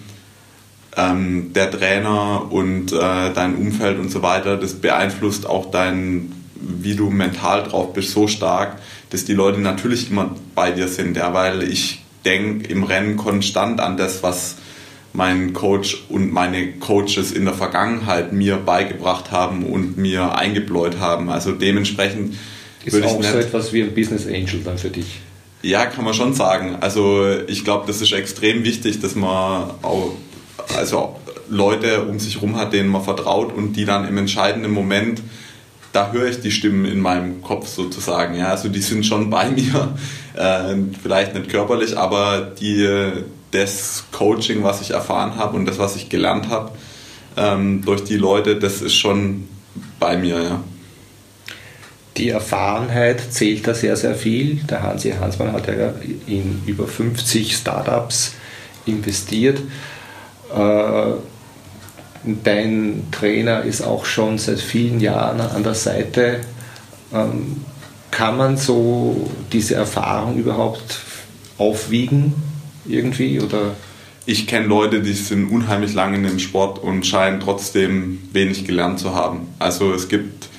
Ähm, 0.97 1.53
der 1.53 1.69
Trainer 1.69 2.51
und 2.51 2.91
äh, 2.91 3.31
dein 3.33 3.55
Umfeld 3.55 3.99
und 3.99 4.09
so 4.09 4.23
weiter, 4.23 4.57
das 4.57 4.73
beeinflusst 4.73 5.45
auch 5.45 5.69
dein, 5.69 6.31
wie 6.55 6.95
du 6.95 7.11
mental 7.11 7.63
drauf 7.63 7.93
bist, 7.93 8.11
so 8.11 8.27
stark, 8.27 8.77
dass 9.11 9.23
die 9.23 9.35
Leute 9.35 9.61
natürlich 9.61 10.09
immer 10.09 10.35
bei 10.55 10.71
dir 10.71 10.87
sind, 10.87 11.15
ja, 11.15 11.31
weil 11.31 11.61
ich 11.61 12.01
denke 12.25 12.67
im 12.67 12.83
Rennen 12.83 13.17
konstant 13.17 13.79
an 13.79 13.97
das, 13.97 14.23
was 14.23 14.55
mein 15.13 15.53
Coach 15.53 16.05
und 16.09 16.31
meine 16.31 16.73
Coaches 16.73 17.31
in 17.31 17.45
der 17.45 17.53
Vergangenheit 17.53 18.31
mir 18.31 18.57
beigebracht 18.57 19.31
haben 19.31 19.65
und 19.65 19.97
mir 19.97 20.35
eingebläut 20.35 20.99
haben. 20.99 21.29
Also 21.29 21.51
dementsprechend 21.51 22.35
ist 22.85 22.93
würde 22.93 23.07
auch 23.07 23.19
ich 23.19 23.27
so 23.27 23.37
etwas 23.37 23.73
wie 23.73 23.81
ein 23.81 23.93
Business 23.93 24.27
Angel 24.27 24.61
dann 24.63 24.77
für 24.77 24.89
dich. 24.89 25.19
Ja, 25.61 25.85
kann 25.87 26.05
man 26.05 26.13
schon 26.13 26.33
sagen. 26.33 26.77
Also 26.79 27.25
ich 27.47 27.63
glaube, 27.65 27.85
das 27.87 28.01
ist 28.01 28.13
extrem 28.13 28.63
wichtig, 28.63 29.01
dass 29.01 29.15
man 29.15 29.71
auch 29.81 30.13
also 30.77 31.15
Leute 31.49 32.03
um 32.03 32.19
sich 32.19 32.35
herum 32.35 32.55
hat, 32.55 32.73
denen 32.73 32.89
man 32.89 33.03
vertraut 33.03 33.53
und 33.53 33.73
die 33.73 33.85
dann 33.85 34.07
im 34.07 34.17
entscheidenden 34.17 34.71
Moment 34.71 35.21
da 35.91 36.11
höre 36.11 36.29
ich 36.29 36.41
die 36.41 36.51
Stimmen 36.51 36.85
in 36.85 36.99
meinem 36.99 37.41
Kopf 37.41 37.67
sozusagen. 37.67 38.35
Ja, 38.35 38.49
also 38.49 38.69
die 38.69 38.81
sind 38.81 39.05
schon 39.05 39.29
bei 39.29 39.49
mir, 39.49 39.95
äh, 40.39 40.75
vielleicht 41.01 41.35
nicht 41.35 41.49
körperlich, 41.49 41.97
aber 41.97 42.51
die, 42.59 43.11
das 43.51 44.05
Coaching, 44.11 44.63
was 44.63 44.81
ich 44.81 44.91
erfahren 44.91 45.35
habe 45.35 45.55
und 45.55 45.65
das, 45.65 45.77
was 45.77 45.95
ich 45.95 46.09
gelernt 46.09 46.49
habe 46.49 46.71
ähm, 47.37 47.83
durch 47.85 48.03
die 48.03 48.17
Leute, 48.17 48.57
das 48.57 48.81
ist 48.81 48.95
schon 48.95 49.47
bei 49.99 50.17
mir. 50.17 50.41
Ja. 50.41 50.63
Die 52.17 52.29
Erfahrenheit 52.29 53.21
zählt 53.31 53.67
da 53.67 53.73
sehr, 53.73 53.95
sehr 53.95 54.15
viel. 54.15 54.55
Der 54.69 54.83
Hansi 54.83 55.11
Hansmann 55.11 55.53
hat 55.53 55.67
ja 55.67 55.93
in 56.27 56.61
über 56.65 56.87
50 56.87 57.55
Startups 57.55 58.33
investiert. 58.85 59.59
Äh, 60.53 61.13
Dein 62.43 63.07
Trainer 63.11 63.63
ist 63.63 63.81
auch 63.81 64.03
schon 64.03 64.37
seit 64.37 64.59
vielen 64.59 64.99
Jahren 64.99 65.39
an 65.39 65.63
der 65.63 65.73
Seite. 65.73 66.41
Kann 68.11 68.37
man 68.37 68.57
so 68.57 69.29
diese 69.51 69.75
Erfahrung 69.75 70.37
überhaupt 70.37 70.99
aufwiegen 71.57 72.33
irgendwie 72.85 73.39
oder? 73.39 73.75
Ich 74.25 74.45
kenne 74.45 74.67
Leute, 74.67 75.01
die 75.01 75.13
sind 75.13 75.49
unheimlich 75.49 75.93
lange 75.93 76.17
in 76.17 76.23
dem 76.23 76.39
Sport 76.39 76.79
und 76.79 77.05
scheinen 77.05 77.39
trotzdem 77.39 78.19
wenig 78.31 78.65
gelernt 78.65 78.99
zu 78.99 79.15
haben. 79.15 79.47
Also 79.57 79.93
es 79.93 80.07
gibt 80.07 80.49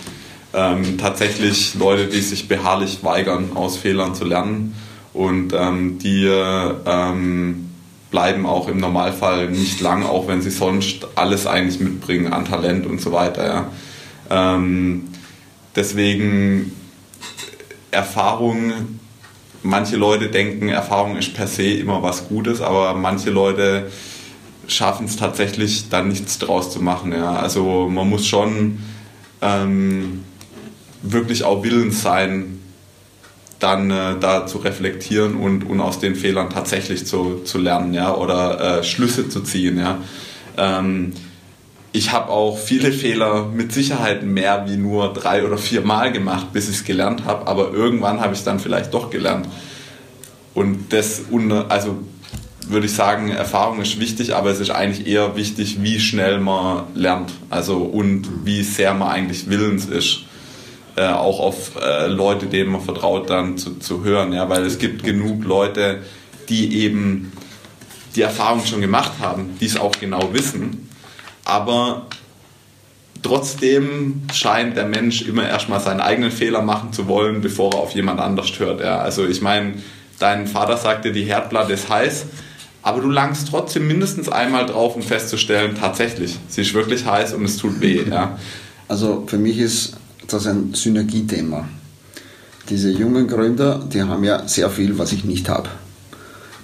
ähm, 0.52 0.98
tatsächlich 0.98 1.74
Leute, 1.76 2.06
die 2.06 2.20
sich 2.20 2.48
beharrlich 2.48 3.04
weigern, 3.04 3.50
aus 3.54 3.76
Fehlern 3.76 4.14
zu 4.14 4.24
lernen 4.24 4.74
und 5.12 5.52
ähm, 5.52 5.98
die 5.98 6.26
ähm, 6.26 7.70
bleiben 8.10 8.46
auch 8.46 8.68
im 8.68 8.78
Normalfall 8.78 9.50
nicht 9.50 9.80
lang, 9.80 10.04
auch 10.04 10.26
wenn 10.26 10.42
sie 10.42 10.50
sonst 10.50 11.06
alles 11.14 11.46
eigentlich 11.46 11.80
mitbringen 11.80 12.32
an 12.32 12.44
Talent 12.44 12.86
und 12.86 13.00
so 13.00 13.12
weiter. 13.12 13.46
Ja. 13.46 13.70
Ähm, 14.30 15.04
deswegen 15.76 16.72
Erfahrung, 17.90 18.72
manche 19.62 19.96
Leute 19.96 20.28
denken, 20.28 20.68
Erfahrung 20.68 21.16
ist 21.16 21.34
per 21.34 21.46
se 21.46 21.64
immer 21.64 22.02
was 22.02 22.28
Gutes, 22.28 22.60
aber 22.60 22.94
manche 22.94 23.30
Leute 23.30 23.90
schaffen 24.66 25.06
es 25.06 25.16
tatsächlich, 25.16 25.88
dann 25.88 26.08
nichts 26.08 26.38
draus 26.38 26.70
zu 26.72 26.80
machen. 26.80 27.12
Ja. 27.12 27.34
Also 27.34 27.88
man 27.88 28.08
muss 28.08 28.26
schon 28.26 28.78
ähm, 29.42 30.24
wirklich 31.02 31.44
auch 31.44 31.62
willens 31.62 32.02
sein, 32.02 32.60
dann 33.58 33.90
äh, 33.90 34.18
da 34.18 34.46
zu 34.46 34.58
reflektieren 34.58 35.36
und, 35.36 35.64
und 35.64 35.80
aus 35.80 35.98
den 35.98 36.14
Fehlern 36.14 36.50
tatsächlich 36.50 37.06
zu, 37.06 37.42
zu 37.44 37.58
lernen 37.58 37.92
ja, 37.92 38.14
oder 38.14 38.78
äh, 38.78 38.84
Schlüsse 38.84 39.28
zu 39.28 39.40
ziehen. 39.40 39.78
Ja. 39.78 39.98
Ähm, 40.56 41.12
ich 41.92 42.12
habe 42.12 42.28
auch 42.28 42.58
viele 42.58 42.92
Fehler 42.92 43.46
mit 43.46 43.72
Sicherheit 43.72 44.22
mehr 44.22 44.66
wie 44.68 44.76
nur 44.76 45.12
drei 45.12 45.44
oder 45.44 45.58
vier 45.58 45.80
Mal 45.80 46.12
gemacht, 46.12 46.52
bis 46.52 46.68
ich 46.68 46.76
es 46.76 46.84
gelernt 46.84 47.24
habe, 47.24 47.46
aber 47.46 47.72
irgendwann 47.72 48.20
habe 48.20 48.32
ich 48.32 48.40
es 48.40 48.44
dann 48.44 48.60
vielleicht 48.60 48.94
doch 48.94 49.10
gelernt. 49.10 49.48
Und 50.54 50.92
das, 50.92 51.22
also 51.68 51.98
würde 52.68 52.86
ich 52.86 52.94
sagen, 52.94 53.30
Erfahrung 53.30 53.80
ist 53.80 53.98
wichtig, 53.98 54.34
aber 54.34 54.50
es 54.50 54.60
ist 54.60 54.70
eigentlich 54.70 55.06
eher 55.06 55.36
wichtig, 55.36 55.82
wie 55.82 55.98
schnell 55.98 56.38
man 56.38 56.84
lernt, 56.94 57.32
also 57.48 57.78
und 57.78 58.28
wie 58.44 58.62
sehr 58.62 58.94
man 58.94 59.08
eigentlich 59.08 59.48
willens 59.48 59.86
ist 59.86 60.24
äh, 60.96 61.08
auch 61.08 61.40
auf 61.40 61.72
äh, 61.80 62.06
Leute, 62.08 62.46
denen 62.46 62.72
man 62.72 62.80
vertraut, 62.80 63.30
dann 63.30 63.56
zu, 63.56 63.78
zu 63.78 64.04
hören. 64.04 64.32
Ja? 64.32 64.48
Weil 64.48 64.64
es 64.64 64.78
gibt 64.78 65.02
genug 65.02 65.44
Leute, 65.44 66.02
die 66.48 66.82
eben 66.82 67.32
die 68.16 68.22
Erfahrung 68.22 68.66
schon 68.66 68.80
gemacht 68.80 69.12
haben, 69.20 69.56
die 69.60 69.66
es 69.66 69.78
auch 69.78 69.92
genau 69.92 70.32
wissen. 70.32 70.89
Aber 71.44 72.06
trotzdem 73.22 74.22
scheint 74.32 74.76
der 74.76 74.86
Mensch 74.86 75.22
immer 75.22 75.48
erstmal 75.48 75.80
seinen 75.80 76.00
eigenen 76.00 76.30
Fehler 76.30 76.62
machen 76.62 76.92
zu 76.92 77.06
wollen, 77.08 77.40
bevor 77.40 77.72
er 77.74 77.78
auf 77.80 77.92
jemand 77.92 78.20
anders 78.20 78.58
hört. 78.58 78.80
Ja? 78.80 78.98
Also 78.98 79.26
ich 79.26 79.42
meine, 79.42 79.74
dein 80.18 80.46
Vater 80.46 80.76
sagte, 80.76 81.12
die 81.12 81.24
Herdplatte 81.24 81.72
ist 81.72 81.88
heiß, 81.88 82.26
aber 82.82 83.00
du 83.00 83.10
langst 83.10 83.48
trotzdem 83.48 83.86
mindestens 83.86 84.28
einmal 84.28 84.66
drauf, 84.66 84.96
um 84.96 85.02
festzustellen, 85.02 85.76
tatsächlich, 85.78 86.38
sie 86.48 86.62
ist 86.62 86.72
wirklich 86.72 87.04
heiß 87.04 87.34
und 87.34 87.44
es 87.44 87.56
tut 87.56 87.80
weh. 87.80 88.04
Ja. 88.10 88.38
Also 88.88 89.24
für 89.26 89.38
mich 89.38 89.58
ist 89.58 89.96
das 90.26 90.46
ein 90.46 90.74
Synergiethema. 90.74 91.68
Diese 92.68 92.90
jungen 92.90 93.28
Gründer, 93.28 93.84
die 93.92 94.02
haben 94.02 94.24
ja 94.24 94.46
sehr 94.48 94.70
viel, 94.70 94.98
was 94.98 95.12
ich 95.12 95.24
nicht 95.24 95.48
habe. 95.48 95.68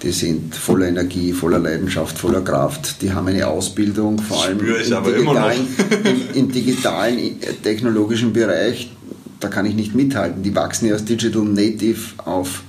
Die 0.03 0.11
sind 0.11 0.55
voller 0.55 0.87
Energie, 0.87 1.33
voller 1.33 1.59
Leidenschaft, 1.59 2.17
voller 2.17 2.41
Kraft. 2.41 3.01
Die 3.01 3.11
haben 3.11 3.27
eine 3.27 3.47
Ausbildung, 3.47 4.19
vor 4.19 4.43
allem 4.43 4.59
im, 4.59 5.03
digitalen, 5.03 5.67
im, 6.03 6.35
im 6.35 6.51
digitalen, 6.51 7.17
äh, 7.17 7.53
technologischen 7.63 8.31
Bereich. 8.31 8.91
Da 9.39 9.47
kann 9.47 9.65
ich 9.65 9.73
nicht 9.73 9.95
mithalten. 9.95 10.43
Die 10.43 10.55
wachsen 10.55 10.87
ja 10.87 10.93
als 10.93 11.05
Digital 11.05 11.43
Native 11.43 11.99
auf. 12.17 12.63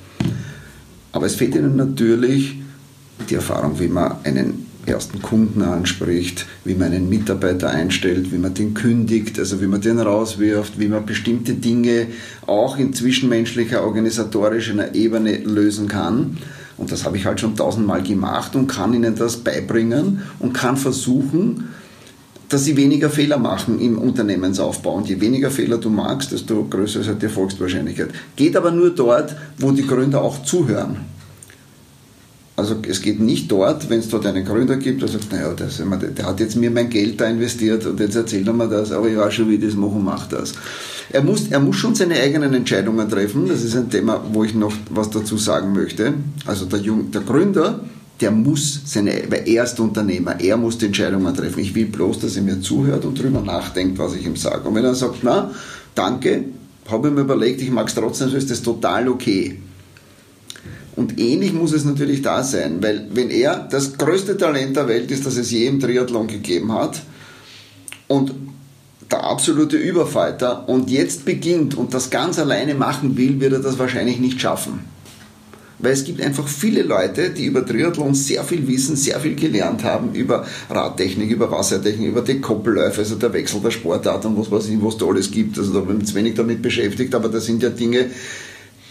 Aber 1.13 1.27
es 1.27 1.35
fehlt 1.35 1.55
ihnen 1.55 1.77
natürlich 1.77 2.57
die 3.29 3.35
Erfahrung, 3.35 3.79
wie 3.79 3.89
man 3.89 4.17
einen 4.25 4.67
ersten 4.89 5.21
Kunden 5.21 5.63
anspricht, 5.63 6.47
wie 6.65 6.75
man 6.75 6.93
einen 6.93 7.09
Mitarbeiter 7.09 7.71
einstellt, 7.71 8.33
wie 8.33 8.39
man 8.39 8.55
den 8.55 8.75
kündigt, 8.75 9.39
also 9.39 9.61
wie 9.61 9.67
man 9.67 9.81
den 9.81 9.99
rauswirft, 9.99 10.79
wie 10.79 10.89
man 10.89 11.05
bestimmte 11.05 11.55
Dinge 11.55 12.07
auch 12.47 12.79
in 12.79 12.93
zwischenmenschlicher, 12.93 13.85
organisatorischer 13.85 14.95
Ebene 14.95 15.37
lösen 15.39 15.89
kann. 15.89 16.39
Und 16.79 16.93
das 16.93 17.05
habe 17.05 17.17
ich 17.17 17.27
halt 17.27 17.41
schon 17.41 17.57
tausendmal 17.57 18.03
gemacht 18.03 18.55
und 18.55 18.69
kann 18.69 18.95
ihnen 18.95 19.17
das 19.17 19.39
beibringen 19.39 20.23
und 20.39 20.55
kann 20.55 20.77
versuchen, 20.77 21.69
dass 22.49 22.65
sie 22.65 22.77
weniger 22.77 23.11
Fehler 23.11 23.39
machen 23.39 23.79
im 23.79 23.99
Unternehmensaufbau. 23.99 24.95
Und 24.95 25.09
je 25.09 25.21
weniger 25.21 25.51
Fehler 25.51 25.79
du 25.79 25.91
magst, 25.91 26.33
desto 26.33 26.65
größer 26.65 27.01
ist 27.01 27.09
halt 27.09 27.21
die 27.21 27.27
Erfolgswahrscheinlichkeit. 27.27 28.11
Geht 28.37 28.57
aber 28.57 28.71
nur 28.71 28.91
dort, 28.91 29.37
wo 29.59 29.73
die 29.73 29.87
Gründer 29.87 30.23
auch 30.23 30.43
zuhören. 30.45 30.97
Also 32.57 32.77
es 32.89 33.03
geht 33.03 33.21
nicht 33.21 33.53
dort, 33.53 33.89
wenn 33.89 34.01
es 34.01 34.09
dort 34.09 34.27
einen 34.27 34.45
Gründer 34.45 34.77
gibt, 34.77 35.03
der 35.03 35.09
sagt, 35.09 35.31
naja, 35.31 35.53
das, 35.55 35.81
der 36.17 36.27
hat 36.27 36.41
jetzt 36.41 36.57
mir 36.57 36.73
mein 36.73 36.91
Geld 36.91 37.21
da 37.21 37.27
investiert 37.27 37.87
und 37.87 38.01
jetzt 38.01 38.17
erzählt 38.17 38.49
er 38.49 38.53
mir 38.53 38.67
das, 38.67 38.91
aber 38.91 39.09
ich 39.09 39.17
weiß 39.17 39.33
schon, 39.33 39.49
wie 39.49 39.55
ich 39.55 39.65
das 39.65 39.75
machen, 39.75 40.03
macht 40.03 40.33
das. 40.33 40.55
Er 41.11 41.23
muss, 41.23 41.49
er 41.49 41.61
muss 41.61 41.77
schon 41.77 41.95
seine 41.95 42.17
eigenen 42.17 42.53
Entscheidungen 42.53 43.09
treffen. 43.09 43.49
Das 43.49 43.63
ist 43.63 43.75
ein 43.75 43.89
Thema, 43.89 44.23
wo 44.33 44.45
ich 44.45 44.55
noch 44.55 44.75
was 44.91 45.11
dazu 45.11 45.39
sagen 45.39 45.73
möchte. 45.73 46.15
Also 46.45 46.67
der, 46.67 46.81
Jung, 46.81 47.11
der 47.11 47.23
Gründer, 47.23 47.81
der 48.21 48.31
muss 48.31 48.83
seine, 48.85 49.23
weil 49.29 49.49
er 49.49 49.65
ist 49.65 49.81
Unternehmer, 49.81 50.39
er 50.39 50.57
muss 50.57 50.77
die 50.77 50.87
Entscheidungen 50.87 51.35
treffen. 51.35 51.61
Ich 51.61 51.75
will 51.75 51.87
bloß, 51.87 52.21
dass 52.21 52.37
er 52.37 52.43
mir 52.43 52.61
zuhört 52.61 53.05
und 53.05 53.21
drüber 53.21 53.41
nachdenkt, 53.41 53.99
was 53.99 54.15
ich 54.17 54.27
ihm 54.27 54.37
sage. 54.37 54.69
Und 54.69 54.75
wenn 54.75 54.85
er 54.85 54.95
sagt, 54.95 55.19
na, 55.23 55.51
danke, 55.95 56.45
habe 56.91 57.09
ich 57.09 57.15
mir 57.15 57.23
überlegt, 57.23 57.63
ich 57.63 57.71
mag 57.71 57.89
es 57.89 57.95
trotzdem, 57.95 58.29
so 58.29 58.37
ist 58.37 58.51
das 58.51 58.63
total 58.63 59.09
okay. 59.09 59.59
Und 60.97 61.19
ähnlich 61.19 61.53
muss 61.53 61.73
es 61.73 61.85
natürlich 61.85 62.23
da 62.23 62.43
sein, 62.43 62.83
weil 62.83 63.07
wenn 63.15 63.31
er 63.31 63.69
das 63.71 63.97
größte 63.97 64.37
Talent 64.37 64.77
der 64.77 64.89
Welt 64.89 65.11
ist, 65.11 65.25
das 65.25 65.37
es 65.37 65.51
je 65.51 65.67
im 65.67 65.79
Triathlon 65.79 66.27
gegeben 66.27 66.73
hat 66.73 67.03
und 68.09 68.33
der 69.11 69.25
absolute 69.25 69.77
Überfighter 69.77 70.69
und 70.69 70.91
jetzt 70.91 71.25
beginnt 71.25 71.75
und 71.75 71.95
das 71.95 72.11
ganz 72.11 72.39
alleine 72.39 72.75
machen 72.75 73.17
will, 73.17 73.41
wird 73.41 73.55
er 73.55 73.61
das 73.61 73.79
wahrscheinlich 73.79 74.19
nicht 74.19 74.41
schaffen. 74.41 74.81
Weil 75.79 75.93
es 75.93 76.05
gibt 76.05 76.21
einfach 76.21 76.49
viele 76.49 76.83
Leute, 76.83 77.31
die 77.31 77.45
über 77.45 77.65
Triathlon 77.65 78.13
sehr 78.13 78.43
viel 78.43 78.67
wissen, 78.67 78.97
sehr 78.97 79.21
viel 79.21 79.37
gelernt 79.37 79.85
haben, 79.85 80.13
über 80.13 80.45
Radtechnik, 80.69 81.31
über 81.31 81.51
Wassertechnik, 81.51 82.09
über 82.09 82.23
die 82.23 82.41
Koppelläufe, 82.41 83.01
also 83.01 83.15
der 83.15 83.33
Wechsel 83.33 83.61
der 83.61 83.71
Sportart 83.71 84.25
und 84.25 84.37
was 84.37 84.51
weiß 84.51 84.69
ich, 84.69 84.83
was 84.83 84.97
da 84.97 85.07
alles 85.07 85.31
gibt. 85.31 85.57
Also 85.57 85.73
da 85.73 85.81
bin 85.81 86.01
ich 86.01 86.15
wenig 86.15 86.35
damit 86.35 86.63
beschäftigt, 86.63 87.15
aber 87.15 87.29
das 87.29 87.47
sind 87.47 87.63
ja 87.63 87.71
Dinge, 87.71 88.11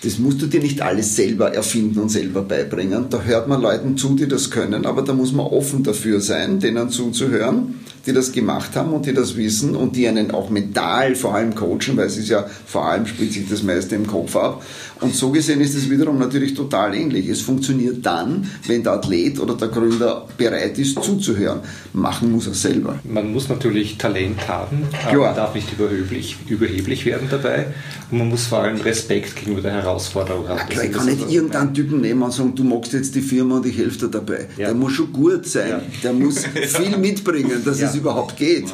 das 0.04 0.20
musst 0.20 0.42
du 0.42 0.46
dir 0.46 0.62
nicht 0.62 0.82
alles 0.82 1.16
selber 1.16 1.54
erfinden 1.54 2.00
und 2.00 2.10
selber 2.10 2.44
beibringen. 2.44 3.08
Da 3.10 3.22
hört 3.22 3.48
man 3.48 3.62
Leuten 3.62 3.98
zu, 3.98 4.16
die 4.16 4.28
das 4.28 4.50
können, 4.50 4.86
aber 4.86 5.02
da 5.02 5.14
muss 5.14 5.34
man 5.34 5.48
offen 5.48 5.84
dafür 5.84 6.22
sein, 6.22 6.60
denen 6.60 6.90
zuzuhören, 6.90 7.80
die 8.08 8.14
das 8.14 8.32
gemacht 8.32 8.76
haben 8.76 8.94
und 8.94 9.06
die 9.06 9.14
das 9.14 9.36
wissen 9.36 9.76
und 9.76 9.96
die 9.96 10.08
einen 10.08 10.32
auch 10.32 10.50
mental 10.50 11.14
vor 11.16 11.36
allem 11.36 11.54
coachen, 11.54 11.96
weil 11.98 12.08
es 12.08 12.18
ist 12.18 12.30
ja 12.30 12.46
vor 12.66 12.86
allem 12.86 13.06
spielt 13.06 13.34
sich 13.34 13.48
das 13.50 13.62
meiste 13.64 13.96
im 13.96 14.08
Kopf 14.08 14.36
ab. 14.36 14.64
Und 15.00 15.14
so 15.14 15.30
gesehen 15.30 15.62
ist 15.62 15.76
es 15.76 15.90
wiederum 15.92 16.18
natürlich 16.18 16.56
total 16.56 16.96
ähnlich. 16.96 17.28
Es 17.30 17.42
funktioniert 17.42 18.04
dann, 18.04 18.50
wenn 18.66 18.82
der 18.82 18.94
Athlet 18.94 19.40
oder 19.40 19.54
der 19.56 19.68
Gründer 19.68 20.26
bereit 20.38 20.80
ist 20.80 21.04
zuzuhören. 21.04 21.60
Machen 21.94 22.32
muss 22.32 22.48
er 22.48 22.56
selber. 22.56 22.98
Man 23.04 23.32
muss 23.32 23.48
natürlich 23.50 23.98
Talent 24.00 24.48
haben, 24.48 24.84
aber 25.04 25.12
Klar. 25.12 25.26
man 25.28 25.36
darf 25.36 25.54
nicht 25.54 25.72
überheblich, 25.78 26.38
überheblich 26.48 27.06
werden 27.06 27.28
dabei 27.30 27.68
und 28.10 28.18
man 28.20 28.30
muss 28.30 28.46
vor 28.48 28.60
allem 28.60 28.78
Respekt 28.82 29.36
gegenüber 29.36 29.62
der 29.62 29.74
Herausforderung 29.74 30.48
haben. 30.48 30.68
Klar, 30.70 30.86
ich 30.86 30.92
kann 30.92 31.06
nicht 31.06 31.30
irgendeinen 31.30 31.74
Typen 31.74 32.02
nehmen 32.02 32.24
und 32.24 32.32
sagen, 32.34 32.56
du 32.56 32.64
magst 32.64 32.94
jetzt 32.94 33.14
die 33.14 33.22
Firma 33.22 33.58
und 33.58 33.66
ich 33.68 33.78
helfe 33.78 34.00
dir 34.08 34.12
dabei. 34.12 34.48
Ja. 34.58 34.68
Der 34.68 34.74
muss 34.76 34.94
schon 34.94 35.12
gut 35.14 35.46
sein. 35.46 35.70
Ja. 35.70 35.82
Der 36.04 36.14
muss 36.14 36.44
viel 36.64 36.98
mitbringen, 36.98 37.62
dass 37.66 37.80
Ja. 37.82 37.90
es 37.90 37.96
überhaupt 37.98 38.38
geht. 38.38 38.66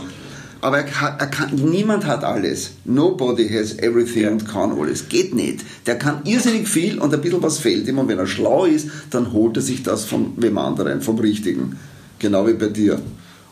Aber 0.62 0.78
er 0.78 0.84
kann, 0.84 1.20
er 1.20 1.28
kann, 1.28 1.56
niemand 1.56 2.06
hat 2.06 2.24
alles. 2.24 2.72
Nobody 2.86 3.50
has 3.50 3.78
everything 3.80 4.28
und 4.30 4.48
kann 4.48 4.72
alles. 4.80 5.10
Geht 5.10 5.36
nicht. 5.36 5.60
Der 5.86 5.98
kann 5.98 6.22
irrsinnig 6.24 6.70
viel 6.70 7.00
und 7.00 7.14
ein 7.14 7.20
bisschen 7.20 7.44
was 7.44 7.60
fehlt 7.60 7.86
ihm. 7.88 8.00
Und 8.00 8.08
wenn 8.08 8.18
er 8.18 8.28
schlau 8.28 8.64
ist, 8.64 8.88
dann 9.10 9.34
holt 9.34 9.58
er 9.58 9.62
sich 9.62 9.84
das 9.84 10.06
von 10.06 10.34
wem 10.38 10.58
anderen, 10.58 11.02
vom 11.02 11.20
Richtigen. 11.20 11.78
Genau 12.20 12.48
wie 12.48 12.54
bei 12.54 12.68
dir. 12.68 13.02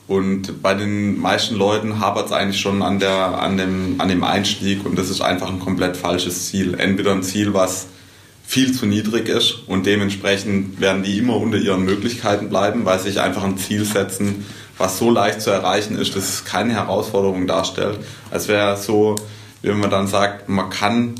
Und 0.07 0.61
bei 0.61 0.73
den 0.73 1.19
meisten 1.19 1.55
Leuten 1.55 1.99
hapert 1.99 2.27
es 2.27 2.31
eigentlich 2.31 2.61
schon 2.61 2.81
an, 2.81 2.99
der, 2.99 3.41
an, 3.41 3.57
dem, 3.57 3.95
an 3.99 4.07
dem 4.07 4.23
Einstieg 4.23 4.85
und 4.85 4.97
das 4.97 5.09
ist 5.09 5.21
einfach 5.21 5.49
ein 5.49 5.59
komplett 5.59 5.97
falsches 5.97 6.47
Ziel. 6.47 6.75
Entweder 6.77 7.11
ein 7.11 7.23
Ziel, 7.23 7.53
was 7.53 7.87
viel 8.45 8.73
zu 8.73 8.85
niedrig 8.85 9.29
ist 9.29 9.59
und 9.67 9.85
dementsprechend 9.85 10.81
werden 10.81 11.03
die 11.03 11.17
immer 11.17 11.37
unter 11.37 11.57
ihren 11.57 11.85
Möglichkeiten 11.85 12.49
bleiben, 12.49 12.83
weil 12.83 12.99
sie 12.99 13.09
sich 13.09 13.21
einfach 13.21 13.43
ein 13.43 13.57
Ziel 13.57 13.85
setzen, 13.85 14.45
was 14.81 14.97
so 14.97 15.11
leicht 15.11 15.41
zu 15.41 15.51
erreichen 15.51 15.95
ist, 15.95 16.15
dass 16.15 16.27
es 16.27 16.43
keine 16.43 16.73
Herausforderung 16.73 17.45
darstellt. 17.45 17.99
Als 18.31 18.47
wäre 18.47 18.75
so, 18.77 19.15
wie 19.61 19.69
wenn 19.69 19.79
man 19.79 19.91
dann 19.91 20.07
sagt, 20.07 20.49
man 20.49 20.71
kann, 20.71 21.13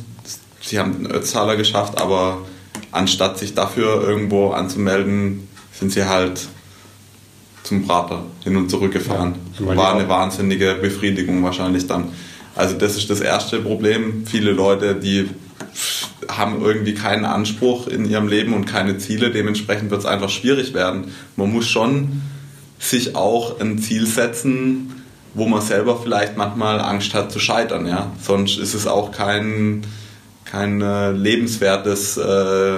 sie 0.61 0.79
haben 0.79 1.03
den 1.03 1.11
Ötztaler 1.11 1.55
geschafft, 1.55 2.01
aber 2.01 2.39
anstatt 2.91 3.37
sich 3.37 3.53
dafür 3.53 4.01
irgendwo 4.01 4.49
anzumelden, 4.49 5.47
sind 5.71 5.91
sie 5.91 6.05
halt 6.05 6.47
zum 7.63 7.85
Prater 7.85 8.23
hin 8.43 8.57
und 8.57 8.71
zurück 8.71 8.91
gefahren. 8.91 9.35
Ja, 9.59 9.75
War 9.77 9.95
eine 9.95 10.09
wahnsinnige 10.09 10.75
Befriedigung 10.81 11.43
wahrscheinlich 11.43 11.85
dann. 11.85 12.09
Also 12.55 12.75
das 12.75 12.97
ist 12.97 13.11
das 13.11 13.21
erste 13.21 13.59
Problem. 13.59 14.25
Viele 14.25 14.51
Leute, 14.51 14.95
die 14.95 15.29
haben 16.27 16.61
irgendwie 16.63 16.95
keinen 16.95 17.25
Anspruch 17.25 17.87
in 17.87 18.09
ihrem 18.09 18.27
Leben 18.27 18.53
und 18.53 18.65
keine 18.65 18.97
Ziele. 18.97 19.29
Dementsprechend 19.29 19.91
wird 19.91 20.01
es 20.01 20.07
einfach 20.07 20.29
schwierig 20.29 20.73
werden. 20.73 21.11
Man 21.35 21.51
muss 21.53 21.67
schon 21.67 22.23
sich 22.81 23.15
auch 23.15 23.59
ein 23.59 23.77
Ziel 23.79 24.07
setzen, 24.07 25.03
wo 25.35 25.45
man 25.45 25.61
selber 25.61 25.99
vielleicht 26.01 26.35
manchmal 26.35 26.81
Angst 26.81 27.13
hat 27.13 27.31
zu 27.31 27.39
scheitern. 27.39 27.85
Ja? 27.85 28.11
Sonst 28.21 28.57
ist 28.57 28.73
es 28.73 28.87
auch 28.87 29.11
kein, 29.11 29.83
kein 30.45 30.81
äh, 30.81 31.11
lebenswertes 31.11 32.17
äh, 32.17 32.77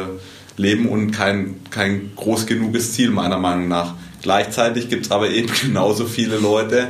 Leben 0.58 0.88
und 0.88 1.12
kein, 1.12 1.56
kein 1.72 2.12
groß 2.16 2.46
genuges 2.46 2.94
Ziel 2.94 3.12
meiner 3.12 3.40
Meinung 3.40 3.70
nach. 3.70 3.96
Gleichzeitig 4.22 4.90
gibt 4.90 5.06
es 5.06 5.12
aber 5.12 5.30
eben 5.30 5.50
genauso 5.62 6.06
viele 6.06 6.38
Leute 6.38 6.90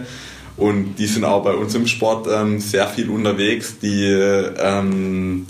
und 0.57 0.95
die 0.95 1.05
sind 1.05 1.23
auch 1.23 1.43
bei 1.43 1.53
uns 1.53 1.75
im 1.75 1.87
Sport 1.87 2.27
ähm, 2.31 2.59
sehr 2.59 2.87
viel 2.87 3.09
unterwegs, 3.09 3.77
die 3.79 4.05
ähm, 4.05 5.45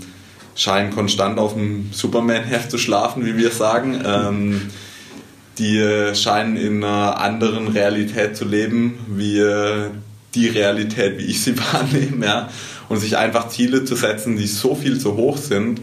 scheinen 0.54 0.94
konstant 0.94 1.38
auf 1.38 1.54
dem 1.54 1.88
Superman-Heft 1.92 2.70
zu 2.70 2.78
schlafen, 2.78 3.24
wie 3.24 3.36
wir 3.36 3.50
sagen. 3.50 4.00
Ähm, 4.04 4.70
die 5.58 5.78
äh, 5.78 6.14
scheinen 6.14 6.56
in 6.56 6.82
einer 6.82 7.20
anderen 7.20 7.68
Realität 7.68 8.36
zu 8.36 8.44
leben, 8.44 8.98
wie 9.08 9.38
äh, 9.38 9.90
die 10.34 10.48
Realität, 10.48 11.18
wie 11.18 11.24
ich 11.24 11.42
sie 11.42 11.56
wahrnehme, 11.72 12.26
ja. 12.26 12.48
Und 12.88 12.98
sich 12.98 13.16
einfach 13.16 13.48
Ziele 13.48 13.84
zu 13.84 13.96
setzen, 13.96 14.36
die 14.36 14.46
so 14.46 14.74
viel 14.74 14.98
zu 14.98 15.16
hoch 15.16 15.38
sind, 15.38 15.80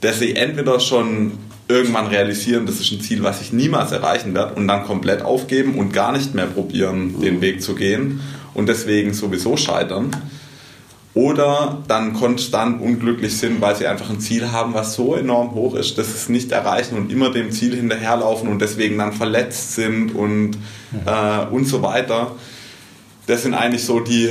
dass 0.00 0.20
sie 0.20 0.36
entweder 0.36 0.78
schon 0.78 1.32
irgendwann 1.66 2.06
realisieren, 2.06 2.66
das 2.66 2.80
ist 2.80 2.92
ein 2.92 3.00
Ziel, 3.00 3.22
was 3.22 3.40
ich 3.40 3.52
niemals 3.52 3.90
erreichen 3.92 4.34
werde 4.34 4.54
und 4.54 4.68
dann 4.68 4.84
komplett 4.84 5.22
aufgeben 5.22 5.78
und 5.78 5.92
gar 5.92 6.12
nicht 6.12 6.34
mehr 6.34 6.46
probieren, 6.46 7.20
den 7.20 7.40
Weg 7.40 7.62
zu 7.62 7.74
gehen 7.74 8.20
und 8.52 8.68
deswegen 8.68 9.14
sowieso 9.14 9.56
scheitern. 9.56 10.10
Oder 11.14 11.78
dann 11.86 12.12
konstant 12.12 12.82
unglücklich 12.82 13.36
sind, 13.38 13.60
weil 13.60 13.76
sie 13.76 13.86
einfach 13.86 14.10
ein 14.10 14.18
Ziel 14.18 14.50
haben, 14.50 14.74
was 14.74 14.94
so 14.94 15.14
enorm 15.14 15.54
hoch 15.54 15.76
ist, 15.76 15.96
dass 15.96 16.08
sie 16.08 16.14
es 16.14 16.28
nicht 16.28 16.50
erreichen 16.50 16.96
und 16.96 17.12
immer 17.12 17.30
dem 17.30 17.52
Ziel 17.52 17.76
hinterherlaufen 17.76 18.48
und 18.48 18.60
deswegen 18.60 18.98
dann 18.98 19.12
verletzt 19.12 19.76
sind 19.76 20.12
und, 20.12 20.58
äh, 21.06 21.46
und 21.52 21.66
so 21.66 21.82
weiter. 21.82 22.32
Das 23.26 23.42
sind 23.44 23.54
eigentlich 23.54 23.84
so 23.84 24.00
die, 24.00 24.28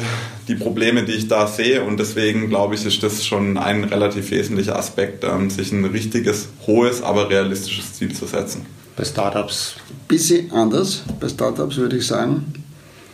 die 0.50 0.56
Probleme, 0.56 1.04
die 1.04 1.14
ich 1.14 1.30
da 1.30 1.48
sehe 1.48 1.84
und 1.84 2.00
deswegen 2.00 2.50
glaube 2.50 2.76
ich, 2.76 2.86
ist 2.86 3.02
das 3.02 3.26
schon 3.26 3.58
ein 3.58 3.86
relativ 3.86 4.30
wesentlicher 4.30 4.78
Aspekt, 4.78 5.24
ähm, 5.24 5.50
sich 5.50 5.72
ein 5.72 5.86
richtiges, 5.86 6.50
hohes, 6.68 7.02
aber 7.02 7.30
realistisches 7.30 7.94
Ziel 7.94 8.14
zu 8.14 8.26
setzen. 8.26 8.66
Bei 8.98 9.06
Startups 9.06 9.76
Bisschen 10.08 10.52
anders 10.52 11.04
bei 11.20 11.30
Startups 11.30 11.78
würde 11.78 11.98
ich 11.98 12.06
sagen. 12.06 12.63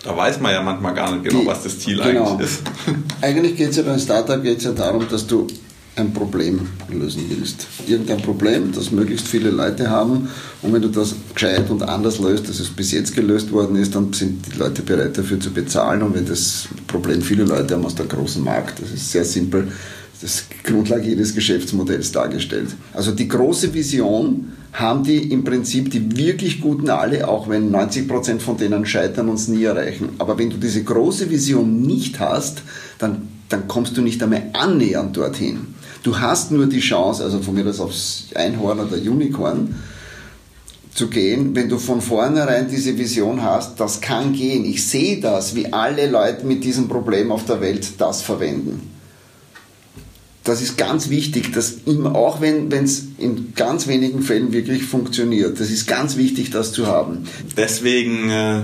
Da 0.04 0.16
weiß 0.16 0.40
man 0.40 0.52
ja 0.54 0.62
manchmal 0.62 0.94
gar 0.94 1.12
nicht 1.12 1.26
genau, 1.26 1.42
Die- 1.42 1.48
was 1.48 1.64
das 1.64 1.80
Ziel 1.80 1.98
genau. 2.02 2.32
eigentlich 2.34 2.50
ist. 2.50 2.62
Eigentlich 3.22 3.56
geht 3.58 3.72
es 3.72 3.76
ja 3.78 3.84
beim 3.84 4.00
Startup 4.00 4.42
geht's 4.42 4.64
ja 4.64 4.72
darum, 4.72 5.06
dass 5.10 5.28
du 5.28 5.48
ein 5.96 6.14
Problem 6.14 6.70
lösen 6.90 7.26
willst. 7.28 7.68
Irgendein 7.86 8.22
Problem, 8.22 8.72
das 8.74 8.92
möglichst 8.92 9.28
viele 9.28 9.50
Leute 9.50 9.90
haben. 9.90 10.30
Und 10.62 10.72
wenn 10.72 10.82
du 10.82 10.88
das 10.88 11.14
gescheit 11.34 11.70
und 11.70 11.84
anders 11.84 12.20
löst, 12.20 12.48
als 12.48 12.62
es 12.62 12.70
bis 12.70 12.92
jetzt 12.94 13.14
gelöst 13.14 13.52
worden 13.52 13.76
ist, 13.76 13.96
dann 13.96 14.14
sind 14.14 14.46
die 14.48 14.58
Leute 14.58 14.82
bereit 14.82 15.18
dafür 15.18 15.40
zu 15.42 15.52
bezahlen. 15.52 16.02
Und 16.04 16.16
wenn 16.16 16.26
das 16.26 16.70
Problem 16.88 17.22
viele 17.22 17.44
Leute 17.44 17.74
haben 17.76 17.86
aus 17.86 17.96
der 17.96 18.06
großen 18.06 18.42
Markt, 18.42 18.82
das 18.82 18.92
ist 18.92 19.12
sehr 19.12 19.26
simpel, 19.26 19.68
das 20.22 20.46
Grundlage 20.64 21.08
jedes 21.08 21.34
Geschäftsmodells 21.34 22.12
dargestellt. 22.12 22.70
Also 22.94 23.12
die 23.12 23.28
große 23.28 23.74
Vision 23.74 24.52
haben 24.74 25.04
die 25.04 25.32
im 25.32 25.44
Prinzip 25.44 25.90
die 25.92 26.16
wirklich 26.18 26.62
guten 26.62 26.90
alle, 26.90 27.28
auch 27.28 27.50
wenn 27.50 27.74
90% 27.74 28.40
von 28.40 28.58
denen 28.58 28.86
scheitern 28.86 29.30
und 29.30 29.36
es 29.36 29.48
nie 29.48 29.64
erreichen. 29.64 30.10
Aber 30.20 30.38
wenn 30.38 30.50
du 30.50 30.58
diese 30.58 30.84
große 30.84 31.30
Vision 31.30 31.82
nicht 31.82 32.20
hast, 32.20 32.64
dann, 32.98 33.30
dann 33.48 33.68
kommst 33.68 33.98
du 33.98 34.02
nicht 34.02 34.22
einmal 34.22 34.44
annähernd 34.54 35.16
dorthin. 35.16 35.76
Du 36.04 36.20
hast 36.20 36.52
nur 36.52 36.68
die 36.68 36.80
Chance, 36.80 37.24
also 37.24 37.40
von 37.40 37.56
mir 37.56 37.64
das 37.64 37.80
aufs 37.80 38.28
Einhorn 38.36 38.80
oder 38.80 38.98
Unicorn, 38.98 39.76
zu 40.94 41.08
gehen, 41.08 41.56
wenn 41.56 41.70
du 41.70 41.78
von 41.78 42.02
vornherein 42.02 42.68
diese 42.68 42.98
Vision 42.98 43.42
hast, 43.42 43.80
das 43.80 44.02
kann 44.02 44.34
gehen. 44.34 44.66
Ich 44.66 44.86
sehe 44.86 45.22
das, 45.22 45.56
wie 45.56 45.72
alle 45.72 46.10
Leute 46.10 46.46
mit 46.46 46.64
diesem 46.64 46.90
Problem 46.90 47.32
auf 47.32 47.46
der 47.46 47.62
Welt 47.62 47.88
das 48.00 48.22
verwenden. 48.22 48.99
Das 50.44 50.62
ist 50.62 50.78
ganz 50.78 51.10
wichtig, 51.10 51.52
dass 51.54 51.72
immer, 51.86 52.16
auch 52.16 52.42
wenn 52.42 52.72
es 52.72 53.04
in 53.18 53.54
ganz 53.56 53.88
wenigen 53.88 54.22
Fällen 54.22 54.54
wirklich 54.54 54.84
funktioniert, 54.84 55.60
das 55.60 55.70
ist 55.70 55.86
ganz 55.86 56.18
wichtig, 56.18 56.50
das 56.50 56.72
zu 56.72 56.88
haben. 56.88 57.26
Deswegen 57.58 58.30
äh, 58.30 58.62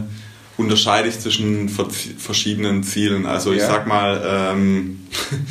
unterscheide 0.57 1.09
ich 1.09 1.19
zwischen 1.19 1.69
verschiedenen 1.69 2.83
Zielen. 2.83 3.25
Also 3.25 3.51
ich 3.51 3.59
ja. 3.59 3.67
sag 3.67 3.87
mal, 3.87 4.21
ähm, 4.25 5.01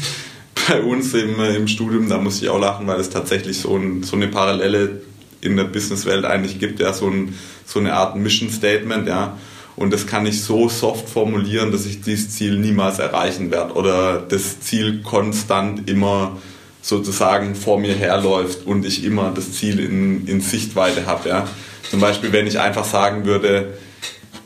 bei 0.69 0.83
uns 0.83 1.13
im, 1.15 1.39
im 1.41 1.69
Studium, 1.69 2.09
da 2.09 2.19
muss 2.19 2.41
ich 2.41 2.49
auch 2.49 2.59
lachen, 2.61 2.87
weil 2.87 3.01
es 3.01 3.11
tatsächlich 3.11 3.59
so, 3.59 3.77
ein, 3.77 4.03
so 4.03 4.17
eine 4.17 4.29
Parallele 4.29 5.03
in 5.41 5.57
der 5.57 5.65
Businesswelt 5.65 6.25
eigentlich 6.25 6.59
gibt, 6.59 6.81
ja, 6.81 6.93
so, 6.93 7.07
ein, 7.09 7.35
so 7.67 7.79
eine 7.79 7.95
Art 7.95 8.17
Mission 8.17 8.51
Statement, 8.51 9.07
ja. 9.07 9.37
Und 9.77 9.93
das 9.93 10.07
kann 10.07 10.25
ich 10.25 10.43
so 10.43 10.69
soft 10.69 11.09
formulieren, 11.09 11.73
dass 11.73 11.85
ich 11.85 12.01
dieses 12.01 12.31
Ziel 12.31 12.59
niemals 12.59 12.99
erreichen 12.99 13.51
werde 13.51 13.75
oder 13.75 14.21
das 14.21 14.61
Ziel 14.61 15.03
konstant 15.03 15.91
immer 15.91 16.37
sozusagen 16.81 17.55
vor 17.55 17.81
mir 17.81 17.95
herläuft 17.95 18.67
und 18.67 18.85
ich 18.85 19.05
immer 19.05 19.33
das 19.35 19.53
Ziel 19.53 19.81
in, 19.81 20.27
in 20.29 20.41
Sichtweite 20.41 21.07
habe. 21.07 21.29
Ja. 21.29 21.49
Zum 21.91 22.01
Beispiel, 22.01 22.33
wenn 22.33 22.47
ich 22.47 22.61
einfach 22.61 22.85
sagen 22.85 23.25
würde, 23.25 23.75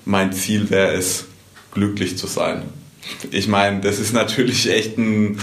mein 0.05 0.33
Ziel 0.33 0.71
wäre 0.71 0.93
es, 0.93 1.27
glücklich 1.73 2.17
zu 2.17 2.27
sein. 2.27 2.63
Ich 3.31 3.49
meine, 3.49 3.81
das 3.81 3.99
ist 3.99 4.13
natürlich 4.13 4.71
echt 4.71 4.99
ein, 4.99 5.39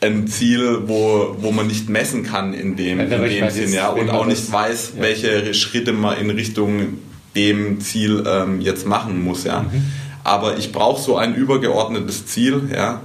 ein 0.00 0.28
Ziel, 0.28 0.82
wo, 0.86 1.36
wo 1.38 1.50
man 1.50 1.66
nicht 1.66 1.88
messen 1.88 2.22
kann 2.22 2.52
in 2.52 2.76
dem, 2.76 3.00
in 3.00 3.10
dem 3.10 3.50
Sinn, 3.50 3.72
ja, 3.72 3.88
und 3.88 4.10
auch 4.10 4.26
nicht 4.26 4.50
weiß, 4.50 4.92
ja. 4.96 5.02
welche 5.02 5.54
Schritte 5.54 5.92
man 5.92 6.18
in 6.18 6.30
Richtung 6.30 6.98
dem 7.36 7.80
Ziel 7.80 8.24
ähm, 8.26 8.60
jetzt 8.60 8.86
machen 8.86 9.22
muss, 9.22 9.44
ja. 9.44 9.62
Mhm. 9.62 9.84
Aber 10.24 10.58
ich 10.58 10.72
brauche 10.72 11.00
so 11.00 11.16
ein 11.16 11.36
übergeordnetes 11.36 12.26
Ziel, 12.26 12.68
ja, 12.74 13.02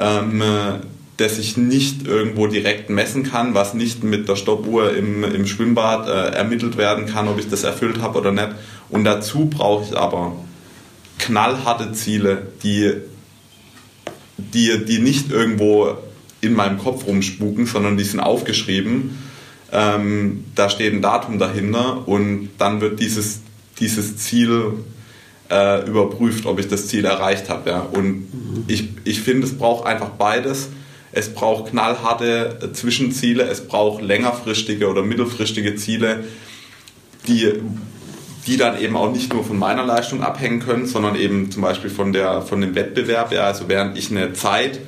ähm, 0.00 0.42
das 1.18 1.38
ich 1.38 1.56
nicht 1.56 2.06
irgendwo 2.06 2.46
direkt 2.46 2.90
messen 2.90 3.24
kann, 3.24 3.52
was 3.52 3.74
nicht 3.74 4.04
mit 4.04 4.28
der 4.28 4.36
Stoppuhr 4.36 4.94
im, 4.96 5.24
im 5.24 5.46
Schwimmbad 5.46 6.08
äh, 6.08 6.36
ermittelt 6.36 6.76
werden 6.76 7.06
kann, 7.06 7.28
ob 7.28 7.38
ich 7.38 7.48
das 7.48 7.64
erfüllt 7.64 8.00
habe 8.00 8.18
oder 8.18 8.30
nicht. 8.30 8.50
Und 8.88 9.04
dazu 9.04 9.46
brauche 9.46 9.84
ich 9.84 9.98
aber 9.98 10.32
knallharte 11.18 11.92
Ziele, 11.92 12.46
die, 12.62 12.92
die, 14.36 14.84
die 14.84 15.00
nicht 15.00 15.32
irgendwo 15.32 15.98
in 16.40 16.54
meinem 16.54 16.78
Kopf 16.78 17.04
rumspuken, 17.06 17.66
sondern 17.66 17.96
die 17.96 18.04
sind 18.04 18.20
aufgeschrieben. 18.20 19.18
Ähm, 19.72 20.44
da 20.54 20.70
steht 20.70 20.94
ein 20.94 21.02
Datum 21.02 21.40
dahinter 21.40 22.06
und 22.06 22.50
dann 22.58 22.80
wird 22.80 23.00
dieses, 23.00 23.40
dieses 23.80 24.16
Ziel 24.16 24.72
äh, 25.50 25.86
überprüft, 25.86 26.46
ob 26.46 26.58
ich 26.58 26.68
das 26.68 26.88
Ziel 26.88 27.04
erreicht 27.04 27.48
habe. 27.48 27.70
Ja. 27.70 27.80
Und 27.80 28.64
ich, 28.66 28.88
ich 29.04 29.20
finde, 29.20 29.46
es 29.46 29.56
braucht 29.56 29.86
einfach 29.86 30.10
beides. 30.10 30.68
Es 31.10 31.32
braucht 31.32 31.70
knallharte 31.70 32.70
Zwischenziele, 32.74 33.44
es 33.44 33.66
braucht 33.66 34.02
längerfristige 34.02 34.88
oder 34.88 35.02
mittelfristige 35.02 35.74
Ziele, 35.76 36.24
die, 37.26 37.54
die 38.46 38.56
dann 38.58 38.78
eben 38.78 38.94
auch 38.96 39.10
nicht 39.10 39.32
nur 39.32 39.42
von 39.42 39.58
meiner 39.58 39.84
Leistung 39.84 40.22
abhängen 40.22 40.60
können, 40.60 40.86
sondern 40.86 41.16
eben 41.16 41.50
zum 41.50 41.62
Beispiel 41.62 41.88
von, 41.88 42.12
der, 42.12 42.42
von 42.42 42.60
dem 42.60 42.74
Wettbewerb. 42.74 43.32
Ja, 43.32 43.44
also 43.44 43.68
während 43.68 43.96
ich 43.96 44.10
eine 44.10 44.34
Zeit 44.34 44.80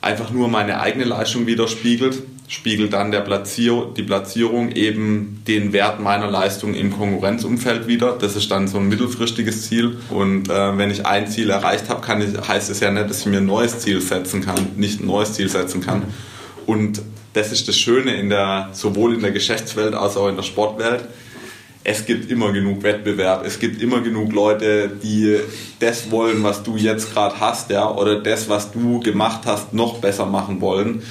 einfach 0.00 0.30
nur 0.30 0.48
meine 0.48 0.80
eigene 0.80 1.04
Leistung 1.04 1.46
widerspiegelt, 1.46 2.22
spiegelt 2.52 2.92
dann 2.92 3.10
der 3.10 3.20
Platzier 3.20 3.88
die 3.96 4.02
Platzierung 4.02 4.72
eben 4.72 5.42
den 5.48 5.72
Wert 5.72 6.00
meiner 6.00 6.30
Leistung 6.30 6.74
im 6.74 6.92
Konkurrenzumfeld 6.92 7.86
wieder. 7.86 8.16
Das 8.20 8.36
ist 8.36 8.50
dann 8.50 8.68
so 8.68 8.76
ein 8.76 8.88
mittelfristiges 8.88 9.68
Ziel. 9.68 9.96
Und 10.10 10.50
äh, 10.50 10.76
wenn 10.76 10.90
ich 10.90 11.06
ein 11.06 11.26
Ziel 11.28 11.48
erreicht 11.48 11.88
habe, 11.88 12.02
ich, 12.22 12.46
heißt 12.46 12.68
es 12.68 12.80
ja 12.80 12.90
nicht, 12.90 13.08
dass 13.08 13.20
ich 13.20 13.26
mir 13.26 13.38
ein 13.38 13.46
neues 13.46 13.78
Ziel 13.78 14.02
setzen 14.02 14.44
kann, 14.44 14.58
nicht 14.76 15.00
ein 15.00 15.06
neues 15.06 15.32
Ziel 15.32 15.48
setzen 15.48 15.80
kann. 15.80 16.02
Und 16.66 17.00
das 17.32 17.52
ist 17.52 17.68
das 17.68 17.78
Schöne 17.78 18.16
in 18.16 18.28
der, 18.28 18.68
sowohl 18.72 19.14
in 19.14 19.20
der 19.20 19.32
Geschäftswelt 19.32 19.94
als 19.94 20.18
auch 20.18 20.28
in 20.28 20.36
der 20.36 20.42
Sportwelt 20.42 21.08
es 21.84 22.06
gibt 22.06 22.30
immer 22.30 22.52
genug 22.52 22.84
Wettbewerb, 22.84 23.44
es 23.44 23.58
gibt 23.58 23.82
immer 23.82 24.02
genug 24.02 24.32
Leute, 24.32 24.88
die 25.02 25.40
das 25.80 26.12
wollen, 26.12 26.44
was 26.44 26.62
du 26.62 26.76
jetzt 26.76 27.12
gerade 27.12 27.40
hast, 27.40 27.70
ja, 27.70 27.90
oder 27.90 28.20
das, 28.20 28.48
was 28.48 28.70
du 28.70 29.00
gemacht 29.00 29.40
hast, 29.46 29.74
noch 29.74 29.98
besser 29.98 30.26
machen 30.26 30.60
wollen. 30.60 31.02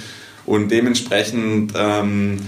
Und 0.45 0.69
dementsprechend, 0.69 1.73
ähm, 1.75 2.39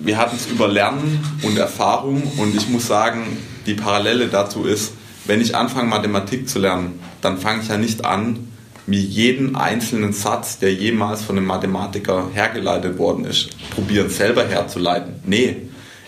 wir 0.00 0.16
hatten 0.18 0.36
es 0.36 0.46
über 0.46 0.68
Lernen 0.68 1.24
und 1.42 1.58
Erfahrung 1.58 2.22
und 2.38 2.56
ich 2.56 2.68
muss 2.68 2.86
sagen, 2.86 3.36
die 3.66 3.74
Parallele 3.74 4.28
dazu 4.28 4.64
ist, 4.64 4.92
wenn 5.24 5.40
ich 5.40 5.54
anfange, 5.54 5.88
Mathematik 5.88 6.48
zu 6.48 6.58
lernen, 6.58 6.98
dann 7.20 7.38
fange 7.38 7.62
ich 7.62 7.68
ja 7.68 7.76
nicht 7.76 8.04
an, 8.04 8.48
mir 8.86 8.98
jeden 8.98 9.54
einzelnen 9.54 10.12
Satz, 10.12 10.58
der 10.58 10.74
jemals 10.74 11.22
von 11.22 11.36
einem 11.36 11.46
Mathematiker 11.46 12.30
hergeleitet 12.34 12.98
worden 12.98 13.24
ist, 13.24 13.50
probieren 13.70 14.10
selber 14.10 14.44
herzuleiten. 14.44 15.14
Nee, 15.24 15.56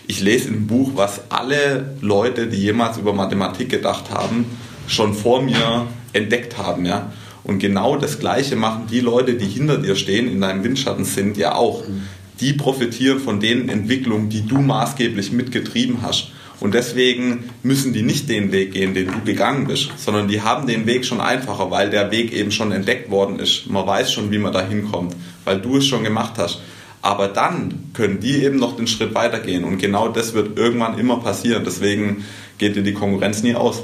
ich 0.06 0.20
lese 0.20 0.48
ein 0.48 0.66
Buch, 0.66 0.90
was 0.94 1.30
alle 1.30 1.94
Leute, 2.00 2.48
die 2.48 2.58
jemals 2.58 2.98
über 2.98 3.12
Mathematik 3.12 3.70
gedacht 3.70 4.10
haben, 4.10 4.46
schon 4.86 5.14
vor 5.14 5.40
mir 5.40 5.86
entdeckt 6.12 6.58
haben. 6.58 6.84
Ja? 6.84 7.12
Und 7.44 7.58
genau 7.58 7.96
das 7.96 8.18
Gleiche 8.18 8.56
machen 8.56 8.86
die 8.90 9.00
Leute, 9.00 9.34
die 9.34 9.46
hinter 9.46 9.76
dir 9.76 9.96
stehen, 9.96 10.30
in 10.30 10.40
deinem 10.40 10.64
Windschatten 10.64 11.04
sind, 11.04 11.36
ja 11.36 11.54
auch. 11.54 11.84
Die 12.40 12.54
profitieren 12.54 13.20
von 13.20 13.38
den 13.38 13.68
Entwicklungen, 13.68 14.30
die 14.30 14.46
du 14.46 14.58
maßgeblich 14.58 15.30
mitgetrieben 15.30 15.98
hast. 16.02 16.32
Und 16.60 16.72
deswegen 16.74 17.44
müssen 17.62 17.92
die 17.92 18.02
nicht 18.02 18.28
den 18.28 18.50
Weg 18.50 18.72
gehen, 18.72 18.94
den 18.94 19.08
du 19.08 19.20
gegangen 19.24 19.66
bist, 19.66 19.90
sondern 19.96 20.28
die 20.28 20.40
haben 20.40 20.66
den 20.66 20.86
Weg 20.86 21.04
schon 21.04 21.20
einfacher, 21.20 21.70
weil 21.70 21.90
der 21.90 22.10
Weg 22.10 22.32
eben 22.32 22.50
schon 22.50 22.72
entdeckt 22.72 23.10
worden 23.10 23.38
ist. 23.38 23.68
Man 23.68 23.86
weiß 23.86 24.12
schon, 24.12 24.30
wie 24.30 24.38
man 24.38 24.52
da 24.52 24.66
hinkommt, 24.66 25.14
weil 25.44 25.60
du 25.60 25.76
es 25.76 25.86
schon 25.86 26.04
gemacht 26.04 26.34
hast. 26.38 26.62
Aber 27.02 27.28
dann 27.28 27.90
können 27.92 28.20
die 28.20 28.42
eben 28.42 28.56
noch 28.56 28.76
den 28.76 28.86
Schritt 28.86 29.14
weitergehen. 29.14 29.64
Und 29.64 29.76
genau 29.76 30.08
das 30.08 30.32
wird 30.32 30.56
irgendwann 30.56 30.98
immer 30.98 31.18
passieren. 31.18 31.62
Deswegen 31.66 32.24
geht 32.56 32.76
dir 32.76 32.82
die 32.82 32.94
Konkurrenz 32.94 33.42
nie 33.42 33.54
aus. 33.54 33.82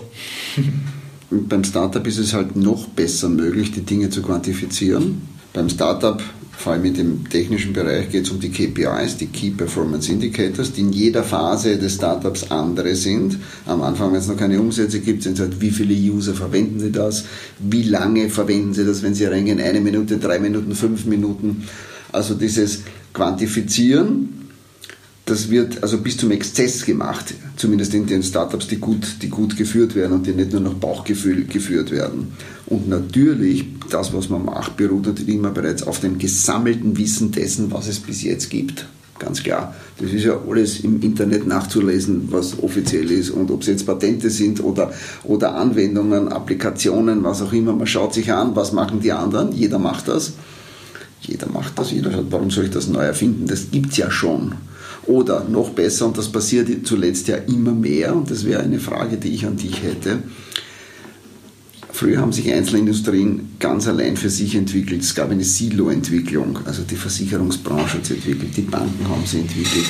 Beim 1.31 1.63
Startup 1.63 2.05
ist 2.05 2.19
es 2.19 2.35
halt 2.35 2.57
noch 2.57 2.89
besser 2.89 3.29
möglich, 3.29 3.71
die 3.71 3.83
Dinge 3.83 4.11
zu 4.11 4.21
quantifizieren. 4.21 5.23
Beim 5.53 5.69
Startup, 5.69 6.21
vor 6.51 6.73
allem 6.73 6.87
in 6.87 6.95
dem 6.95 7.29
technischen 7.29 7.73
Bereich, 7.73 8.11
geht 8.11 8.25
es 8.25 8.31
um 8.31 8.41
die 8.41 8.51
KPIs, 8.51 9.17
die 9.17 9.27
Key 9.27 9.51
Performance 9.51 10.11
Indicators, 10.11 10.73
die 10.73 10.81
in 10.81 10.93
jeder 10.93 11.23
Phase 11.23 11.79
des 11.79 11.95
Startups 11.95 12.51
andere 12.51 12.97
sind. 12.97 13.39
Am 13.67 13.81
Anfang, 13.81 14.13
wenn 14.13 14.19
es 14.19 14.27
noch 14.27 14.37
keine 14.37 14.61
Umsätze 14.61 14.99
gibt, 14.99 15.23
sind 15.23 15.35
es 15.35 15.41
halt, 15.41 15.61
wie 15.61 15.71
viele 15.71 15.95
User 15.95 16.35
verwenden 16.35 16.81
sie 16.81 16.91
das, 16.91 17.25
wie 17.61 17.85
lange 17.85 18.29
verwenden 18.29 18.75
sie 18.75 18.85
das, 18.85 19.05
wenn 19.05 19.15
sie 19.15 19.27
reingehen, 19.27 19.61
eine 19.61 19.81
Minute, 19.81 20.19
drei 20.19 20.41
Minuten, 20.41 20.75
fünf 20.75 21.07
Minuten. 21.07 21.65
Also 22.11 22.35
dieses 22.35 22.83
quantifizieren. 23.15 24.40
Das 25.31 25.49
wird 25.49 25.81
also 25.85 25.99
bis 25.99 26.17
zum 26.17 26.33
Exzess 26.33 26.85
gemacht, 26.85 27.35
zumindest 27.55 27.95
in 27.95 28.05
den 28.05 28.21
Startups, 28.25 28.67
die 28.67 28.79
gut, 28.79 29.23
die 29.23 29.29
gut 29.29 29.57
geführt 29.57 29.95
werden 29.95 30.15
und 30.15 30.27
die 30.27 30.33
nicht 30.33 30.51
nur 30.51 30.61
nach 30.61 30.75
Bauchgefühl 30.75 31.45
geführt 31.45 31.93
werden. 31.93 32.33
Und 32.67 32.89
natürlich, 32.89 33.65
das, 33.91 34.13
was 34.13 34.29
man 34.29 34.45
macht, 34.45 34.77
beruht 34.77 35.07
natürlich 35.07 35.37
immer 35.37 35.51
bereits 35.51 35.85
auf 35.85 36.01
dem 36.01 36.19
gesammelten 36.19 36.99
Wissen 36.99 37.31
dessen, 37.31 37.71
was 37.71 37.87
es 37.87 38.01
bis 38.01 38.25
jetzt 38.25 38.51
gibt. 38.51 38.87
Ganz 39.21 39.45
klar. 39.45 39.73
Das 40.01 40.13
ist 40.13 40.25
ja 40.25 40.37
alles 40.49 40.81
im 40.81 41.01
Internet 41.01 41.47
nachzulesen, 41.47 42.27
was 42.33 42.61
offiziell 42.61 43.09
ist. 43.13 43.31
Und 43.31 43.53
ob 43.53 43.61
es 43.61 43.69
jetzt 43.69 43.87
Patente 43.87 44.31
sind 44.31 44.61
oder, 44.65 44.93
oder 45.23 45.55
Anwendungen, 45.55 46.27
Applikationen, 46.27 47.23
was 47.23 47.41
auch 47.41 47.53
immer, 47.53 47.73
man 47.73 47.87
schaut 47.87 48.15
sich 48.15 48.33
an, 48.33 48.57
was 48.57 48.73
machen 48.73 48.99
die 48.99 49.13
anderen. 49.13 49.53
Jeder 49.53 49.79
macht 49.79 50.09
das. 50.09 50.33
Jeder 51.21 51.49
macht 51.49 51.79
das, 51.79 51.93
jeder 51.93 52.11
sagt, 52.11 52.33
warum 52.33 52.51
soll 52.51 52.65
ich 52.65 52.71
das 52.73 52.89
neu 52.89 53.03
erfinden? 53.03 53.47
Das 53.47 53.71
gibt 53.71 53.93
es 53.93 53.99
ja 53.99 54.11
schon. 54.11 54.55
Oder 55.07 55.45
noch 55.49 55.71
besser, 55.71 56.07
und 56.07 56.19
das 56.19 56.31
passiert 56.31 56.87
zuletzt 56.87 57.29
ja 57.29 57.37
immer 57.37 57.73
mehr, 57.73 58.15
und 58.15 58.31
das 58.31 58.45
wäre 58.45 58.63
eine 58.63 58.79
Frage, 58.79 59.17
die 59.17 59.35
ich 59.35 59.47
an 59.47 59.57
dich 59.57 59.83
hätte. 59.83 60.23
Früher 61.93 62.21
haben 62.21 62.33
sich 62.33 62.53
einzelne 62.53 62.81
Industrien 62.81 63.57
ganz 63.59 63.87
allein 63.87 64.17
für 64.17 64.31
sich 64.31 64.55
entwickelt. 64.55 65.03
Es 65.03 65.15
gab 65.15 65.31
eine 65.31 65.45
Silo-Entwicklung, 65.45 66.61
also 66.65 66.83
die 66.83 66.97
Versicherungsbranche 66.97 67.99
hat 67.99 68.07
sie 68.07 68.15
entwickelt, 68.15 68.57
die 68.57 68.63
Banken 68.63 69.09
haben 69.09 69.27
sie 69.27 69.41
entwickelt, 69.41 69.87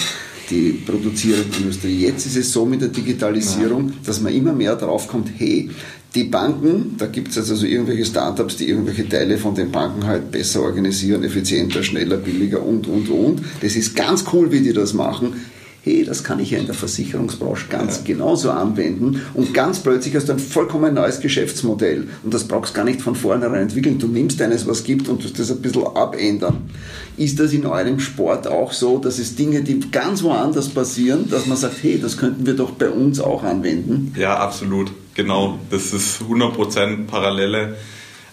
die 0.50 0.72
produzierende 0.84 1.56
Industrie. 1.58 2.06
Jetzt 2.06 2.26
ist 2.26 2.36
es 2.36 2.52
so 2.52 2.64
mit 2.64 2.80
der 2.80 2.88
Digitalisierung, 2.88 3.92
dass 4.04 4.20
man 4.20 4.34
immer 4.34 4.52
mehr 4.52 4.76
drauf 4.76 5.08
kommt, 5.08 5.28
hey, 5.36 5.70
die 6.14 6.24
Banken, 6.24 6.96
da 6.98 7.06
gibt 7.06 7.28
es 7.28 7.38
also 7.38 7.54
so 7.54 7.66
irgendwelche 7.66 8.04
Startups, 8.04 8.56
die 8.56 8.68
irgendwelche 8.68 9.08
Teile 9.08 9.38
von 9.38 9.54
den 9.54 9.70
Banken 9.70 10.04
halt 10.06 10.32
besser 10.32 10.62
organisieren, 10.62 11.22
effizienter, 11.22 11.84
schneller, 11.84 12.16
billiger 12.16 12.64
und, 12.64 12.88
und, 12.88 13.08
und. 13.08 13.42
Das 13.60 13.76
ist 13.76 13.94
ganz 13.94 14.24
cool, 14.32 14.50
wie 14.50 14.60
die 14.60 14.72
das 14.72 14.92
machen 14.92 15.34
hey, 15.82 16.04
das 16.04 16.24
kann 16.24 16.40
ich 16.40 16.50
ja 16.50 16.58
in 16.58 16.66
der 16.66 16.74
Versicherungsbranche 16.74 17.66
ganz 17.68 18.04
genauso 18.04 18.50
anwenden 18.50 19.22
und 19.34 19.54
ganz 19.54 19.80
plötzlich 19.80 20.14
hast 20.14 20.28
du 20.28 20.32
ein 20.32 20.38
vollkommen 20.38 20.94
neues 20.94 21.20
Geschäftsmodell 21.20 22.08
und 22.22 22.34
das 22.34 22.44
brauchst 22.44 22.72
du 22.72 22.76
gar 22.76 22.84
nicht 22.84 23.00
von 23.00 23.14
vornherein 23.14 23.62
entwickeln. 23.62 23.98
Du 23.98 24.06
nimmst 24.06 24.40
eines, 24.42 24.66
was 24.66 24.84
gibt 24.84 25.08
und 25.08 25.22
tust 25.22 25.38
das 25.38 25.50
ein 25.50 25.62
bisschen 25.62 25.86
abändern. 25.86 26.70
Ist 27.16 27.40
das 27.40 27.52
in 27.52 27.66
eurem 27.66 28.00
Sport 28.00 28.46
auch 28.46 28.72
so, 28.72 28.98
dass 28.98 29.18
es 29.18 29.36
Dinge, 29.36 29.62
die 29.62 29.80
ganz 29.90 30.22
woanders 30.22 30.68
passieren, 30.68 31.28
dass 31.30 31.46
man 31.46 31.56
sagt, 31.56 31.82
hey, 31.82 31.98
das 32.00 32.16
könnten 32.16 32.46
wir 32.46 32.54
doch 32.54 32.72
bei 32.72 32.90
uns 32.90 33.20
auch 33.20 33.42
anwenden? 33.42 34.14
Ja, 34.16 34.36
absolut. 34.36 34.92
Genau. 35.14 35.58
Das 35.70 35.92
ist 35.92 36.22
100% 36.22 37.06
Parallele. 37.06 37.76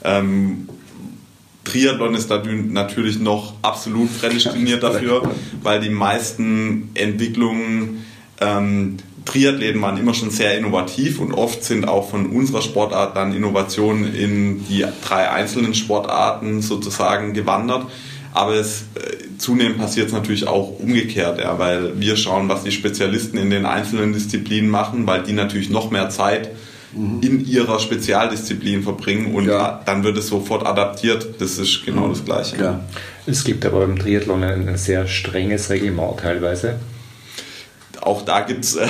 Ähm, 0.04 0.70
Triathlon 1.68 2.16
ist 2.16 2.30
natürlich 2.30 3.20
noch 3.20 3.54
absolut 3.62 4.18
prädestiniert 4.20 4.84
dafür, 4.84 5.30
weil 5.62 5.82
die 5.82 5.90
meisten 5.90 6.90
Entwicklungen 6.94 8.06
ähm, 8.40 8.98
Triathleten 9.26 9.82
waren 9.82 9.98
immer 9.98 10.14
schon 10.14 10.32
sehr 10.32 10.58
innovativ 10.58 11.20
und 11.20 11.34
oft 11.34 11.62
sind 11.64 11.86
auch 11.86 12.10
von 12.10 12.28
unserer 12.28 12.62
Sportart 12.62 13.18
dann 13.18 13.36
Innovationen 13.36 14.16
in 14.16 14.66
die 14.68 14.86
drei 15.06 15.30
einzelnen 15.30 15.76
Sportarten 15.76 16.62
sozusagen 16.62 17.34
gewandert. 17.34 17.88
Aber 18.34 18.54
es, 18.54 18.84
äh, 18.96 19.38
zunehmend 19.38 19.80
passiert 19.80 20.08
es 20.08 20.14
natürlich 20.14 20.48
auch 20.48 20.80
umgekehrt, 20.80 21.40
ja, 21.40 21.60
weil 21.60 22.00
wir 22.00 22.16
schauen, 22.16 22.48
was 22.48 22.64
die 22.64 22.72
Spezialisten 22.72 23.38
in 23.38 23.50
den 23.50 23.66
einzelnen 23.66 24.14
Disziplinen 24.14 24.70
machen, 24.70 25.06
weil 25.08 25.24
die 25.24 25.34
natürlich 25.34 25.70
noch 25.70 25.92
mehr 25.92 26.10
Zeit 26.10 26.52
mhm. 26.94 27.22
in 27.22 27.46
ihrer 27.46 27.80
Spezialdisziplin 27.80 28.84
verbringen 28.84 29.34
und 29.36 29.46
ja. 29.46 29.82
dann 29.86 30.04
wird 30.04 30.18
es 30.18 30.28
sofort 30.28 30.66
adaptiert. 30.66 31.36
Das 31.40 31.58
ist 31.58 31.86
genau 31.86 32.08
mhm. 32.08 32.14
das 32.14 32.26
Gleiche. 32.26 32.58
Ja. 32.58 32.86
Es 33.26 33.44
gibt 33.44 33.66
aber 33.66 33.84
im 33.84 33.98
Triathlon 33.98 34.44
ein, 34.44 34.68
ein 34.68 34.78
sehr 34.78 35.08
strenges 35.08 35.70
Reglement 35.70 36.20
teilweise. 36.20 36.76
Auch 38.02 38.24
da 38.24 38.42
gibt 38.42 38.64
es 38.64 38.76
äh, 38.76 38.88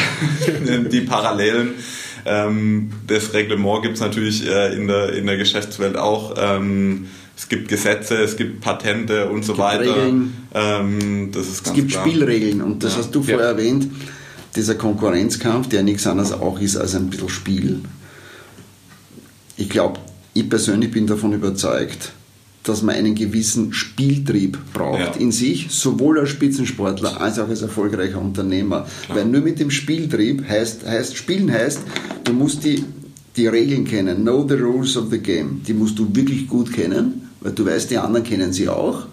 die 0.91 1.02
Parallelen. 1.02 1.72
Ähm, 2.26 2.91
das 3.08 3.34
Reglement 3.34 3.84
gibt 3.84 3.95
es 3.95 4.02
natürlich 4.02 4.48
äh, 4.48 4.76
in, 4.76 4.88
der, 4.88 5.14
in 5.14 5.26
der 5.26 5.38
Geschäftswelt 5.38 5.98
auch. 5.98 6.36
Ähm, 6.38 7.08
es 7.36 7.50
gibt 7.50 7.68
Gesetze, 7.68 8.16
es 8.16 8.36
gibt 8.36 8.62
Patente 8.62 9.30
und 9.30 9.45
so 9.45 9.58
weiter. 9.58 9.95
Regeln. 9.95 10.34
Ähm, 10.54 11.30
das 11.32 11.48
ist 11.48 11.68
es 11.68 11.74
gibt 11.74 11.91
klar. 11.91 12.06
Spielregeln 12.06 12.62
und 12.62 12.84
das 12.84 12.93
ja. 12.93 13.00
hast 13.00 13.12
du 13.12 13.22
vorher 13.22 13.45
ja. 13.45 13.52
erwähnt 13.52 13.88
dieser 14.58 14.76
Konkurrenzkampf, 14.76 15.70
der 15.70 15.84
nichts 15.84 16.08
anderes 16.08 16.34
auch 16.34 16.60
ist 16.60 16.76
als 16.76 16.95
ein 16.95 17.10
bisschen 17.10 17.30
Spiel. 17.30 17.80
Ich 19.55 19.70
glaube, 19.70 19.99
ich 20.34 20.49
persönlich 20.49 20.91
bin 20.91 21.08
davon 21.08 21.34
überzeugt, 21.34 22.12
dass 22.64 22.82
man 22.82 22.95
einen 22.95 23.16
gewissen 23.16 23.72
Spieltrieb 23.72 24.58
braucht 24.74 24.99
ja. 24.99 25.12
in 25.14 25.32
sich, 25.32 25.68
sowohl 25.70 26.20
als 26.20 26.30
Spitzensportler 26.30 27.22
als 27.22 27.39
auch 27.39 27.47
als 27.47 27.62
erfolgreicher 27.62 28.20
Unternehmer. 28.20 28.86
Klar. 29.05 29.18
Weil 29.18 29.26
nur 29.26 29.41
mit 29.41 29.60
dem 29.60 29.72
Spieltrieb 29.72 30.47
heißt, 30.47 30.86
heißt, 30.86 31.16
Spielen 31.16 31.51
heißt, 31.51 31.80
du 32.26 32.34
musst 32.34 32.66
die, 32.66 32.84
die 33.38 33.47
Regeln 33.47 33.86
kennen, 33.86 34.24
know 34.24 34.45
the 34.47 34.55
rules 34.55 34.97
of 34.97 35.10
the 35.10 35.20
game. 35.20 35.62
Die 35.66 35.74
musst 35.74 35.97
du 35.97 36.14
wirklich 36.14 36.47
gut 36.47 36.74
kennen, 36.74 37.30
weil 37.39 37.53
du 37.53 37.66
weißt, 37.66 37.89
die 37.89 37.97
anderen 37.97 38.26
kennen 38.26 38.51
sie 38.51 38.68
auch 38.68 39.08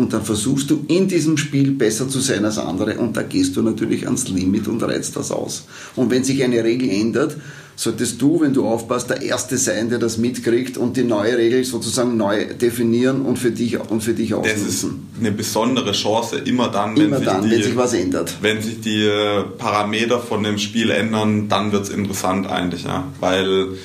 und 0.00 0.12
dann 0.14 0.24
versuchst 0.24 0.70
du 0.70 0.84
in 0.88 1.08
diesem 1.08 1.36
Spiel 1.36 1.72
besser 1.72 2.08
zu 2.08 2.20
sein 2.20 2.44
als 2.44 2.56
andere 2.56 2.96
und 2.96 3.16
da 3.16 3.22
gehst 3.22 3.56
du 3.56 3.62
natürlich 3.62 4.06
ans 4.06 4.28
Limit 4.28 4.66
und 4.66 4.82
reizt 4.82 5.14
das 5.16 5.30
aus. 5.30 5.66
Und 5.94 6.10
wenn 6.10 6.24
sich 6.24 6.42
eine 6.42 6.64
Regel 6.64 6.88
ändert, 6.88 7.36
solltest 7.76 8.20
du, 8.20 8.40
wenn 8.40 8.52
du 8.52 8.66
aufpasst, 8.66 9.10
der 9.10 9.20
Erste 9.22 9.58
sein, 9.58 9.90
der 9.90 9.98
das 9.98 10.16
mitkriegt 10.16 10.78
und 10.78 10.96
die 10.96 11.04
neue 11.04 11.36
Regel 11.36 11.64
sozusagen 11.64 12.16
neu 12.16 12.46
definieren 12.54 13.22
und 13.22 13.38
für 13.38 13.50
dich, 13.50 13.78
und 13.78 14.02
für 14.02 14.14
dich 14.14 14.34
ausnutzen. 14.34 14.64
Das 14.64 14.74
ist 14.74 14.86
eine 15.18 15.32
besondere 15.32 15.92
Chance, 15.92 16.36
immer 16.44 16.68
dann, 16.68 16.96
wenn, 16.96 17.06
immer 17.06 17.18
sich, 17.18 17.26
dann, 17.26 17.42
die, 17.42 17.50
wenn 17.50 17.62
sich 17.62 17.76
was 17.76 17.92
ändert. 17.92 18.36
Wenn 18.40 18.62
sich 18.62 18.80
die 18.80 19.04
äh, 19.04 19.44
Parameter 19.58 20.18
von 20.18 20.42
dem 20.42 20.58
Spiel 20.58 20.90
ändern, 20.90 21.48
dann 21.48 21.72
wird 21.72 21.84
es 21.84 21.90
interessant 21.90 22.46
eigentlich. 22.48 22.84
Ja? 22.84 23.04
Weil, 23.20 23.66
mhm. 23.66 23.76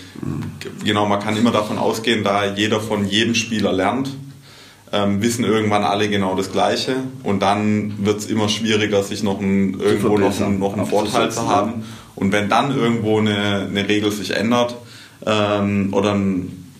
genau, 0.83 1.05
man 1.05 1.19
kann 1.19 1.35
immer 1.37 1.51
davon 1.51 1.77
ausgehen, 1.77 2.23
da 2.23 2.53
jeder 2.53 2.79
von 2.79 3.05
jedem 3.05 3.35
Spieler 3.35 3.73
lernt 3.73 4.09
ähm, 4.95 5.21
wissen 5.21 5.43
irgendwann 5.43 5.83
alle 5.83 6.07
genau 6.09 6.35
das 6.35 6.51
Gleiche 6.51 6.95
und 7.23 7.41
dann 7.41 8.05
wird 8.05 8.19
es 8.19 8.25
immer 8.27 8.47
schwieriger, 8.47 9.03
sich 9.03 9.23
noch 9.23 9.41
ein, 9.41 9.79
irgendwo 9.79 10.17
noch, 10.17 10.39
ein, 10.39 10.59
noch 10.59 10.73
einen 10.73 10.85
Vorteil 10.85 11.29
zu 11.31 11.47
haben. 11.49 11.83
Und 12.15 12.31
wenn 12.31 12.47
dann 12.47 12.75
irgendwo 12.75 13.19
eine, 13.19 13.67
eine 13.69 13.87
Regel 13.89 14.09
sich 14.11 14.31
ändert 14.31 14.75
ähm, 15.25 15.93
oder 15.93 16.17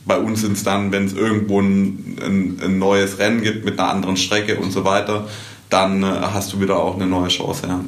bei 0.06 0.18
uns 0.18 0.42
sind 0.42 0.54
es 0.54 0.64
dann, 0.64 0.94
wenn 0.94 1.06
es 1.06 1.14
irgendwo 1.14 1.60
ein, 1.60 2.18
ein, 2.22 2.60
ein, 2.64 2.80
neues 2.80 3.20
Rennen 3.20 3.42
gibt 3.42 3.66
mit 3.66 3.78
einer 3.80 3.90
anderen 3.90 4.16
Strecke 4.16 4.58
und 4.58 4.72
so 4.72 4.86
weiter, 4.86 5.28
dann 5.70 6.04
äh, 6.04 6.06
hast 6.06 6.54
du 6.54 6.62
wieder 6.62 6.78
auch 6.78 6.96
eine 6.96 7.08
neue 7.08 7.28
Chance. 7.28 7.64
Ja. 7.68 7.84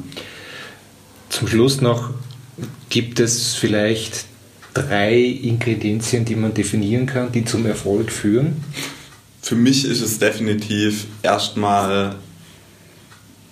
Zum 1.30 1.48
Schluss 1.48 1.80
noch, 1.80 2.10
gibt 2.90 3.18
es 3.18 3.54
vielleicht 3.54 4.26
drei 4.74 5.14
Ingredienzien, 5.16 6.26
die 6.26 6.36
man 6.36 6.52
definieren 6.52 7.06
kann, 7.06 7.32
die 7.32 7.46
zum 7.46 7.64
Erfolg 7.64 8.10
führen? 8.10 8.62
Für 9.40 9.54
mich 9.54 9.84
ist 9.84 10.00
es 10.00 10.18
definitiv 10.18 11.06
erstmal 11.22 12.16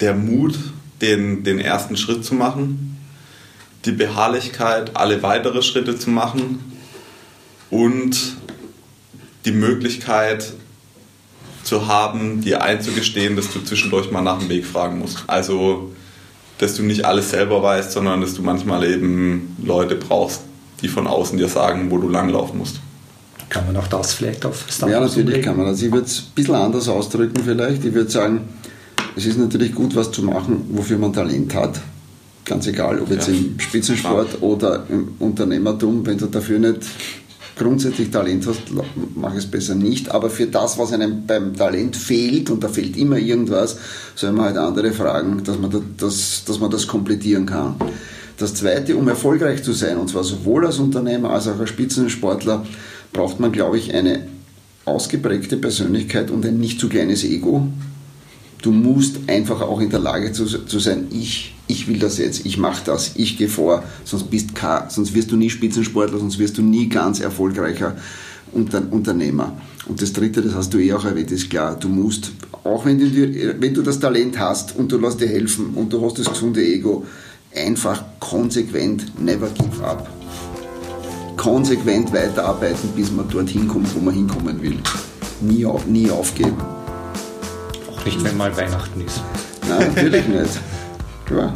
der 0.01 0.15
Mut, 0.15 0.59
den, 1.01 1.45
den 1.45 1.59
ersten 1.59 1.97
Schritt 1.97 2.25
zu 2.25 2.35
machen, 2.35 2.99
die 3.85 3.93
Beharrlichkeit, 3.93 4.97
alle 4.97 5.23
weitere 5.23 5.63
Schritte 5.63 5.99
zu 5.99 6.11
machen 6.11 6.73
und 7.71 8.37
die 9.45 9.53
Möglichkeit 9.53 10.53
zu 11.63 11.87
haben, 11.87 12.41
dir 12.41 12.63
einzugestehen, 12.63 13.37
dass 13.37 13.53
du 13.53 13.61
zwischendurch 13.61 14.11
mal 14.11 14.23
nach 14.23 14.39
dem 14.39 14.49
Weg 14.49 14.67
fragen 14.67 14.99
musst. 14.99 15.25
Also, 15.27 15.93
dass 16.59 16.75
du 16.75 16.83
nicht 16.83 17.05
alles 17.05 17.31
selber 17.31 17.63
weißt, 17.63 17.93
sondern 17.93 18.21
dass 18.21 18.35
du 18.35 18.43
manchmal 18.43 18.85
eben 18.85 19.57
Leute 19.63 19.97
brauchst, 19.97 20.43
die 20.83 20.89
von 20.89 21.07
außen 21.07 21.39
dir 21.39 21.49
sagen, 21.49 21.91
wo 21.91 21.99
du 21.99 22.09
langlaufen 22.09 22.59
musst. 22.59 22.81
Kann 23.49 23.67
man 23.67 23.77
auch 23.77 23.87
das 23.87 24.15
vielleicht 24.15 24.45
auf 24.45 24.67
Startups 24.69 24.93
Ja, 24.93 25.01
natürlich 25.01 25.27
umlegen? 25.27 25.45
kann 25.45 25.57
man 25.57 25.67
das. 25.67 25.83
Ich 25.83 25.93
würde 25.93 26.07
es 26.07 26.19
ein 26.19 26.35
bisschen 26.35 26.55
anders 26.55 26.89
ausdrücken 26.89 27.43
vielleicht. 27.45 27.85
Ich 27.85 27.95
würde 27.95 28.11
sagen, 28.11 28.49
es 29.17 29.25
ist 29.25 29.39
natürlich 29.39 29.75
gut, 29.75 29.95
was 29.95 30.11
zu 30.11 30.23
machen, 30.23 30.67
wofür 30.73 30.99
man 30.99 31.13
Talent 31.13 31.55
hat. 31.55 31.81
Ganz 32.45 32.67
egal, 32.67 33.01
ob 33.01 33.11
jetzt 33.11 33.29
ja. 33.29 33.35
im 33.35 33.59
Spitzensport 33.59 34.41
oder 34.43 34.85
im 34.89 35.15
Unternehmertum. 35.19 36.05
Wenn 36.07 36.19
du 36.19 36.27
dafür 36.27 36.59
nicht 36.59 36.81
grundsätzlich 37.57 38.11
Talent 38.11 38.47
hast, 38.47 38.63
mach 39.15 39.35
es 39.35 39.47
besser 39.47 39.75
nicht. 39.75 40.11
Aber 40.11 40.29
für 40.29 40.47
das, 40.47 40.79
was 40.79 40.93
einem 40.93 41.27
beim 41.27 41.57
Talent 41.57 41.97
fehlt, 41.97 42.51
und 42.51 42.63
da 42.63 42.69
fehlt 42.69 42.97
immer 42.97 43.17
irgendwas, 43.17 43.79
soll 44.15 44.33
man 44.33 44.47
halt 44.47 44.59
andere 44.59 44.93
fragen, 44.93 45.43
dass 45.43 45.59
man 45.59 45.73
das, 45.97 46.45
dass 46.47 46.61
man 46.61 46.71
das 46.71 46.87
komplettieren 46.87 47.47
kann. 47.47 47.77
Das 48.37 48.55
Zweite, 48.55 48.97
um 48.97 49.09
erfolgreich 49.09 49.63
zu 49.63 49.73
sein, 49.73 49.97
und 49.97 50.11
zwar 50.11 50.23
sowohl 50.23 50.67
als 50.67 50.79
Unternehmer 50.79 51.31
als 51.31 51.49
auch 51.49 51.59
als 51.59 51.71
Spitzensportler, 51.71 52.67
braucht 53.17 53.41
man, 53.41 53.51
glaube 53.51 53.79
ich, 53.79 53.95
eine 53.95 54.27
ausgeprägte 54.85 55.57
Persönlichkeit 55.57 56.31
und 56.31 56.45
ein 56.45 56.61
nicht 56.61 56.79
zu 56.79 56.89
kleines 56.91 57.25
Ego. 57.25 57.67
Du 58.61 58.73
musst 58.73 59.17
einfach 59.27 59.63
auch 59.63 59.81
in 59.81 59.89
der 59.89 60.01
Lage 60.01 60.33
zu, 60.33 60.45
zu 60.45 60.79
sein, 60.79 61.07
ich, 61.11 61.55
ich 61.67 61.89
will 61.89 61.99
das 61.99 62.19
jetzt, 62.19 62.45
ich 62.45 62.59
mache 62.59 62.83
das, 62.85 63.13
ich 63.17 63.39
gehe 63.39 63.49
vor, 63.49 63.85
sonst, 64.05 64.31
bist 64.31 64.51
sonst 64.89 65.15
wirst 65.15 65.31
du 65.31 65.37
nie 65.37 65.49
Spitzensportler, 65.49 66.19
sonst 66.19 66.39
wirst 66.39 66.59
du 66.59 66.63
nie 66.63 66.89
ganz 66.89 67.21
erfolgreicher 67.21 67.97
Unter, 68.53 68.83
Unternehmer. 68.91 69.57
Und 69.87 70.03
das 70.03 70.13
Dritte, 70.13 70.43
das 70.43 70.55
hast 70.55 70.75
du 70.75 70.79
eh 70.79 70.93
auch 70.93 71.05
erwähnt, 71.05 71.31
ist 71.31 71.49
klar, 71.49 71.75
du 71.79 71.89
musst, 71.89 72.33
auch 72.65 72.85
wenn 72.85 72.99
du, 72.99 73.61
wenn 73.61 73.73
du 73.73 73.81
das 73.81 73.99
Talent 73.99 74.39
hast 74.39 74.77
und 74.77 74.93
du 74.93 74.99
lässt 74.99 75.21
dir 75.21 75.29
helfen 75.29 75.71
und 75.75 75.91
du 75.91 76.05
hast 76.05 76.19
das 76.19 76.29
gesunde 76.29 76.63
Ego, 76.63 77.07
einfach 77.55 78.05
konsequent 78.21 79.19
never 79.19 79.49
give 79.49 79.83
up 79.83 80.07
konsequent 81.37 82.13
weiterarbeiten, 82.13 82.89
bis 82.97 83.11
man 83.11 83.29
dorthin 83.29 83.69
kommt, 83.69 83.95
wo 83.95 84.01
man 84.01 84.15
hinkommen 84.15 84.61
will. 84.63 84.79
Nie, 85.41 85.67
auf, 85.67 85.87
nie 85.87 86.11
aufgeben. 86.11 86.57
Auch 87.91 88.05
nicht, 88.05 88.23
wenn 88.25 88.37
mal 88.37 88.57
Weihnachten 88.57 89.01
ist. 89.01 89.21
Nein, 89.69 89.93
natürlich 89.95 90.27
nicht. 90.29 90.61
Klar. 91.27 91.53